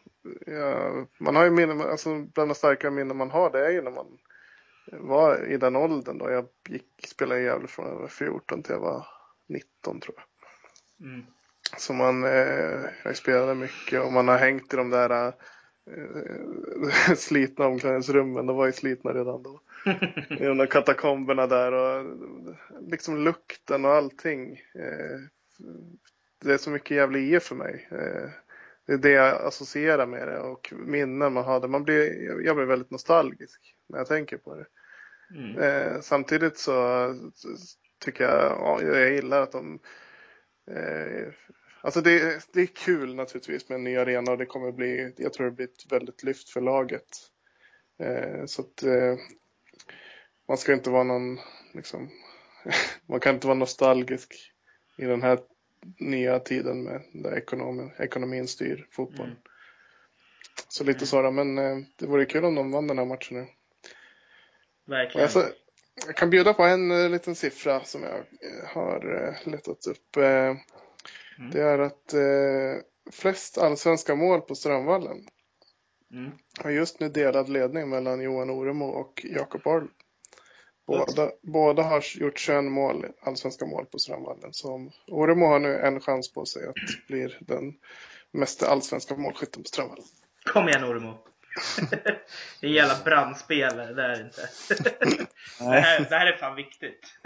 jag, 0.46 1.06
man 1.18 1.36
har 1.36 1.44
ju 1.44 1.50
minnen, 1.50 1.80
alltså 1.80 2.14
bland 2.14 2.50
de 2.50 2.54
starkare 2.54 2.90
minnen 2.90 3.16
man 3.16 3.30
har 3.30 3.50
det 3.50 3.66
är 3.66 3.70
ju 3.70 3.82
när 3.82 3.90
man 3.90 4.18
var 4.92 5.46
i 5.46 5.56
den 5.56 5.76
åldern 5.76 6.18
då. 6.18 6.30
Jag 6.30 6.46
gick, 6.68 7.06
spelade 7.08 7.40
i 7.40 7.44
Gävle 7.44 7.68
från 7.68 7.88
jag 7.88 7.96
var 7.96 8.08
14 8.08 8.62
till 8.62 8.72
jag 8.72 8.80
var 8.80 9.06
19 9.46 10.00
tror 10.00 10.14
jag. 10.16 10.26
Mm. 11.08 11.26
Så 11.78 11.92
man 11.92 12.24
eh, 12.24 12.84
jag 13.04 13.16
spelade 13.16 13.54
mycket 13.54 14.00
och 14.00 14.12
man 14.12 14.28
har 14.28 14.38
hängt 14.38 14.74
i 14.74 14.76
de 14.76 14.90
där 14.90 15.26
eh, 15.90 17.14
slitna 17.16 17.66
omklädningsrummen. 17.66 18.46
De 18.46 18.56
var 18.56 18.66
ju 18.66 18.72
slitna 18.72 19.12
redan 19.12 19.42
då. 19.42 19.60
I 20.30 20.44
de 20.44 20.58
där 20.58 20.66
katakomberna 20.66 21.46
där 21.46 21.72
och 21.72 22.16
liksom 22.80 23.24
lukten 23.24 23.84
och 23.84 23.92
allting. 23.92 24.52
Eh, 24.74 25.20
det 26.44 26.52
är 26.52 26.58
så 26.58 26.70
mycket 26.70 26.96
jävla 26.96 27.18
IF 27.18 27.42
för 27.42 27.54
mig. 27.54 27.88
Eh, 27.90 28.30
det 28.86 28.92
är 28.92 28.98
det 28.98 29.10
jag 29.10 29.46
associerar 29.46 30.06
med 30.06 30.28
det 30.28 30.38
och 30.38 30.72
minnen 30.76 31.32
man 31.32 31.44
hade. 31.44 31.68
Man 31.68 31.84
blir, 31.84 32.40
jag 32.44 32.56
blir 32.56 32.66
väldigt 32.66 32.90
nostalgisk 32.90 33.74
när 33.88 33.98
jag 33.98 34.06
tänker 34.08 34.36
på 34.36 34.54
det. 34.54 34.66
Mm. 35.30 35.58
Eh, 35.58 36.00
samtidigt 36.00 36.58
så 36.58 37.06
tycker 37.98 38.24
jag, 38.24 38.40
ja, 38.60 38.82
jag 38.82 39.12
gillar 39.12 39.42
att 39.42 39.52
de 39.52 39.78
eh, 40.70 41.32
Alltså 41.84 42.00
det, 42.00 42.44
det 42.52 42.60
är 42.60 42.66
kul 42.66 43.14
naturligtvis 43.14 43.68
med 43.68 43.76
en 43.76 43.84
ny 43.84 43.96
arena 43.96 44.32
och 44.32 44.38
det 44.38 44.46
kommer 44.46 44.72
bli, 44.72 45.14
jag 45.16 45.32
tror 45.32 45.46
det 45.46 45.52
blir 45.56 45.66
ett 45.66 45.92
väldigt 45.92 46.22
lyft 46.22 46.48
för 46.50 46.60
laget. 46.60 47.08
Eh, 47.98 48.44
så 48.46 48.62
att 48.62 48.82
eh, 48.82 49.16
man 50.48 50.58
ska 50.58 50.72
inte 50.72 50.90
vara 50.90 51.02
någon, 51.04 51.38
liksom, 51.72 52.10
man 53.06 53.20
kan 53.20 53.34
inte 53.34 53.46
vara 53.46 53.58
nostalgisk 53.58 54.52
i 54.96 55.04
den 55.04 55.22
här 55.22 55.38
nya 55.98 56.38
tiden 56.38 56.82
med 56.82 57.02
där 57.12 57.36
ekonomin, 57.36 57.90
ekonomin 57.98 58.48
styr 58.48 58.86
fotboll. 58.90 59.26
Mm. 59.26 59.38
Så 60.68 60.84
lite 60.84 61.06
så 61.06 61.22
då, 61.22 61.30
men 61.30 61.58
eh, 61.58 61.78
det 61.96 62.06
vore 62.06 62.24
kul 62.24 62.44
om 62.44 62.54
de 62.54 62.70
vann 62.70 62.86
den 62.86 62.98
här 62.98 63.04
matchen 63.04 63.36
nu. 63.36 63.46
Verkligen. 64.84 65.22
jag, 65.22 65.30
så, 65.30 65.44
jag 66.06 66.16
kan 66.16 66.30
bjuda 66.30 66.54
på 66.54 66.62
en 66.62 66.90
eh, 66.90 67.10
liten 67.10 67.34
siffra 67.34 67.84
som 67.84 68.02
jag 68.02 68.14
eh, 68.18 68.68
har 68.68 69.24
eh, 69.28 69.52
letat 69.52 69.86
upp. 69.86 70.16
Eh, 70.16 70.54
Mm. 71.38 71.50
Det 71.50 71.62
är 71.62 71.78
att 71.78 72.14
flest 73.12 73.58
allsvenska 73.58 74.14
mål 74.14 74.40
på 74.40 74.54
Strömvallen 74.54 75.16
Mm. 76.12 76.32
har 76.60 76.70
just 76.70 77.00
nu 77.00 77.08
delad 77.08 77.48
ledning 77.48 77.88
mellan 77.88 78.20
Johan 78.20 78.50
Oremo 78.50 78.84
och 78.84 79.20
Jakob 79.24 79.66
Arl. 79.66 79.86
Båda, 80.86 81.30
båda 81.42 81.82
har 81.82 82.04
gjort 82.16 82.38
21 82.38 82.64
mål, 82.64 83.06
allsvenska 83.20 83.66
mål 83.66 83.86
på 83.86 83.98
Strömvallen. 83.98 84.52
Så 84.52 84.90
Oremo 85.06 85.46
har 85.46 85.58
nu 85.58 85.76
en 85.78 86.00
chans 86.00 86.32
på 86.32 86.44
sig 86.46 86.66
att 86.66 87.06
bli 87.08 87.36
den 87.40 87.74
mesta 88.30 88.68
allsvenska 88.68 89.16
målskytten 89.16 89.62
på 89.62 89.68
Strömvallen. 89.68 90.04
Kom 90.52 90.68
igen 90.68 90.84
Ormo. 90.84 91.18
det 92.60 92.66
är 92.66 92.70
jävla 92.70 93.04
brandspelare, 93.04 93.94
det 93.94 94.02
är 94.02 94.16
det 94.16 94.22
inte. 94.24 95.26
det, 95.58 95.64
här, 95.64 96.06
det 96.08 96.16
här 96.16 96.26
är 96.26 96.36
fan 96.36 96.56
viktigt. 96.56 97.18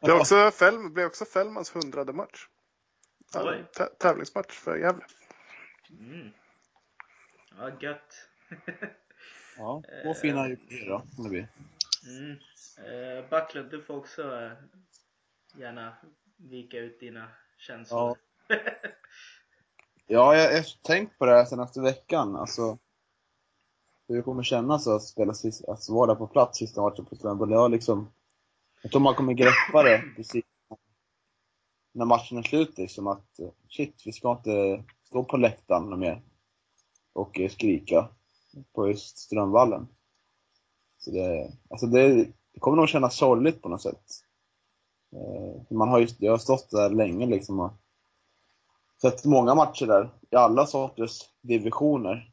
Det 0.00 0.10
är 0.10 0.20
också, 0.20 0.50
Fel, 0.50 0.90
blev 0.90 1.06
också 1.06 1.24
Fällmans 1.24 1.76
hundrade 1.76 2.12
match. 2.12 2.46
Tä- 3.32 3.94
tävlingsmatch 3.98 4.58
för 4.58 4.76
Gävle. 4.76 5.04
Mm. 5.90 6.30
Ja, 7.58 7.70
gött. 7.80 8.28
Ja, 9.56 9.82
två 10.02 10.14
fina 10.14 10.48
jubileer 10.48 10.88
då, 10.88 10.98
kan 11.16 11.24
det 11.24 11.30
bli. 11.30 11.46
Mm. 12.06 12.36
Eh, 12.76 13.28
Backlund, 13.30 13.70
du 13.70 13.82
får 13.82 13.96
också 13.96 14.22
eh, 14.22 14.52
gärna 15.60 15.96
vika 16.36 16.78
ut 16.78 17.00
dina 17.00 17.28
känslor. 17.58 18.16
Ja, 18.46 18.56
jag 20.06 20.36
jag 20.36 20.52
har 20.52 20.82
tänkt 20.82 21.18
på 21.18 21.26
det 21.26 21.32
här 21.32 21.44
senaste 21.44 21.80
veckan. 21.80 22.36
Alltså, 22.36 22.78
hur 24.10 24.16
det 24.16 24.22
kommer 24.22 24.42
kännas 24.42 24.86
att 24.86 25.02
spela 25.02 25.34
sist, 25.34 25.64
att 25.68 25.88
vara 25.88 26.06
där 26.06 26.14
på 26.14 26.26
plats 26.26 26.58
sista 26.58 26.82
matchen 26.82 27.04
på 27.04 27.16
Strömboll. 27.16 27.50
Jag 27.50 27.70
liksom, 27.70 28.12
jag 28.82 28.92
tror 28.92 29.00
man 29.00 29.14
kommer 29.14 29.32
greppa 29.32 29.82
det 29.82 30.02
precis 30.16 30.44
när 31.92 32.04
matchen 32.04 32.38
är 32.38 32.42
slut 32.42 32.78
liksom 32.78 33.06
att 33.06 33.38
eh, 33.38 33.48
shit, 33.68 34.02
vi 34.04 34.12
ska 34.12 34.32
inte 34.32 34.84
stå 35.04 35.24
på 35.24 35.36
läktaren 35.36 35.98
mer 35.98 36.22
och 37.12 37.40
eh, 37.40 37.50
skrika 37.50 38.08
på 38.74 38.88
just 38.88 39.18
Strömvallen. 39.18 39.88
Så 40.98 41.10
det, 41.10 41.52
alltså 41.70 41.86
det, 41.86 42.24
det 42.52 42.60
kommer 42.60 42.76
nog 42.76 42.88
kännas 42.88 43.16
sorgligt 43.16 43.62
på 43.62 43.68
något 43.68 43.82
sätt. 43.82 44.04
Eh, 45.12 45.76
man 45.76 45.88
har 45.88 45.98
ju, 45.98 46.08
jag 46.18 46.32
har 46.32 46.38
stått 46.38 46.70
där 46.70 46.90
länge 46.90 47.26
liksom 47.26 47.60
och 47.60 47.72
sett 49.02 49.24
många 49.24 49.54
matcher 49.54 49.86
där 49.86 50.10
i 50.30 50.36
alla 50.36 50.66
sorters 50.66 51.20
divisioner. 51.40 52.32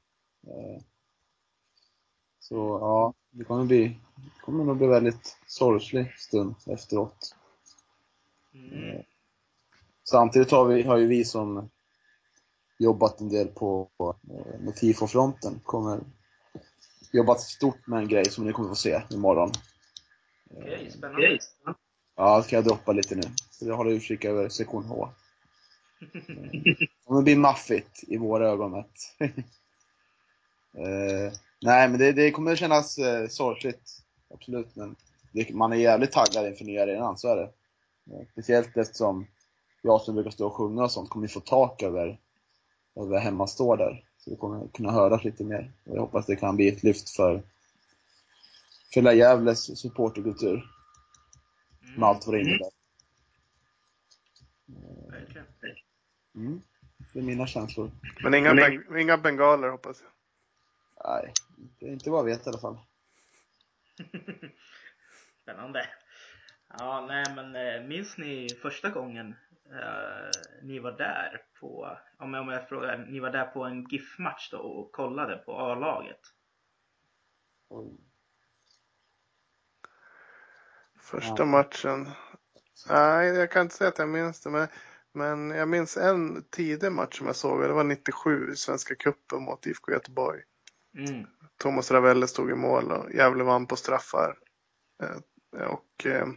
Eh, 2.47 2.47
så 2.47 2.77
ja, 2.81 3.13
det 3.31 3.43
kommer, 3.43 3.65
bli, 3.65 3.99
det 4.15 4.41
kommer 4.41 4.63
nog 4.63 4.77
bli 4.77 4.87
väldigt 4.87 5.37
sorglig 5.47 6.13
stund 6.17 6.55
efteråt. 6.65 7.35
Mm. 8.53 9.03
Samtidigt 10.03 10.51
har, 10.51 10.65
vi, 10.65 10.83
har 10.83 10.97
ju 10.97 11.07
vi 11.07 11.25
som 11.25 11.69
jobbat 12.79 13.21
en 13.21 13.29
del 13.29 13.47
på 13.47 13.89
eh, 13.99 14.59
med 14.59 14.75
tifo-fronten 14.75 15.59
kommer 15.63 15.99
jobbat 17.11 17.41
stort 17.41 17.87
med 17.87 17.99
en 17.99 18.07
grej 18.07 18.25
som 18.25 18.45
ni 18.45 18.53
kommer 18.53 18.69
få 18.69 18.75
se 18.75 19.01
imorgon. 19.09 19.51
Okej, 20.49 20.91
spännande. 20.91 21.39
Ja, 22.15 22.43
ska 22.43 22.55
jag 22.55 22.65
droppa 22.65 22.91
lite 22.91 23.15
nu. 23.15 23.21
Så 23.51 23.67
jag 23.67 23.77
håller 23.77 23.91
utkik 23.91 24.25
över 24.25 24.49
sektion 24.49 24.83
H. 24.83 25.09
Det 26.63 26.87
kommer 27.05 27.21
bli 27.21 27.35
maffigt 27.35 28.03
i 28.07 28.17
våra 28.17 28.49
ögon 28.49 28.71
mätt. 28.71 29.15
nej, 31.62 31.89
men 31.89 31.99
det, 31.99 32.12
det 32.12 32.32
kommer 32.32 32.55
kännas 32.55 32.97
eh, 32.97 33.28
sorgligt. 33.28 34.03
Absolut, 34.34 34.76
men 34.76 34.95
det, 35.32 35.53
man 35.53 35.74
är 35.74 35.78
jävligt 35.78 36.12
taggad 36.12 36.47
inför 36.47 36.66
nya 36.66 36.84
arenan, 36.84 37.18
så 37.18 37.28
är 37.28 37.36
det. 37.36 37.49
Eh, 38.14 38.28
speciellt 38.32 38.78
eftersom 38.78 39.28
jag 39.82 40.01
som 40.01 40.16
brukar 40.16 40.32
stå 40.32 40.47
och 40.47 40.53
sjunga 40.53 40.84
och 40.84 40.91
sånt 40.91 41.10
kommer 41.10 41.28
få 41.28 41.39
tak 41.39 41.84
över, 41.84 42.20
över 42.95 43.20
hemmastå 43.20 43.76
där. 43.76 44.03
Så 44.18 44.30
vi 44.30 44.36
kommer 44.36 44.68
kunna 44.68 44.91
höras 44.91 45.24
lite 45.24 45.43
mer. 45.43 45.72
Och 45.86 45.95
jag 45.95 46.01
hoppas 46.01 46.26
det 46.26 46.36
kan 46.36 46.55
bli 46.55 46.68
ett 46.68 46.84
lyft 46.84 47.10
för, 47.10 47.43
för 48.93 49.12
Gävles 49.14 49.80
supporterkultur. 49.80 50.72
Med 51.97 52.10
allt 52.10 52.28
vad 52.28 52.36
det 52.36 52.41
innebär. 52.41 52.70
Verkligen. 55.12 55.47
Mm. 56.36 56.62
Det 57.14 57.20
är 57.20 57.24
mina 57.24 57.47
känslor. 57.47 57.91
Men 58.24 58.34
inga, 58.34 58.53
ben, 58.53 58.97
inga 58.99 59.18
bengaler 59.18 59.70
hoppas 59.70 60.01
jag. 60.01 60.12
Nej, 61.05 61.34
inte, 61.58 61.86
inte 61.86 62.10
vad 62.10 62.20
jag 62.20 62.26
vet 62.38 62.45
i 62.47 62.49
alla 62.49 62.60
fall. 62.60 62.80
Spännande. 65.41 65.89
Ja, 66.80 67.05
nej 67.08 67.26
men 67.36 67.55
eh, 67.55 67.88
minns 67.88 68.18
ni 68.18 68.49
första 68.62 68.89
gången 68.89 69.36
eh, 69.72 70.30
ni 70.64 70.80
var 70.80 70.91
där 70.91 71.41
på, 71.60 71.97
om 72.18 72.34
jag, 72.34 72.41
om 72.41 72.49
jag 72.49 72.70
frågar, 72.70 72.97
ni 72.97 73.20
var 73.20 73.30
där 73.30 73.45
på 73.45 73.64
en 73.64 73.84
GIF-match 73.89 74.49
då 74.51 74.58
och 74.58 74.91
kollade 74.91 75.38
på 75.38 75.60
A-laget? 75.60 76.20
Oj. 77.70 77.97
Första 80.99 81.36
Ja. 81.38 81.45
matchen. 81.45 82.10
Nej, 82.89 83.28
jag 83.28 83.51
kan 83.51 83.62
inte 83.62 83.76
säga 83.76 83.88
att 83.88 83.99
jag 83.99 84.10
minns 84.10 84.41
det. 84.41 84.49
Men, 84.49 84.68
men 85.12 85.49
jag 85.49 85.68
minns 85.70 85.97
en 85.97 86.43
tidig 86.43 86.91
match 86.91 87.18
som 87.18 87.28
jag 87.28 87.36
såg. 87.36 87.62
Det 87.62 87.74
var 87.74 87.84
97 87.84 88.51
i 88.51 88.55
Svenska 88.55 88.95
cupen 88.95 89.41
mot 89.43 89.66
IFK 89.66 89.91
Göteborg. 89.91 90.43
Mm. 90.97 91.28
Thomas 91.58 91.91
Ravelle 91.91 92.28
stod 92.28 92.51
i 92.51 92.55
mål 92.55 92.91
och 92.91 93.12
Gävle 93.12 93.43
vann 93.43 93.68
på 93.68 93.76
straffar. 93.76 94.38
Eh, 95.03 95.68
Och 95.68 96.05
eh, 96.05 96.28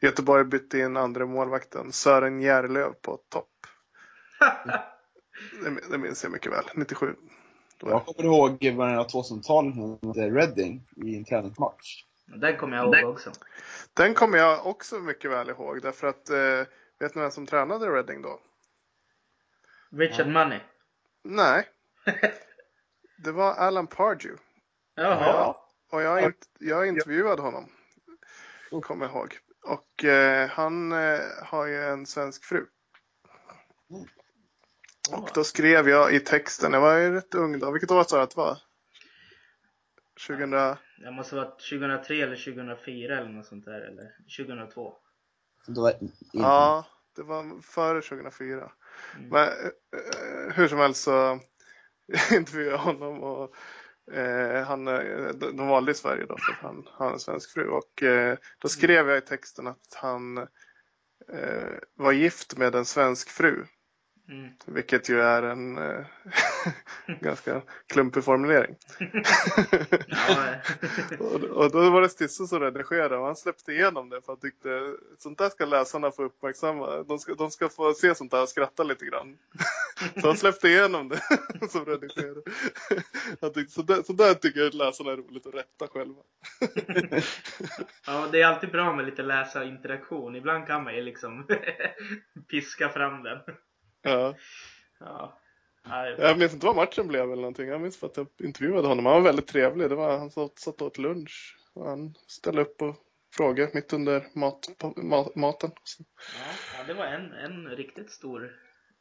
Göteborg 0.00 0.44
bytte 0.44 0.78
in 0.78 0.96
andra 0.96 1.26
målvakten 1.26 1.92
Sören 1.92 2.40
Järlöv 2.40 2.92
på 2.92 3.16
topp. 3.28 3.48
Det, 5.64 5.90
det 5.90 5.98
minns 5.98 6.22
jag 6.22 6.32
mycket 6.32 6.52
väl. 6.52 6.64
97. 6.74 7.14
Då 7.76 7.90
Jag 7.90 8.06
kommer 8.06 8.24
ihåg 8.24 8.58
början 8.76 8.98
av 8.98 9.06
2000-talet 9.06 9.74
mot 9.76 10.16
Reading 10.16 10.88
i 10.96 11.16
en 11.16 11.24
träningsmatch. 11.24 12.04
Den 12.26 12.56
kommer 12.56 12.76
jag 12.76 13.00
ihåg 13.00 13.10
också. 13.10 13.32
Den 13.94 14.14
kommer 14.14 14.38
jag 14.38 14.66
också 14.66 14.98
mycket 14.98 15.30
väl 15.30 15.50
ihåg. 15.50 15.82
Därför 15.82 16.06
att, 16.06 16.30
eh, 16.30 16.66
vet 16.98 17.14
ni 17.14 17.20
vem 17.20 17.30
som 17.30 17.46
tränade 17.46 17.86
Reading 17.86 18.22
då? 18.22 18.40
Richard. 19.90 20.26
Money. 20.28 20.60
Nej, 21.24 21.68
det 23.24 23.32
var 23.32 23.52
Alan 23.54 23.86
Pardew. 23.86 24.38
Jaha. 24.98 25.56
Och 25.90 26.02
jag, 26.02 26.22
int- 26.22 26.48
jag 26.58 26.88
intervjuade 26.88 27.42
honom. 27.42 27.68
Kommer 28.82 29.06
jag 29.06 29.14
ihåg. 29.14 29.38
Och 29.64 30.04
eh, 30.04 30.48
han 30.48 30.92
eh, 30.92 31.20
har 31.42 31.66
ju 31.66 31.84
en 31.84 32.06
svensk 32.06 32.44
fru. 32.44 32.66
Och 35.12 35.30
då 35.34 35.44
skrev 35.44 35.88
jag 35.88 36.14
i 36.14 36.20
texten, 36.20 36.72
jag 36.72 36.80
var 36.80 36.96
ju 36.96 37.12
rätt 37.12 37.34
ung 37.34 37.58
då. 37.58 37.70
Vilket 37.70 37.90
år 37.90 38.04
sa 38.04 38.16
du 38.16 38.22
att 38.22 38.30
det 38.30 38.36
var? 38.36 38.58
2000? 40.26 40.50
Det 40.50 41.10
måste 41.12 41.36
ha 41.36 41.44
varit 41.44 41.68
2003 41.70 42.14
eller 42.22 42.36
2004 42.36 43.18
eller 43.18 43.30
något 43.30 43.46
sånt 43.46 43.64
där. 43.64 43.80
Eller 43.80 44.16
2002. 44.38 44.94
Så 45.66 45.72
det 45.72 45.80
var 45.80 45.94
Ja, 46.32 46.86
det 47.16 47.22
var 47.22 47.62
före 47.62 48.00
2004. 48.00 48.72
Mm. 49.16 49.28
Men 49.28 49.48
eh, 49.48 50.54
hur 50.54 50.68
som 50.68 50.78
helst 50.78 51.02
så 51.02 51.40
intervjuade 52.32 52.70
jag 52.70 52.78
honom 52.78 53.22
och 53.22 53.54
eh, 54.12 54.62
han, 54.66 54.88
eh, 54.88 55.28
de 55.34 55.56
de 55.56 55.68
valde 55.68 55.90
i 55.90 55.94
Sverige 55.94 56.26
då 56.26 56.36
för 56.38 56.52
att 56.52 56.58
han 56.58 56.86
har 56.92 57.12
en 57.12 57.20
svensk 57.20 57.50
fru. 57.50 57.68
Och 57.68 58.02
eh, 58.02 58.38
då 58.58 58.68
skrev 58.68 59.08
jag 59.08 59.18
i 59.18 59.20
texten 59.20 59.66
att 59.66 59.94
han 59.94 60.38
eh, 61.32 61.78
var 61.94 62.12
gift 62.12 62.56
med 62.56 62.74
en 62.74 62.84
svensk 62.84 63.28
fru. 63.28 63.64
Mm. 64.28 64.50
Vilket 64.66 65.08
ju 65.08 65.20
är 65.20 65.42
en 65.42 65.78
eh, 65.78 66.06
ganska 67.20 67.62
klumpig 67.86 68.24
formulering. 68.24 68.76
Och, 71.18 71.44
och 71.44 71.72
då 71.72 71.90
var 71.90 72.00
det 72.00 72.08
Stisse 72.08 72.46
som 72.46 72.60
redigerade 72.60 73.16
och 73.16 73.26
han 73.26 73.36
släppte 73.36 73.72
igenom 73.72 74.08
det 74.08 74.20
för 74.22 74.32
han 74.32 74.40
tyckte 74.40 74.94
sånt 75.18 75.38
där 75.38 75.48
ska 75.48 75.64
läsarna 75.64 76.10
få 76.10 76.24
uppmärksamma. 76.24 77.02
De 77.02 77.18
ska, 77.18 77.34
de 77.34 77.50
ska 77.50 77.68
få 77.68 77.94
se 77.94 78.14
sånt 78.14 78.30
där 78.30 78.42
och 78.42 78.48
skratta 78.48 78.82
lite 78.82 79.04
grann. 79.04 79.36
så 80.20 80.26
han 80.26 80.36
släppte 80.36 80.68
igenom 80.68 81.08
det 81.08 81.20
som 81.68 81.84
redigerade. 81.84 82.42
Han 83.40 83.52
tyckte, 83.52 83.72
så, 83.72 83.82
där, 83.82 84.02
så 84.02 84.12
där 84.12 84.34
tycker 84.34 84.60
jag 84.60 84.68
att 84.68 84.74
läsarna 84.74 85.12
är 85.12 85.16
roligt 85.16 85.46
att 85.46 85.54
rätta 85.54 85.86
själva. 85.88 86.22
ja, 88.06 88.28
det 88.32 88.42
är 88.42 88.46
alltid 88.46 88.70
bra 88.70 88.92
med 88.92 89.04
lite 89.04 89.22
läsarinteraktion. 89.22 90.36
Ibland 90.36 90.66
kan 90.66 90.84
man 90.84 90.94
ju 90.94 91.02
liksom 91.02 91.46
piska 92.50 92.88
fram 92.88 93.22
den. 93.22 93.38
Ja. 94.08 94.34
Ja. 95.00 95.38
Nej, 95.84 96.14
Jag 96.18 96.38
minns 96.38 96.54
inte 96.54 96.66
vad 96.66 96.76
matchen 96.76 97.08
blev 97.08 97.22
eller 97.22 97.36
någonting. 97.42 97.68
Jag 97.68 97.80
minns 97.80 97.96
för 97.96 98.06
att 98.06 98.16
jag 98.16 98.26
intervjuade 98.38 98.88
honom. 98.88 99.06
Han 99.06 99.14
var 99.14 99.20
väldigt 99.20 99.46
trevlig. 99.46 99.88
Det 99.90 99.94
var, 99.96 100.18
han 100.18 100.30
satt, 100.30 100.58
satt 100.58 100.82
åt 100.82 100.98
lunch. 100.98 101.56
Och 101.74 101.88
han 101.88 102.14
ställde 102.26 102.62
upp 102.62 102.82
och 102.82 102.96
frågade 103.36 103.70
mitt 103.74 103.92
under 103.92 104.26
mat, 104.34 104.68
på, 104.78 104.92
ma, 104.96 105.28
maten. 105.34 105.70
Ja, 105.98 106.04
ja, 106.78 106.84
det 106.86 106.94
var 106.94 107.04
en, 107.06 107.32
en 107.32 107.68
riktigt 107.68 108.10
stor, 108.10 108.56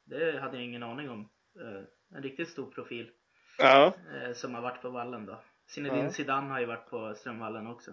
det 0.06 0.40
hade 0.40 0.58
jag 0.58 0.66
ingen 0.66 0.84
aning 0.84 1.10
om. 1.10 1.30
Eh, 1.60 2.18
En 2.18 2.24
riktigt 2.24 2.50
stor 2.50 2.72
profil 2.72 3.12
ja, 3.58 3.94
eh, 4.14 4.34
som 4.34 4.56
har 4.56 4.62
varit 4.62 4.82
på 4.82 4.90
vallen 4.90 5.26
då. 5.26 5.42
Zinedine 5.70 6.04
Ja. 6.04 6.12
Zidane 6.12 6.52
har 6.52 6.60
ju 6.60 6.66
varit 6.66 6.90
på 6.90 7.16
Strömvallen 7.16 7.68
också. 7.68 7.92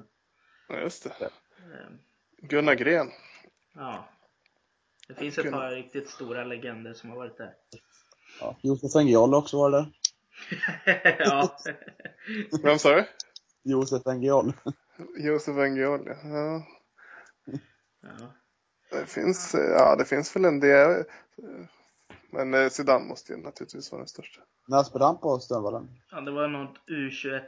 ja, 0.68 0.80
just 0.80 1.04
det. 1.04 1.24
Eh, 1.24 1.90
Gunnar 2.38 2.74
Gren. 2.74 3.10
Ja. 3.74 4.08
Det 5.14 5.20
finns 5.20 5.38
ett 5.38 5.52
par 5.52 5.70
riktigt 5.70 6.10
stora 6.10 6.44
legender 6.44 6.94
som 6.94 7.10
har 7.10 7.16
varit 7.16 7.38
där. 7.38 7.54
Ja. 8.40 8.56
Josef 8.62 8.96
Engiol 8.96 9.30
har 9.30 9.38
också 9.38 9.56
varit 9.58 9.72
där. 9.72 9.92
ja. 11.18 11.56
Vem 12.62 12.78
sa 12.78 12.94
du? 12.94 13.04
Josef 13.62 14.06
Engiol. 14.06 14.52
Josef 15.18 15.56
Engiol, 15.56 16.06
ja. 16.06 16.62
ja. 18.00 18.34
Det 18.90 19.06
finns, 19.06 19.54
ja, 19.54 19.96
det 19.96 20.04
finns 20.04 20.36
väl 20.36 20.44
en 20.44 20.60
del. 20.60 21.04
Men 22.30 22.54
eh, 22.54 22.68
Zidane 22.68 23.04
måste 23.04 23.32
ju 23.32 23.38
naturligtvis 23.38 23.92
vara 23.92 24.00
den 24.00 24.08
största. 24.08 24.40
När 24.68 24.82
spelade 24.82 25.08
han 25.08 25.20
på 25.20 25.38
Strömvallen? 25.38 25.88
ja, 26.10 26.20
det 26.20 26.30
var 26.30 26.48
något 26.48 26.78
U21 26.86 27.34
eh, 27.34 27.42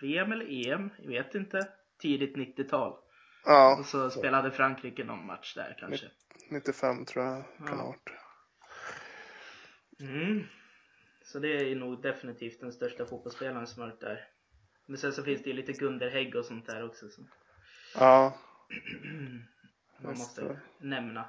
VM 0.00 0.32
eller 0.32 0.68
EM, 0.68 0.90
jag 0.98 1.08
vet 1.08 1.34
inte. 1.34 1.68
Tidigt 1.98 2.36
90-tal. 2.36 2.96
Ja, 3.44 3.76
Och 3.80 3.86
så 3.86 4.10
spelade 4.10 4.50
Frankrike 4.50 5.04
någon 5.04 5.26
match 5.26 5.54
där 5.54 5.76
kanske. 5.80 6.06
95 6.50 7.04
tror 7.04 7.24
jag 7.24 7.44
kan 7.68 7.78
ha 7.78 7.86
varit. 7.86 8.10
Mm. 10.00 10.44
Så 11.24 11.38
det 11.38 11.48
är 11.48 11.74
nog 11.76 12.02
definitivt 12.02 12.60
den 12.60 12.72
största 12.72 13.06
fotbollsspelaren 13.06 13.66
som 13.66 13.82
varit 13.82 14.00
där. 14.00 14.28
Men 14.86 14.98
sen 14.98 15.12
så 15.12 15.22
finns 15.22 15.42
det 15.42 15.50
ju 15.50 15.56
lite 15.56 15.72
Gunderhägg 15.72 16.36
och 16.36 16.44
sånt 16.44 16.66
där 16.66 16.84
också 16.84 17.08
som 17.08 17.28
Ja, 17.94 18.34
man 20.00 20.18
måste 20.18 20.40
det. 20.40 20.60
nämna. 20.78 21.28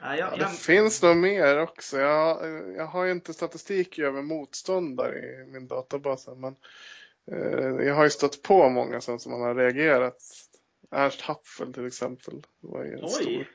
Ja, 0.00 0.16
jag, 0.16 0.18
Ja, 0.18 0.36
jag, 0.38 0.38
det 0.38 0.56
finns 0.56 1.02
nog 1.02 1.16
mer 1.16 1.60
också. 1.60 1.98
Jag, 1.98 2.46
jag 2.76 2.86
har 2.86 3.04
ju 3.04 3.12
inte 3.12 3.34
statistik 3.34 3.98
över 3.98 4.22
motståndare 4.22 5.18
i 5.18 5.46
min 5.46 5.66
databas. 5.68 6.28
Men 6.36 6.56
eh, 7.32 7.86
jag 7.86 7.94
har 7.94 8.04
ju 8.04 8.10
stött 8.10 8.42
på 8.42 8.68
många 8.68 9.00
som 9.00 9.18
man 9.26 9.40
har 9.40 9.54
reagerat. 9.54 10.16
Ernst 10.94 11.20
Happel 11.20 11.74
till 11.74 11.86
exempel. 11.86 12.42
Var 12.60 12.84
ju 12.84 12.92
en 12.92 13.04
Oj. 13.04 13.10
stor. 13.10 13.46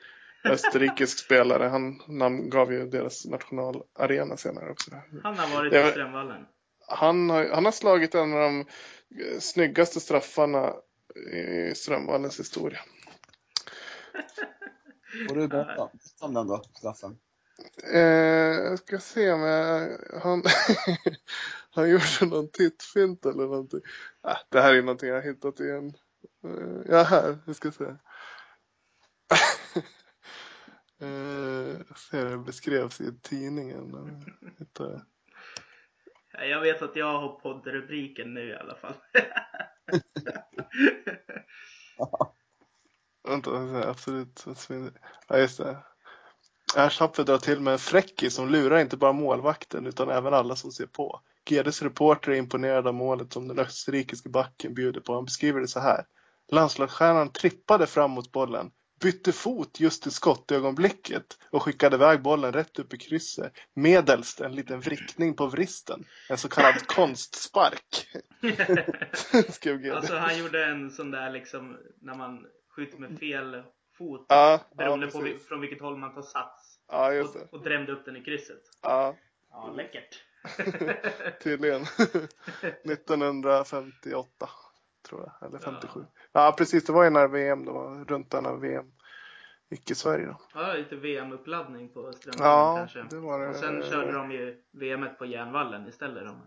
österrikisk 0.52 1.18
spelare. 1.24 1.64
Han 1.64 2.02
namngav 2.08 2.72
ju 2.72 2.86
deras 2.86 3.26
nationalarena 3.26 4.36
senare 4.36 4.70
också. 4.70 4.90
Han 5.22 5.38
har 5.38 5.56
varit 5.56 5.72
på 5.84 5.90
Strömvallen. 5.90 6.46
Han 6.88 7.30
har, 7.30 7.48
han 7.48 7.64
har 7.64 7.72
slagit 7.72 8.14
en 8.14 8.32
av 8.32 8.40
de 8.40 8.60
eh, 8.60 8.66
snyggaste 9.40 10.00
straffarna 10.00 10.74
i 11.32 11.74
Strömvallens 11.74 12.40
historia. 12.40 12.80
Får 15.28 15.36
du 15.36 15.48
berätta 15.48 15.90
om 16.20 16.34
den 16.34 16.46
då, 16.46 16.62
straffen? 16.78 17.18
Eh, 17.92 18.00
jag 18.00 18.78
ska 18.78 18.98
se 18.98 19.32
om 19.32 19.40
jag, 19.40 19.98
han, 20.22 20.42
han 21.70 21.90
gjorde 21.90 22.04
någon 22.26 22.50
tittfint 22.50 23.26
eller 23.26 23.42
någonting. 23.42 23.80
Äh, 24.28 24.36
det 24.48 24.60
här 24.60 24.74
är 24.74 24.82
någonting 24.82 25.08
jag 25.08 25.16
har 25.16 25.22
hittat 25.22 25.60
i 25.60 25.70
en, 25.70 25.94
ja 26.88 27.02
här, 27.10 27.38
vi 27.46 27.54
ska 27.54 27.72
se. 27.72 27.84
eh, 31.00 31.78
ser 32.10 32.24
det 32.24 32.38
beskrevs 32.38 33.00
i 33.00 33.12
tidningen. 33.22 33.94
Eh, 33.94 34.66
jag. 34.78 35.00
Ja, 36.32 36.44
Jag 36.44 36.60
vet 36.60 36.82
att 36.82 36.96
jag 36.96 37.20
har 37.20 37.40
poddrubriken 37.40 38.34
nu 38.34 38.48
i 38.48 38.56
alla 38.56 38.74
fall. 38.74 38.94
Vänta, 43.28 43.88
absolut. 43.88 44.44
Ja 45.28 45.38
just 45.38 45.58
det. 45.58 45.78
Ershapper 46.76 47.24
drar 47.24 47.38
till 47.38 47.60
med 47.60 47.72
en 47.72 47.78
fräckis 47.78 48.34
som 48.34 48.48
lurar 48.48 48.78
inte 48.78 48.96
bara 48.96 49.12
målvakten 49.12 49.86
utan 49.86 50.08
även 50.08 50.34
alla 50.34 50.56
som 50.56 50.72
ser 50.72 50.86
på. 50.86 51.20
GDs 51.48 51.82
reporter 51.82 52.32
är 52.32 52.36
imponerad 52.36 52.86
av 52.86 52.94
målet 52.94 53.32
som 53.32 53.48
den 53.48 53.58
österrikiske 53.58 54.28
backen 54.28 54.74
bjuder 54.74 55.00
på. 55.00 55.14
Han 55.14 55.24
beskriver 55.24 55.60
det 55.60 55.68
så 55.68 55.80
här. 55.80 56.04
Landslagsstjärnan 56.52 57.32
trippade 57.32 57.86
fram 57.86 58.10
mot 58.10 58.32
bollen, 58.32 58.70
bytte 59.00 59.32
fot 59.32 59.80
just 59.80 60.06
i 60.06 60.10
skottögonblicket 60.10 61.38
och 61.50 61.62
skickade 61.62 61.96
iväg 61.96 62.22
bollen 62.22 62.52
rätt 62.52 62.78
upp 62.78 62.94
i 62.94 62.98
krysset 62.98 63.52
medelst 63.74 64.40
en 64.40 64.52
liten 64.54 64.80
vrickning 64.80 65.34
på 65.34 65.46
vristen. 65.46 66.04
En 66.28 66.38
så 66.38 66.48
kallad 66.48 66.86
konstspark. 66.86 68.08
Alltså 69.94 70.16
han 70.16 70.38
gjorde 70.38 70.64
en 70.64 70.90
sån 70.90 71.10
där 71.10 71.30
liksom 71.30 71.76
när 72.00 72.14
man 72.14 72.46
skjuter 72.76 72.98
med 72.98 73.18
fel 73.18 73.62
fot. 73.98 74.26
ja, 74.28 74.60
ja, 74.70 74.76
beroende 74.76 75.06
på 75.06 75.18
precis. 75.20 75.34
vi- 75.40 75.44
från 75.44 75.60
vilket 75.60 75.80
håll 75.80 75.96
man 75.96 76.14
tar 76.14 76.22
sats. 76.22 76.78
Ja, 76.88 77.12
just. 77.12 77.36
Och, 77.36 77.54
och 77.54 77.62
drämde 77.64 77.92
upp 77.92 78.04
den 78.04 78.16
i 78.16 78.20
krysset. 78.24 78.62
Ja, 78.82 79.16
Ja, 79.50 79.72
läckert. 79.76 80.22
tydligen. 81.42 81.82
1958, 82.84 84.48
tror 85.08 85.20
jag. 85.40 85.48
Eller 85.48 85.58
57. 85.58 86.04
Ja, 86.32 86.54
precis. 86.58 86.84
Det 86.84 86.92
var 86.92 87.04
ju 87.04 87.10
när 87.10 87.28
VM 87.28 87.64
då. 87.64 88.04
Runt 88.08 88.30
där 88.30 88.40
när 88.42 88.56
VM 88.56 88.92
gick 89.68 89.90
i 89.90 89.94
Sverige 89.94 90.26
då. 90.26 90.36
Ja, 90.54 90.72
lite 90.72 90.96
VM-uppladdning 90.96 91.88
på 91.88 92.12
Strömvallen 92.12 92.46
Ja, 92.52 92.76
kanske. 92.76 93.16
det 93.16 93.20
var 93.20 93.40
det. 93.40 93.48
Och 93.48 93.56
sen 93.56 93.82
körde 93.82 94.12
de 94.12 94.30
ju 94.32 94.62
VM 94.70 95.08
på 95.18 95.26
Järnvallen 95.26 95.88
istället. 95.88 96.24
De. 96.26 96.40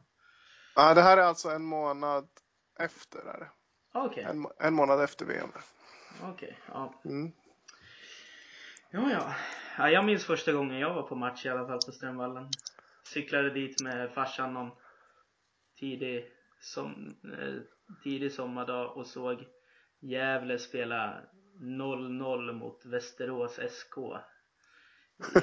Ja, 0.75 0.93
det 0.93 1.01
här 1.01 1.17
är 1.17 1.21
alltså 1.21 1.49
en 1.49 1.63
månad 1.63 2.27
efter. 2.79 3.19
Är 3.19 3.39
det. 3.39 3.49
Okej, 3.93 4.23
En, 4.23 4.45
en 4.59 4.73
månad 4.73 5.01
efter 5.03 5.25
VM. 5.25 5.49
okej. 6.23 6.59
Ja. 6.67 6.93
Mm. 7.05 7.31
Ja, 8.89 9.11
ja. 9.11 9.33
ja. 9.77 9.89
Jag 9.89 10.05
minns 10.05 10.25
första 10.25 10.51
gången 10.51 10.79
jag 10.79 10.93
var 10.93 11.03
på 11.03 11.15
match 11.15 11.45
i 11.45 11.49
alla 11.49 11.67
fall 11.67 11.79
på 11.85 11.91
Strömvallen. 11.91 12.49
Cyklade 13.03 13.49
dit 13.49 13.81
med 13.81 14.11
farsan 14.13 14.53
någon 14.53 14.71
tidig, 15.79 16.31
som, 16.59 17.15
eh, 17.39 17.55
tidig 18.03 18.31
sommardag 18.31 18.97
och 18.97 19.07
såg 19.07 19.47
Gävle 19.99 20.59
spela 20.59 21.21
0-0 21.59 22.53
mot 22.53 22.85
Västerås 22.85 23.59
SK 23.69 23.97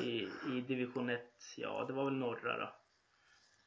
i, 0.02 0.28
i 0.52 0.60
division 0.68 1.10
1. 1.10 1.20
Ja, 1.56 1.84
det 1.86 1.92
var 1.92 2.04
väl 2.04 2.14
norra 2.14 2.58
då. 2.58 2.74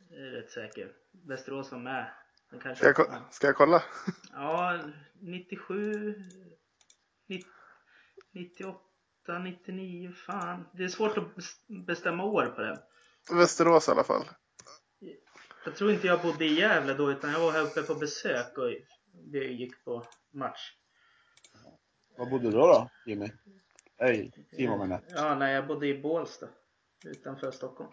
Jag 0.09 0.19
är 0.27 0.31
rätt 0.31 0.51
säker. 0.51 0.91
Västerås 1.11 1.71
var 1.71 1.79
med. 1.79 2.11
Den 2.49 2.59
Ska, 2.59 2.69
kanske, 2.69 2.85
jag, 3.13 3.33
ska 3.33 3.47
jag 3.47 3.55
kolla? 3.55 3.83
Ja, 4.31 4.79
97, 5.13 6.15
90, 7.27 7.47
98, 8.31 8.79
99, 9.43 10.11
fan. 10.11 10.69
Det 10.73 10.83
är 10.83 10.87
svårt 10.87 11.17
att 11.17 11.35
bes- 11.35 11.85
bestämma 11.85 12.23
år 12.23 12.45
på 12.45 12.61
det. 12.61 12.83
Västerås 13.31 13.87
i 13.87 13.91
alla 13.91 14.03
fall. 14.03 14.25
Jag 15.65 15.75
tror 15.75 15.91
inte 15.91 16.07
jag 16.07 16.21
bodde 16.21 16.45
i 16.45 16.59
Gävle 16.59 16.93
då 16.93 17.11
utan 17.11 17.31
jag 17.31 17.39
var 17.39 17.51
här 17.51 17.61
uppe 17.61 17.81
på 17.81 17.95
besök 17.95 18.57
och 18.57 18.71
vi 19.31 19.53
gick 19.53 19.83
på 19.83 20.07
match. 20.31 20.73
Var 22.17 22.25
bodde 22.25 22.43
du 22.43 22.51
då, 22.51 22.67
då 22.67 22.89
Jimmy? 23.05 23.29
Nej, 23.99 24.31
Simon 24.51 24.79
menar. 24.79 25.01
Ja, 25.07 25.35
nej 25.35 25.53
jag 25.53 25.67
bodde 25.67 25.87
i 25.87 26.01
Bålsta 26.01 26.47
utanför 27.05 27.51
Stockholm. 27.51 27.89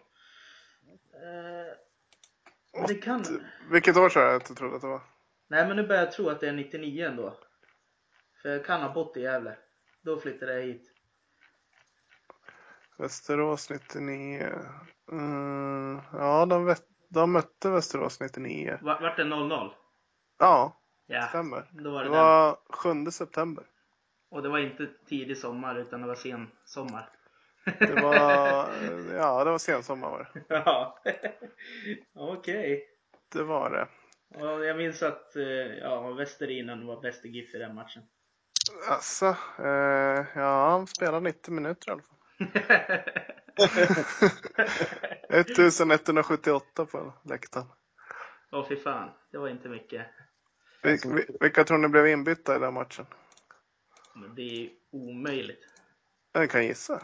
Eh, 1.15 2.87
det 2.87 2.95
kan... 2.95 3.25
Vilket 3.71 3.97
år 3.97 4.09
sa 4.09 4.21
jag 4.21 4.35
att 4.35 4.49
du 4.49 4.55
trodde 4.55 4.77
att 4.77 4.83
det 4.83 4.89
var? 4.89 5.03
Nej 5.49 5.69
men 5.69 5.77
nu 5.77 5.87
börjar 5.87 6.03
jag 6.03 6.13
tro 6.13 6.29
att 6.29 6.41
det 6.41 6.49
är 6.49 6.53
99 6.53 7.07
ändå. 7.07 7.37
För 8.43 8.49
jag 8.49 8.65
kan 8.65 8.83
ha 8.83 8.93
bott 8.93 9.17
i 9.17 9.21
Gävle. 9.21 9.57
Då 10.03 10.21
flyttade 10.21 10.55
jag 10.55 10.63
hit. 10.63 10.93
Västerås 13.01 13.71
99. 13.71 14.49
Mm, 15.13 16.01
ja, 16.13 16.47
de, 16.47 16.75
de 17.09 17.33
mötte 17.33 17.71
Västerås 17.71 18.21
99. 18.21 18.79
Va- 18.83 18.99
Vart 19.03 19.17
det 19.17 19.25
0-0? 19.25 19.71
Ja, 20.39 20.77
Ja, 21.07 21.29
stämmer. 21.29 21.69
då 21.73 21.91
var 21.91 21.99
Det 22.05 22.11
det, 22.11 22.17
var 22.17 22.59
7 23.05 23.11
september. 23.11 23.65
Och 24.31 24.43
det 24.43 24.49
var 24.49 24.59
inte 24.59 24.87
tidig 25.09 25.39
sommar 25.39 25.75
utan 25.79 26.01
det 26.01 26.07
var 26.07 26.15
sen 26.15 26.51
sommar. 26.65 27.11
Det 27.79 27.95
var, 27.95 28.69
ja, 29.17 29.45
det 29.45 29.51
var 29.51 29.59
sensommar 29.59 30.11
var 30.11 30.31
det. 30.35 30.45
ja. 30.49 30.99
Okej. 32.15 32.85
Det 33.33 33.43
var 33.43 33.71
det. 33.71 33.89
Och 34.45 34.65
jag 34.65 34.77
minns 34.77 35.03
att 35.03 35.37
eh, 35.37 35.43
ja, 35.83 36.13
Västerinen 36.13 36.87
var 36.87 37.01
bäst 37.01 37.25
i 37.25 37.29
GIF 37.29 37.55
i 37.55 37.59
den 37.59 37.75
matchen. 37.75 38.03
Alltså, 38.89 39.27
eh, 39.59 40.25
ja, 40.35 40.69
han 40.71 40.87
spelade 40.87 41.21
90 41.21 41.55
minuter 41.55 41.89
i 41.89 41.93
alla 41.93 42.03
fall. 42.03 42.17
1178 45.29 46.87
på 46.87 47.13
läktaren. 47.25 47.67
Åh 48.53 48.69
fy 48.69 48.77
fan, 48.77 49.11
det 49.33 49.39
var 49.39 49.49
inte 49.49 49.69
mycket. 49.69 50.07
Vil- 50.83 51.15
vil- 51.15 51.37
Vilka 51.41 51.65
tror 51.65 51.79
ni 51.79 51.89
blev 51.89 52.07
inbytta 52.07 52.57
i 52.57 52.59
den 52.59 52.75
matchen? 52.75 53.07
Men 54.15 54.35
det 54.35 54.43
är 54.43 54.71
omöjligt. 54.93 55.61
Jag 56.33 56.51
kan 56.51 56.65
gissa. 56.65 57.03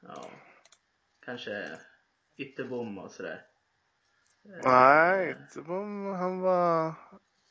Ja, 0.00 0.30
kanske 1.24 1.78
Ytterbom 2.38 2.98
och 2.98 3.10
sådär. 3.10 3.42
Nej, 4.64 5.36
var, 5.56 6.14
han 6.14 6.40
var... 6.40 6.92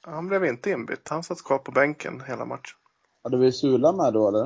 Han 0.01 0.27
blev 0.27 0.45
inte 0.45 0.69
inbytt. 0.69 1.09
Han 1.09 1.23
satt 1.23 1.43
kvar 1.43 1.57
på 1.57 1.71
bänken 1.71 2.21
hela 2.21 2.45
matchen. 2.45 2.77
Hade 3.23 3.37
vi 3.37 3.51
Sula 3.51 3.91
med 3.91 4.13
då 4.13 4.27
eller? 4.27 4.45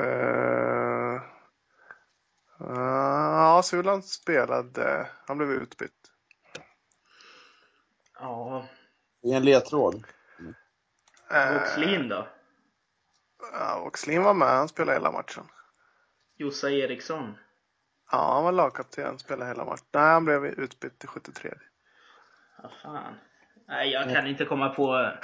Uh, 0.00 0.59
ja, 2.60 3.62
Sulan 3.64 4.02
spelade. 4.02 5.10
Han 5.26 5.38
blev 5.38 5.50
utbytt. 5.50 6.10
Ja, 8.18 8.68
I 9.22 9.32
en 9.32 9.44
ledtråd. 9.44 10.04
Uh, 11.32 12.08
då? 12.08 12.28
Ja, 13.52 13.80
Oxlin 13.80 14.22
var 14.22 14.34
med. 14.34 14.48
Han 14.48 14.68
spelade 14.68 14.98
hela 14.98 15.12
matchen. 15.12 15.44
Jossa 16.36 16.70
Eriksson? 16.70 17.34
Ja, 18.12 18.34
han 18.34 18.44
var 18.44 18.52
lagkapten. 18.52 19.18
Spelade 19.18 19.50
hela 19.50 19.64
matchen. 19.64 19.86
Nej, 19.92 20.12
han 20.12 20.24
blev 20.24 20.44
utbytt 20.44 21.04
i 21.04 21.06
73. 21.06 21.54
Vad 22.62 22.72
fan. 22.82 23.14
Nej, 23.68 23.90
jag 23.90 24.14
kan 24.14 24.26
inte 24.26 24.44
komma 24.44 24.68
på. 24.68 24.86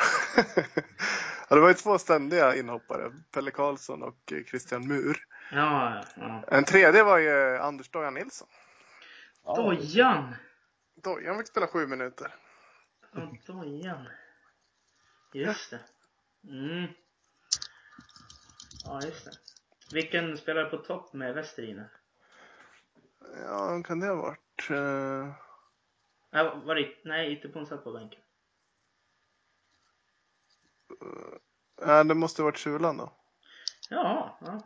ja, 1.48 1.56
det 1.56 1.60
var 1.60 1.68
ju 1.68 1.74
två 1.74 1.98
ständiga 1.98 2.56
inhoppare. 2.56 3.12
Pelle 3.32 3.50
Karlsson 3.50 4.02
och 4.02 4.32
eh, 4.32 4.44
Christian 4.44 4.88
Mur. 4.88 5.16
Ja, 5.50 6.04
ja. 6.16 6.44
En 6.48 6.64
tredje 6.64 7.02
var 7.04 7.18
ju 7.18 7.56
Anders 7.58 7.88
Dojan 7.88 8.14
Nilsson. 8.14 8.48
Ja, 9.44 9.54
Dojan! 9.54 10.34
Dojan 10.94 11.38
fick 11.38 11.46
spela 11.48 11.66
sju 11.66 11.86
minuter. 11.86 12.34
Ja, 13.12 13.28
Dojan. 13.46 14.08
Just 15.32 15.70
det. 15.70 15.80
Mm. 16.44 16.86
Ja, 18.84 19.02
just 19.02 19.24
det. 19.24 19.32
Vilken 19.92 20.36
spelar 20.36 20.64
på 20.70 20.76
topp 20.76 21.12
med 21.12 21.34
Västerinen? 21.34 21.88
Ja, 23.44 23.70
vem 23.70 23.82
kan 23.82 24.00
det 24.00 24.06
ha 24.06 24.14
varit? 24.14 24.70
Eh, 24.70 25.34
Nej, 26.30 26.50
var 26.64 26.74
det, 26.74 26.94
nej 27.04 27.32
Ytterbom 27.32 27.66
satt 27.66 27.84
på 27.84 27.92
bänken. 27.92 28.20
Ja, 31.80 32.04
det 32.04 32.14
måste 32.14 32.42
ha 32.42 32.44
varit 32.44 32.58
Sulan 32.58 32.96
då. 32.96 33.12
Ja, 33.90 34.38
ja. 34.40 34.62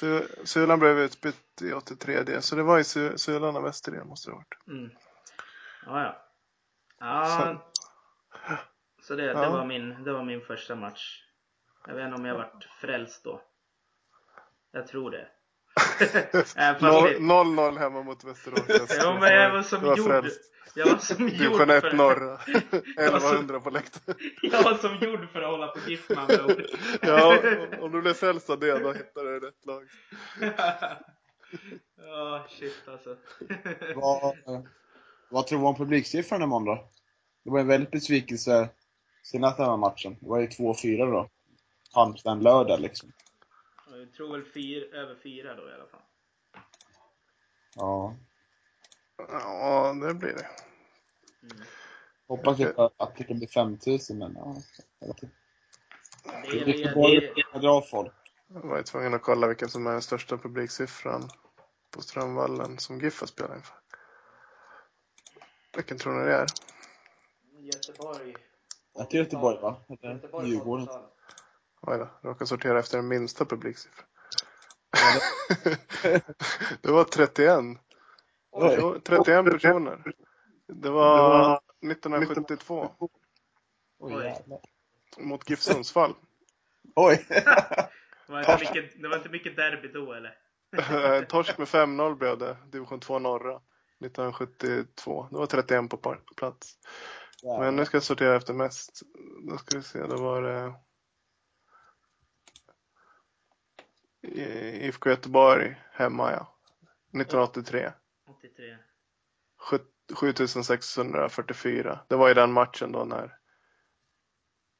Su- 0.00 0.46
Sulan 0.46 0.78
blev 0.78 0.98
utbytt 0.98 1.62
i 1.62 1.72
83. 1.72 2.42
Så 2.42 2.56
det 2.56 2.62
var 2.62 2.78
Su- 2.78 3.16
Sulan 3.16 3.56
och 3.56 3.64
Westergren 3.66 4.08
måste 4.08 4.30
det 4.30 4.34
ha 4.34 4.38
varit. 4.38 4.68
Mm. 4.68 4.90
Ja, 5.86 6.02
ja. 6.02 6.20
Ja, 6.98 7.24
Så- 7.26 9.06
så 9.06 9.14
det, 9.14 9.22
det, 9.22 9.32
Ja. 9.32 9.50
var 9.50 9.64
min, 9.64 10.04
det 10.04 10.12
var 10.12 10.24
min 10.24 10.40
första 10.40 10.74
match. 10.74 11.20
Jag 11.86 11.94
vet 11.94 12.04
inte 12.04 12.16
om 12.16 12.24
jag 12.24 12.34
vart 12.34 12.64
frälst 12.64 13.24
då. 13.24 13.42
Jag 14.72 14.86
tror 14.86 15.10
det. 15.10 15.18
Äh, 15.20 15.28
fast 15.74 15.76
Noll- 15.76 15.80
det- 15.80 15.83
0-0 16.58 17.78
hemma 17.78 18.02
mot 18.02 18.24
Västerås. 18.24 18.60
Ja, 18.98 19.18
men 19.20 19.32
jag 19.32 19.52
var 19.52 19.62
som 19.62 19.82
var 19.82 19.96
gjord. 19.96 20.06
frälst. 20.06 20.40
Jag 20.74 20.86
var 20.86 20.98
som 20.98 21.28
gjord 21.28 21.38
Division 21.38 21.70
1 21.70 21.80
för, 21.80 21.92
norra. 21.92 22.38
1100 22.98 23.60
på 23.60 23.70
läktaren. 23.70 24.18
jag 24.42 24.62
var 24.62 24.74
som 24.74 24.98
gjord 25.00 25.28
för 25.32 25.42
att 25.42 25.50
hålla 25.50 25.66
på 25.66 25.78
GIF 25.90 26.08
med 26.08 26.18
andra 26.18 26.44
ord. 26.44 26.66
Ja, 27.02 27.38
om 27.80 27.92
du 27.92 28.02
blir 28.02 28.12
frälst 28.14 28.50
av 28.50 28.60
det, 28.60 28.78
då 28.78 28.92
hittar 28.92 29.24
du 29.24 29.40
rätt 29.40 29.66
lag. 29.66 29.82
Ja, 31.96 32.46
shit 32.50 32.88
alltså. 32.88 33.16
Vad, 33.94 34.36
vad 35.30 35.46
tror 35.46 35.58
du 35.60 35.64
om 35.66 35.76
publiksiffran 35.76 36.42
imorgon 36.42 36.64
då? 36.64 36.88
Det 37.44 37.50
var 37.50 37.60
en 37.60 37.66
väldigt 37.66 37.90
besvikelse 37.90 38.68
senast 39.22 39.56
den 39.56 39.66
här 39.66 39.76
matchen. 39.76 40.16
Det 40.20 40.28
var 40.28 40.38
ju 40.38 40.46
2-4 40.46 41.12
då. 41.12 41.28
Halmstad 41.92 42.42
lördag 42.42 42.80
liksom. 42.80 43.12
Jag 44.04 44.12
tror 44.12 44.32
väl 44.32 44.44
fyra, 44.44 44.98
över 44.98 45.14
fyra 45.14 45.54
då 45.54 45.68
i 45.68 45.72
alla 45.72 45.86
fall. 45.86 46.00
Ja. 47.74 48.16
Ja, 49.16 49.92
det 49.92 50.14
blir 50.14 50.32
det. 50.32 50.46
Mm. 51.42 51.66
Hoppas 52.26 52.60
inte 52.60 52.90
att 52.96 53.16
det 53.16 53.24
kan 53.24 53.38
bli 53.38 53.46
5000 53.46 54.18
men 54.18 54.34
ja. 54.34 54.56
Det 56.42 56.60
är, 56.60 56.64
det, 56.64 57.34
det, 57.52 57.58
dra 57.58 57.82
folk. 57.82 58.12
Jag 58.48 58.60
var 58.60 58.76
ju 58.76 58.82
tvungen 58.82 59.14
att 59.14 59.22
kolla 59.22 59.46
vilken 59.46 59.68
som 59.68 59.86
är 59.86 59.92
den 59.92 60.02
största 60.02 60.38
publiksiffran 60.38 61.30
på 61.90 62.02
Strömvallen 62.02 62.78
som 62.78 63.00
GIF 63.00 63.20
har 63.20 63.26
spelat 63.26 63.56
inför. 63.56 63.76
Vilken 65.76 65.98
tror 65.98 66.12
ni 66.12 66.24
det 66.24 66.34
är? 66.34 66.46
Göteborg. 67.58 68.34
Att 68.94 69.10
det 69.10 69.16
är 69.16 69.22
Göteborg 69.22 69.60
va? 69.60 69.84
Eller 69.88 70.14
Göteborg 70.14 70.48
Djurgården. 70.48 70.88
80-tal. 71.84 71.92
Oj 71.92 71.98
då, 71.98 72.08
jag 72.22 72.30
råkar 72.30 72.46
sortera 72.46 72.78
efter 72.78 72.98
den 72.98 73.08
minsta 73.08 73.44
publiksiffran. 73.44 74.06
Det 76.80 76.92
var 76.92 77.04
31. 77.04 77.58
Oj. 78.50 78.76
Jo, 78.80 79.00
31 79.04 79.44
personer. 79.44 80.12
Det 80.66 80.90
var 80.90 81.60
1972 81.90 82.90
Oj 83.98 84.34
mot 85.18 85.50
GIF 85.50 85.60
Sundsvall. 85.60 86.14
Oj! 86.96 87.26
Det 87.28 88.32
var, 88.32 88.38
inte 88.40 88.58
mycket, 88.60 89.02
det 89.02 89.08
var 89.08 89.16
inte 89.16 89.28
mycket 89.28 89.56
derby 89.56 89.88
då 89.88 90.12
eller? 90.12 90.38
Torsk 91.28 91.58
med 91.58 91.68
5-0 91.68 92.14
blev 92.14 92.38
det, 92.38 92.56
division 92.72 93.00
2 93.00 93.18
norra. 93.18 93.60
1972. 94.04 95.28
Det 95.30 95.36
var 95.36 95.46
31 95.46 95.90
på 95.90 96.16
plats. 96.36 96.78
Men 97.58 97.76
nu 97.76 97.84
ska 97.84 97.96
jag 97.96 98.04
sortera 98.04 98.36
efter 98.36 98.54
mest. 98.54 99.02
Då 99.50 99.58
ska 99.58 99.76
vi 99.76 99.82
se, 99.82 100.06
då 100.06 100.16
var 100.16 100.42
det 100.42 100.74
I- 103.78 104.13
IFK 104.24 105.10
Göteborg 105.10 105.76
hemma 105.92 106.32
ja. 106.32 106.56
1983. 107.20 107.92
83. 108.28 108.76
Sjut- 109.70 110.14
7644. 110.14 112.00
Det 112.08 112.16
var 112.16 112.28
ju 112.28 112.34
den 112.34 112.52
matchen 112.52 112.92
då 112.92 113.04
när 113.04 113.38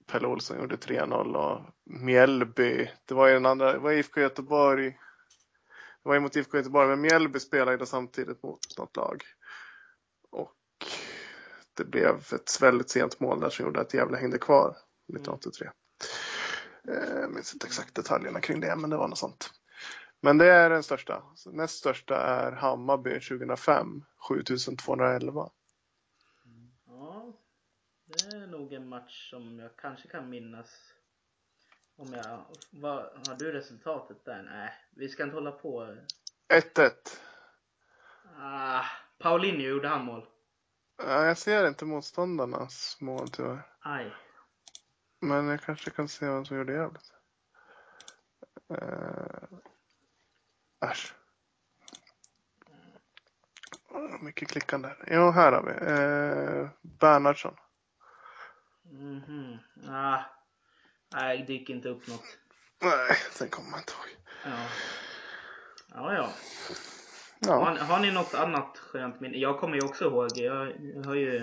Pelle 0.06 0.26
Olsson 0.26 0.60
gjorde 0.60 0.76
3-0 0.76 1.36
och 1.36 1.60
Mjällby. 1.84 2.90
Det 3.04 3.14
var 3.14 3.28
ju 3.28 3.34
den 3.34 3.46
andra, 3.46 3.72
det 3.72 3.78
var 3.78 3.92
IFK 3.92 4.20
Göteborg. 4.20 4.90
Det 6.02 6.08
var 6.08 6.14
ju 6.14 6.20
mot 6.20 6.36
IFK 6.36 6.56
Göteborg, 6.56 6.88
men 6.88 7.00
Mjällby 7.00 7.40
spelade 7.40 7.76
då 7.76 7.86
samtidigt 7.86 8.42
mot 8.42 8.78
något 8.78 8.96
lag. 8.96 9.22
Och 10.30 10.56
det 11.74 11.84
blev 11.84 12.14
ett 12.32 12.62
väldigt 12.62 12.90
sent 12.90 13.20
mål 13.20 13.40
där 13.40 13.50
som 13.50 13.64
gjorde 13.64 13.80
att 13.80 13.94
Gävle 13.94 14.16
hängde 14.16 14.38
kvar 14.38 14.76
1983. 15.08 15.66
Eh, 15.66 15.72
Jag 16.86 17.30
minns 17.30 17.52
inte 17.54 17.66
exakt 17.66 17.94
detaljerna 17.94 18.40
kring 18.40 18.60
det, 18.60 18.76
men 18.76 18.90
det 18.90 18.96
var 18.96 19.08
något 19.08 19.18
sånt. 19.18 19.50
Men 20.20 20.38
det 20.38 20.46
är 20.52 20.70
den 20.70 20.82
största. 20.82 21.22
Näst 21.46 21.78
största 21.78 22.16
är 22.16 22.52
Hammarby 22.52 23.20
2005, 23.20 24.04
7211. 24.28 25.50
Ja, 26.86 27.32
det 28.04 28.36
är 28.36 28.46
nog 28.46 28.72
en 28.72 28.88
match 28.88 29.30
som 29.30 29.58
jag 29.58 29.76
kanske 29.76 30.08
kan 30.08 30.28
minnas. 30.28 30.68
Om 31.96 32.12
jag, 32.12 32.44
vad, 32.70 33.02
har 33.28 33.36
du 33.38 33.52
resultatet 33.52 34.24
där? 34.24 34.42
Nej, 34.42 34.70
vi 34.90 35.08
ska 35.08 35.22
inte 35.22 35.36
hålla 35.36 35.52
på. 35.52 35.96
1-1. 36.48 36.90
Ah, 38.38 38.84
Paulinho 39.18 39.62
gjorde 39.62 39.88
han 39.88 40.04
mål. 40.04 40.26
Ja, 40.96 41.26
Jag 41.26 41.38
ser 41.38 41.68
inte 41.68 41.84
motståndarnas 41.84 42.96
mål 43.00 43.30
tyvärr. 43.30 43.66
Aj. 43.80 44.12
Men 45.24 45.48
jag 45.48 45.60
kanske 45.60 45.90
kan 45.90 46.08
se 46.08 46.26
vem 46.26 46.44
som 46.44 46.56
gjorde 46.56 46.72
jävligt. 46.72 47.12
Uh, 48.70 49.58
äsch. 50.90 51.14
Mycket 54.20 54.48
klickande. 54.48 54.88
Jo, 55.06 55.30
här 55.30 55.52
har 55.52 55.62
vi. 55.62 55.72
Uh, 55.72 56.68
Bernhardsson. 56.82 57.56
Mhm. 58.84 59.58
Ah. 59.88 60.20
Nej, 61.14 61.38
det 61.38 61.44
dyker 61.44 61.74
inte 61.74 61.88
upp 61.88 62.06
något. 62.08 62.38
Nej, 62.82 63.16
den 63.38 63.48
kommer 63.48 63.70
man 63.70 63.80
inte 63.80 63.92
ihåg. 63.92 64.16
Ja. 64.44 64.66
Ja, 65.94 66.14
ja. 66.14 66.22
Har, 67.54 67.66
Ja. 67.66 67.72
ni- 67.74 67.80
har 67.80 68.00
ni 68.00 68.10
något 68.12 68.34
annat 68.34 68.78
skönt 68.78 69.20
minne? 69.20 69.36
Jag 69.36 69.60
kommer 69.60 69.76
ju 69.76 69.84
också 69.84 70.04
ihåg, 70.04 70.28
jag, 70.34 70.72
jag 70.80 71.02
har 71.04 71.14
ju 71.14 71.36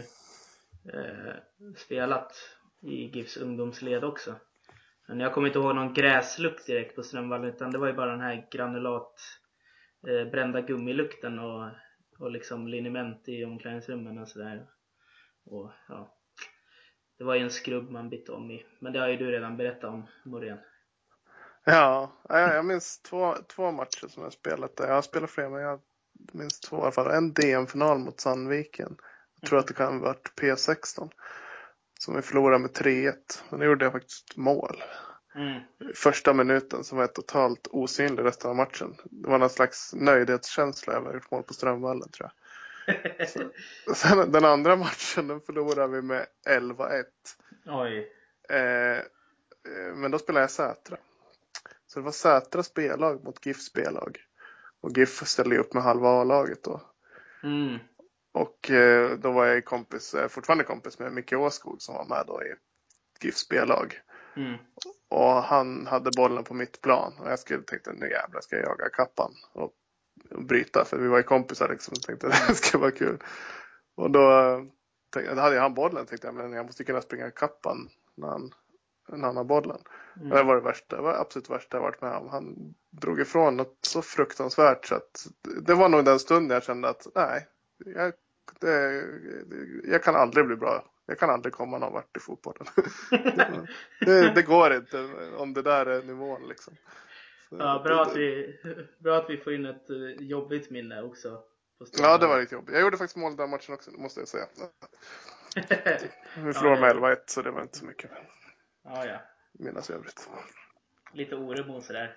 eh, 0.94 1.34
spelat 1.78 2.34
i 2.82 3.08
GIFs 3.08 3.38
ungdomsled 3.38 4.04
också. 4.04 4.36
Men 5.08 5.20
jag 5.20 5.34
kommer 5.34 5.48
inte 5.48 5.60
ihåg 5.60 5.76
någon 5.76 5.94
gräslukt 5.94 6.66
direkt 6.66 6.96
på 6.96 7.04
Strömvallen 7.04 7.50
utan 7.50 7.72
det 7.72 7.78
var 7.78 7.88
ju 7.88 7.94
bara 7.94 8.12
den 8.12 8.22
här 8.22 8.48
granulat 8.52 9.14
eh, 10.08 10.32
brända 10.32 10.62
gummilukten 10.62 11.40
och, 11.40 11.70
och 12.20 12.32
liksom 12.32 12.68
liniment 12.68 13.30
i 13.30 13.46
omklädningsrummen 13.46 14.18
och 14.18 14.28
sådär. 14.28 14.68
Och 15.46 15.72
ja, 15.88 16.18
det 17.18 17.24
var 17.24 17.36
ju 17.36 17.42
en 17.42 17.52
skrubb 17.52 17.92
man 17.92 18.10
bytte 18.10 18.32
om 18.32 18.52
i. 18.52 18.66
Men 18.80 18.94
det 18.94 19.00
har 19.00 19.08
ju 19.08 19.18
du 19.18 19.32
redan 19.32 19.58
berättat 19.58 19.90
om 19.90 20.08
Morén. 20.26 20.60
Ja, 21.66 22.12
jag 22.30 22.66
minns 22.66 23.02
två, 23.02 23.36
två 23.56 23.72
matcher 23.72 24.08
som 24.08 24.24
jag 24.24 24.34
spelat 24.34 24.76
där. 24.76 24.88
Jag 24.88 24.96
har 24.96 25.02
spelat 25.02 25.30
fler, 25.30 25.50
men 25.50 25.62
jag 25.62 25.80
minns 26.34 26.60
två 26.60 26.78
i 26.78 26.82
alla 26.82 26.92
fall. 26.92 27.12
En 27.12 27.34
DM-final 27.34 28.00
mot 28.00 28.20
Sandviken. 28.20 28.98
Jag 29.42 29.50
tror 29.50 29.60
att 29.60 29.68
det 29.68 29.74
kan 29.74 29.94
ha 29.94 30.06
varit 30.06 30.32
P16. 30.42 31.10
Som 32.02 32.16
vi 32.16 32.22
förlorade 32.22 32.60
med 32.60 32.72
3-1. 32.72 33.14
Men 33.50 33.60
då 33.60 33.66
gjorde 33.66 33.86
jag 33.86 33.92
faktiskt 33.92 34.38
mål. 34.38 34.84
Mm. 35.36 35.62
Första 35.96 36.34
minuten 36.34 36.84
som 36.84 36.98
var 36.98 37.08
totalt 37.08 37.68
osynlig 37.72 38.24
resten 38.24 38.50
av 38.50 38.56
matchen. 38.56 38.96
Det 39.04 39.30
var 39.30 39.38
någon 39.38 39.50
slags 39.50 39.94
nöjdhetskänsla 39.94 40.94
över 40.94 41.10
att 41.10 41.14
gjort 41.14 41.32
mål 41.32 41.44
på 41.44 41.54
Strömvallen 41.54 42.10
tror 42.10 42.30
jag. 42.86 43.96
Sen 43.96 44.32
den 44.32 44.46
andra 44.46 44.76
matchen, 44.76 45.28
den 45.28 45.42
förlorade 45.42 45.88
vi 45.88 46.02
med 46.02 46.26
11-1. 46.50 47.04
Oj. 47.66 48.12
Eh, 48.50 48.98
eh, 48.98 49.96
men 49.96 50.12
då 50.12 50.20
spelade 50.20 50.44
jag 50.44 50.52
Sätra. 50.52 50.98
Så 51.88 52.00
det 52.00 52.06
var 52.06 52.12
Sätras 52.12 52.74
B-lag 52.74 53.24
mot 53.24 53.46
GIFs 53.46 53.74
B-lag. 53.74 54.18
Och 54.82 54.98
GIF 54.98 55.28
ställde 55.28 55.56
ju 55.56 55.62
upp 55.62 55.74
med 55.74 55.84
halva 55.84 56.10
A-laget 56.10 56.64
då. 56.64 56.82
Mm. 57.44 57.80
Och 58.34 58.72
eh, 58.72 59.18
då 59.18 59.32
var 59.32 59.46
jag 59.46 59.66
kompis, 59.66 60.14
eh, 60.14 60.28
fortfarande 60.28 60.64
kompis 60.64 61.00
med 61.00 61.14
Micke 61.14 61.34
Åskog 61.34 61.82
som 61.82 61.96
var 61.96 62.06
med 62.06 62.24
då 62.28 62.44
i 62.44 62.56
GIFs 63.26 63.50
B-lag. 63.50 64.02
Mm. 64.36 64.58
Och 65.10 65.44
han 65.44 65.88
hade 65.88 66.12
bollen 66.18 66.44
på 66.44 66.54
mitt 66.54 66.82
plan. 66.82 67.14
Och 67.20 67.32
jag 67.32 67.40
skulle 67.40 67.64
tänkte 67.64 67.94
nu 67.94 68.10
jävlar 68.10 68.42
ska 68.42 68.56
jag 68.56 68.66
jaga 68.66 68.90
kappan. 68.90 69.32
Och, 69.54 69.74
och 70.32 70.44
bryta 70.44 70.86
för 70.86 70.98
vi 70.98 71.08
var 71.08 71.18
ju 71.18 71.24
kompisar 71.24 71.70
liksom. 71.70 71.92
Och 71.92 72.02
tänkte 72.02 72.28
det 72.48 72.56
ska 72.56 72.78
vara 72.78 72.92
kul. 72.92 73.24
Och 73.96 74.12
då, 74.12 74.56
tänkte, 75.14 75.36
då 75.36 75.42
hade 75.42 75.56
jag 75.56 75.62
han 75.62 75.74
bollen 75.74 76.06
tänkte 76.06 76.28
jag 76.28 76.36
men 76.36 76.54
jag 76.54 76.66
måste 76.66 76.84
kunna 76.84 77.02
springa 77.02 77.32
kappan 77.32 77.90
när 78.16 78.28
han, 78.28 78.52
när 79.10 79.28
han 79.28 79.38
har 79.38 79.44
bollen. 79.44 79.82
Mm. 80.16 80.30
Det 80.30 80.44
var 80.44 80.56
det 80.56 80.62
värsta, 80.62 80.96
det 80.96 81.02
var 81.02 81.14
absolut 81.14 81.50
värsta 81.50 81.78
jag 81.78 81.82
varit 81.82 82.02
med 82.02 82.14
om. 82.14 82.28
Han 82.28 82.74
drog 82.90 83.20
ifrån 83.20 83.58
något 83.58 83.78
så 83.82 84.02
fruktansvärt 84.02 84.86
så 84.86 84.96
att 84.96 85.28
det 85.62 85.74
var 85.74 85.90
nog 85.90 86.06
den 86.06 86.20
stunden 86.20 86.56
jag 86.56 86.64
kände 86.64 86.90
att 86.90 87.08
nej, 87.16 87.48
jag, 87.86 88.14
det, 88.60 89.04
jag 89.84 90.04
kan 90.04 90.16
aldrig 90.16 90.46
bli 90.46 90.56
bra. 90.56 90.86
Jag 91.06 91.20
kan 91.20 91.30
aldrig 91.30 91.54
komma 91.54 91.78
någon 91.78 91.94
vart 91.94 92.18
i 92.18 92.20
fotbollen. 92.20 92.68
det, 94.00 94.34
det 94.36 94.42
går 94.42 94.74
inte 94.74 95.10
om 95.38 95.54
det 95.54 95.62
där 95.62 95.86
är 95.86 96.04
nivån 96.04 96.48
liksom. 96.48 96.74
Så 97.50 97.56
Ja, 97.60 97.82
bra 97.84 98.02
att 98.02 98.16
vi, 98.16 98.60
bra 99.00 99.18
att 99.18 99.30
vi 99.30 99.38
får 99.38 99.54
in 99.54 99.66
ett 99.66 99.90
eh, 99.90 99.98
jobbigt 100.20 100.70
minne 100.70 101.02
också. 101.02 101.44
Ja, 101.98 102.18
det 102.18 102.28
var 102.28 102.40
lite 102.40 102.56
jobbigt. 102.56 102.74
Jag 102.74 102.82
gjorde 102.82 102.98
faktiskt 102.98 103.18
mål 103.18 103.36
den 103.36 103.50
matchen 103.50 103.74
också, 103.74 103.92
måste 103.92 104.20
jag 104.20 104.28
säga. 104.28 104.46
Vi 106.36 106.54
förlorade 106.54 106.82
med 106.82 106.96
11-1 106.96 107.18
så 107.26 107.42
det 107.42 107.52
var 107.52 107.62
inte 107.62 107.78
så 107.78 107.86
mycket 107.86 108.12
ja, 108.84 109.06
ja. 109.06 109.22
minnas 109.52 109.90
i 109.90 109.94
övrigt. 109.94 110.30
Lite 111.14 111.36
Oremo 111.36 111.82
sådär. 111.82 112.16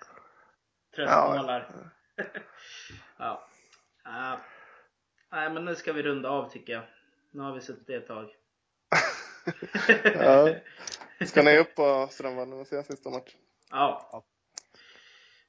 Tröstmålar. 0.95 1.91
Ja. 3.17 3.47
ja. 4.03 4.39
Nej, 5.35 5.49
men 5.49 5.65
nu 5.65 5.75
ska 5.75 5.93
vi 5.93 6.03
runda 6.03 6.29
av 6.29 6.49
tycker 6.49 6.73
jag. 6.73 6.83
Nu 7.31 7.41
har 7.41 7.53
vi 7.53 7.61
suttit 7.61 7.89
ett 7.89 8.07
tag. 8.07 8.29
Ja. 10.15 10.55
Ska 11.25 11.43
ni 11.43 11.57
upp 11.57 11.75
på 11.75 12.07
Strömvallen 12.11 12.59
och 12.59 12.67
se 12.67 12.83
sista 12.83 13.09
matchen? 13.09 13.39
Ja. 13.69 14.23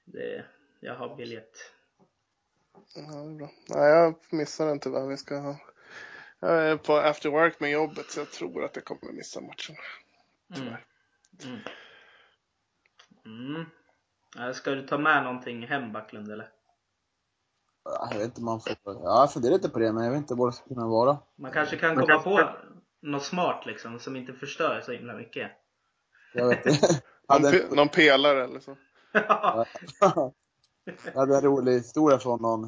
Det, 0.05 0.45
jag 0.81 0.95
har 0.95 1.17
biljett. 1.17 1.73
Ja, 2.95 3.03
det 3.03 3.31
är 3.31 3.35
bra. 3.35 3.51
Nej, 3.69 3.91
jag 3.91 4.15
missar 4.31 4.67
den 4.67 4.81
tyvärr. 4.81 5.07
Vi 5.07 5.17
ska 5.17 5.39
ha... 5.39 5.57
Jag 6.41 6.69
är 6.69 6.77
på 6.77 6.97
after 6.97 7.31
work 7.31 7.61
med 7.61 7.71
jobbet 7.71 8.11
så 8.11 8.21
jag 8.21 8.31
tror 8.31 8.65
att 8.65 8.77
jag 8.77 8.85
kommer 8.85 9.13
missa 9.13 9.41
matchen. 9.41 9.77
Mm. 10.57 10.63
Tyvärr. 10.63 10.85
Mm. 13.25 13.65
Mm. 14.37 14.55
Ska 14.55 14.71
du 14.71 14.87
ta 14.87 14.99
med 14.99 15.25
någonting 15.25 15.67
hem 15.67 15.93
Backlund 15.93 16.33
eller? 16.33 16.56
Ja, 17.89 18.09
Jag 18.11 18.19
vet 18.19 18.25
inte 18.25 18.41
man 18.43 18.61
får... 18.61 18.73
Ja, 18.85 19.21
jag 19.21 19.33
funderar 19.33 19.53
lite 19.55 19.69
på 19.69 19.79
det, 19.79 19.93
men 19.93 20.05
jag 20.05 20.11
vet 20.11 20.19
inte 20.19 20.35
vad 20.35 20.49
det 20.49 20.53
ska 20.53 20.65
kunna 20.69 20.87
vara. 20.87 21.19
Man 21.37 21.53
kanske 21.53 21.77
kan 21.77 21.97
komma 21.97 22.19
på 22.19 22.49
något 23.03 23.25
smart 23.25 23.67
liksom 23.67 23.99
som 23.99 24.17
inte 24.17 24.33
förstör 24.33 24.83
så 24.87 24.93
himla 24.93 25.15
mycket. 25.15 25.51
Jag 26.35 26.49
vet 26.49 26.67
inte. 26.67 27.03
Någon, 27.29 27.53
pe- 27.53 27.75
någon 27.77 27.89
pelare 27.89 28.45
eller 28.45 28.61
så. 28.61 28.77
jag 31.05 31.21
hade 31.21 31.37
en 31.37 31.43
rolig 31.43 31.73
historia 31.73 32.19
från 32.19 32.43
någon. 32.43 32.63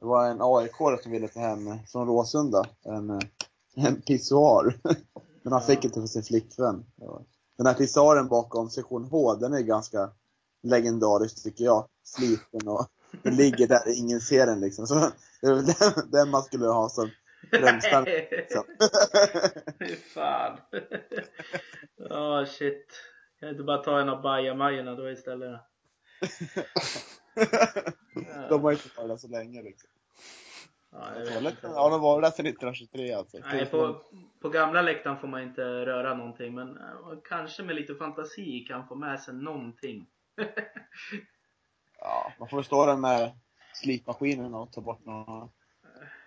Det 0.00 0.06
var 0.06 0.26
en 0.26 0.42
aik 0.42 1.02
som 1.02 1.12
ville 1.12 1.28
ta 1.28 1.40
hem 1.40 1.78
från 1.86 2.06
Råsunda 2.06 2.64
en, 2.84 3.20
en 3.74 4.00
pissoar. 4.02 4.74
Men 5.42 5.52
han 5.52 5.62
fick 5.62 5.84
inte 5.84 6.00
för 6.00 6.06
sin 6.06 6.22
flickvän. 6.22 6.84
Den 7.56 7.66
här 7.66 7.74
pissoaren 7.74 8.28
bakom 8.28 8.70
sektion 8.70 9.04
H, 9.04 9.34
den 9.34 9.54
är 9.54 9.60
ganska 9.60 10.10
legendarisk 10.62 11.42
tycker 11.42 11.64
jag. 11.64 11.88
Sliten 12.04 12.68
och 12.68 12.86
den 13.22 13.36
ligger 13.36 13.66
där, 13.66 13.98
ingen 13.98 14.20
ser 14.20 14.46
den 14.46 14.60
liksom. 14.60 14.86
Så 14.86 14.94
det 15.40 15.46
är 15.46 15.54
väl 15.54 15.64
den, 15.64 16.10
den 16.10 16.30
man 16.30 16.42
skulle 16.42 16.66
ha 16.66 16.88
som 16.88 17.10
främsta 17.50 18.00
liksom. 18.00 18.64
Fy 19.78 19.96
fan. 19.96 20.58
Åh 22.10 22.44
shit. 22.44 22.86
Kan 23.40 23.48
inte 23.48 23.62
bara 23.62 23.78
ta 23.78 24.00
en 24.00 24.08
av 24.08 24.22
bajamajorna 24.22 24.94
då 24.94 25.10
istället? 25.10 25.60
De 28.48 28.62
har 28.62 28.72
inte 28.72 28.88
varit 28.96 29.08
där 29.08 29.16
så 29.16 29.28
länge 29.28 29.62
liksom. 29.62 29.90
Ja, 30.92 30.98
har 31.74 31.90
de 31.90 32.00
varit 32.00 32.24
där 32.24 32.30
sedan 32.30 32.46
1923 32.46 33.12
alltså. 33.12 33.38
Nej, 33.38 33.66
på, 33.66 34.02
på 34.40 34.48
gamla 34.48 34.82
läktaren 34.82 35.18
får 35.18 35.28
man 35.28 35.42
inte 35.42 35.62
röra 35.62 36.14
någonting 36.14 36.54
men 36.54 36.76
eh, 36.76 37.18
kanske 37.24 37.62
med 37.62 37.76
lite 37.76 37.94
fantasi 37.94 38.64
kan 38.68 38.88
få 38.88 38.94
med 38.94 39.20
sig 39.20 39.34
någonting. 39.34 40.06
Ja, 42.06 42.32
man 42.38 42.48
får 42.48 42.56
väl 42.56 42.64
stå 42.64 42.86
där 42.86 42.96
med 42.96 43.32
slipmaskinen 43.74 44.54
och 44.54 44.72
ta 44.72 44.80
bort 44.80 45.04
några 45.04 45.48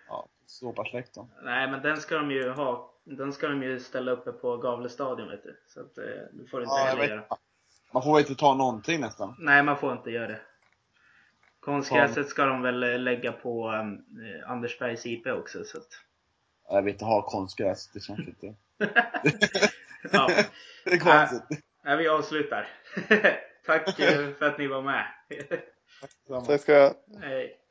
ja, 0.08 0.28
såpasläkten. 0.46 1.26
Nej 1.42 1.70
men 1.70 1.82
den 1.82 1.96
ska 1.96 2.16
de 2.16 2.30
ju 2.30 2.50
ha. 2.50 2.94
Den 3.04 3.32
ska 3.32 3.48
de 3.48 3.62
ju 3.62 3.80
ställa 3.80 4.12
uppe 4.12 4.32
på 4.32 4.56
Gavlestadion 4.56 5.28
vet 5.28 5.42
du. 5.42 5.60
Så 5.66 5.80
att 5.80 5.98
eh, 5.98 6.04
du 6.32 6.46
får 6.46 6.62
inte 6.62 6.74
Ja, 6.74 6.84
heller 6.84 7.04
göra. 7.04 7.24
Man 7.92 8.02
får 8.02 8.12
väl 8.12 8.20
inte 8.20 8.34
ta 8.34 8.54
någonting 8.54 9.00
nästan. 9.00 9.36
Nej 9.38 9.62
man 9.62 9.76
får 9.76 9.92
inte 9.92 10.10
göra 10.10 10.26
det. 10.26 10.40
Konstgräset 11.60 12.28
ska 12.28 12.44
de 12.44 12.62
väl 12.62 12.82
eh, 12.82 12.98
lägga 12.98 13.32
på 13.32 13.72
eh, 13.72 14.50
Andersbergs 14.50 15.06
IP 15.06 15.26
också 15.26 15.64
så 15.64 15.78
att 15.78 15.88
Jag 16.68 16.82
vill 16.82 16.92
inte 16.92 17.04
ha 17.04 17.22
konstgräs, 17.22 17.90
det 17.92 18.00
känns 18.00 18.28
inte. 18.28 18.54
ja. 20.12 20.30
Det 20.84 20.90
är 20.92 20.98
konstigt. 20.98 21.64
Nej, 21.84 21.96
vi 21.96 22.08
avslutar. 22.08 22.68
Tack 23.66 23.96
för 24.38 24.44
att 24.44 24.58
ni 24.58 24.66
var 24.66 24.82
med. 24.82 25.06
Samma. 26.28 26.44
Tack 26.46 26.60
ska 26.60 26.72
jag 26.72 26.94
Hej. 27.20 27.60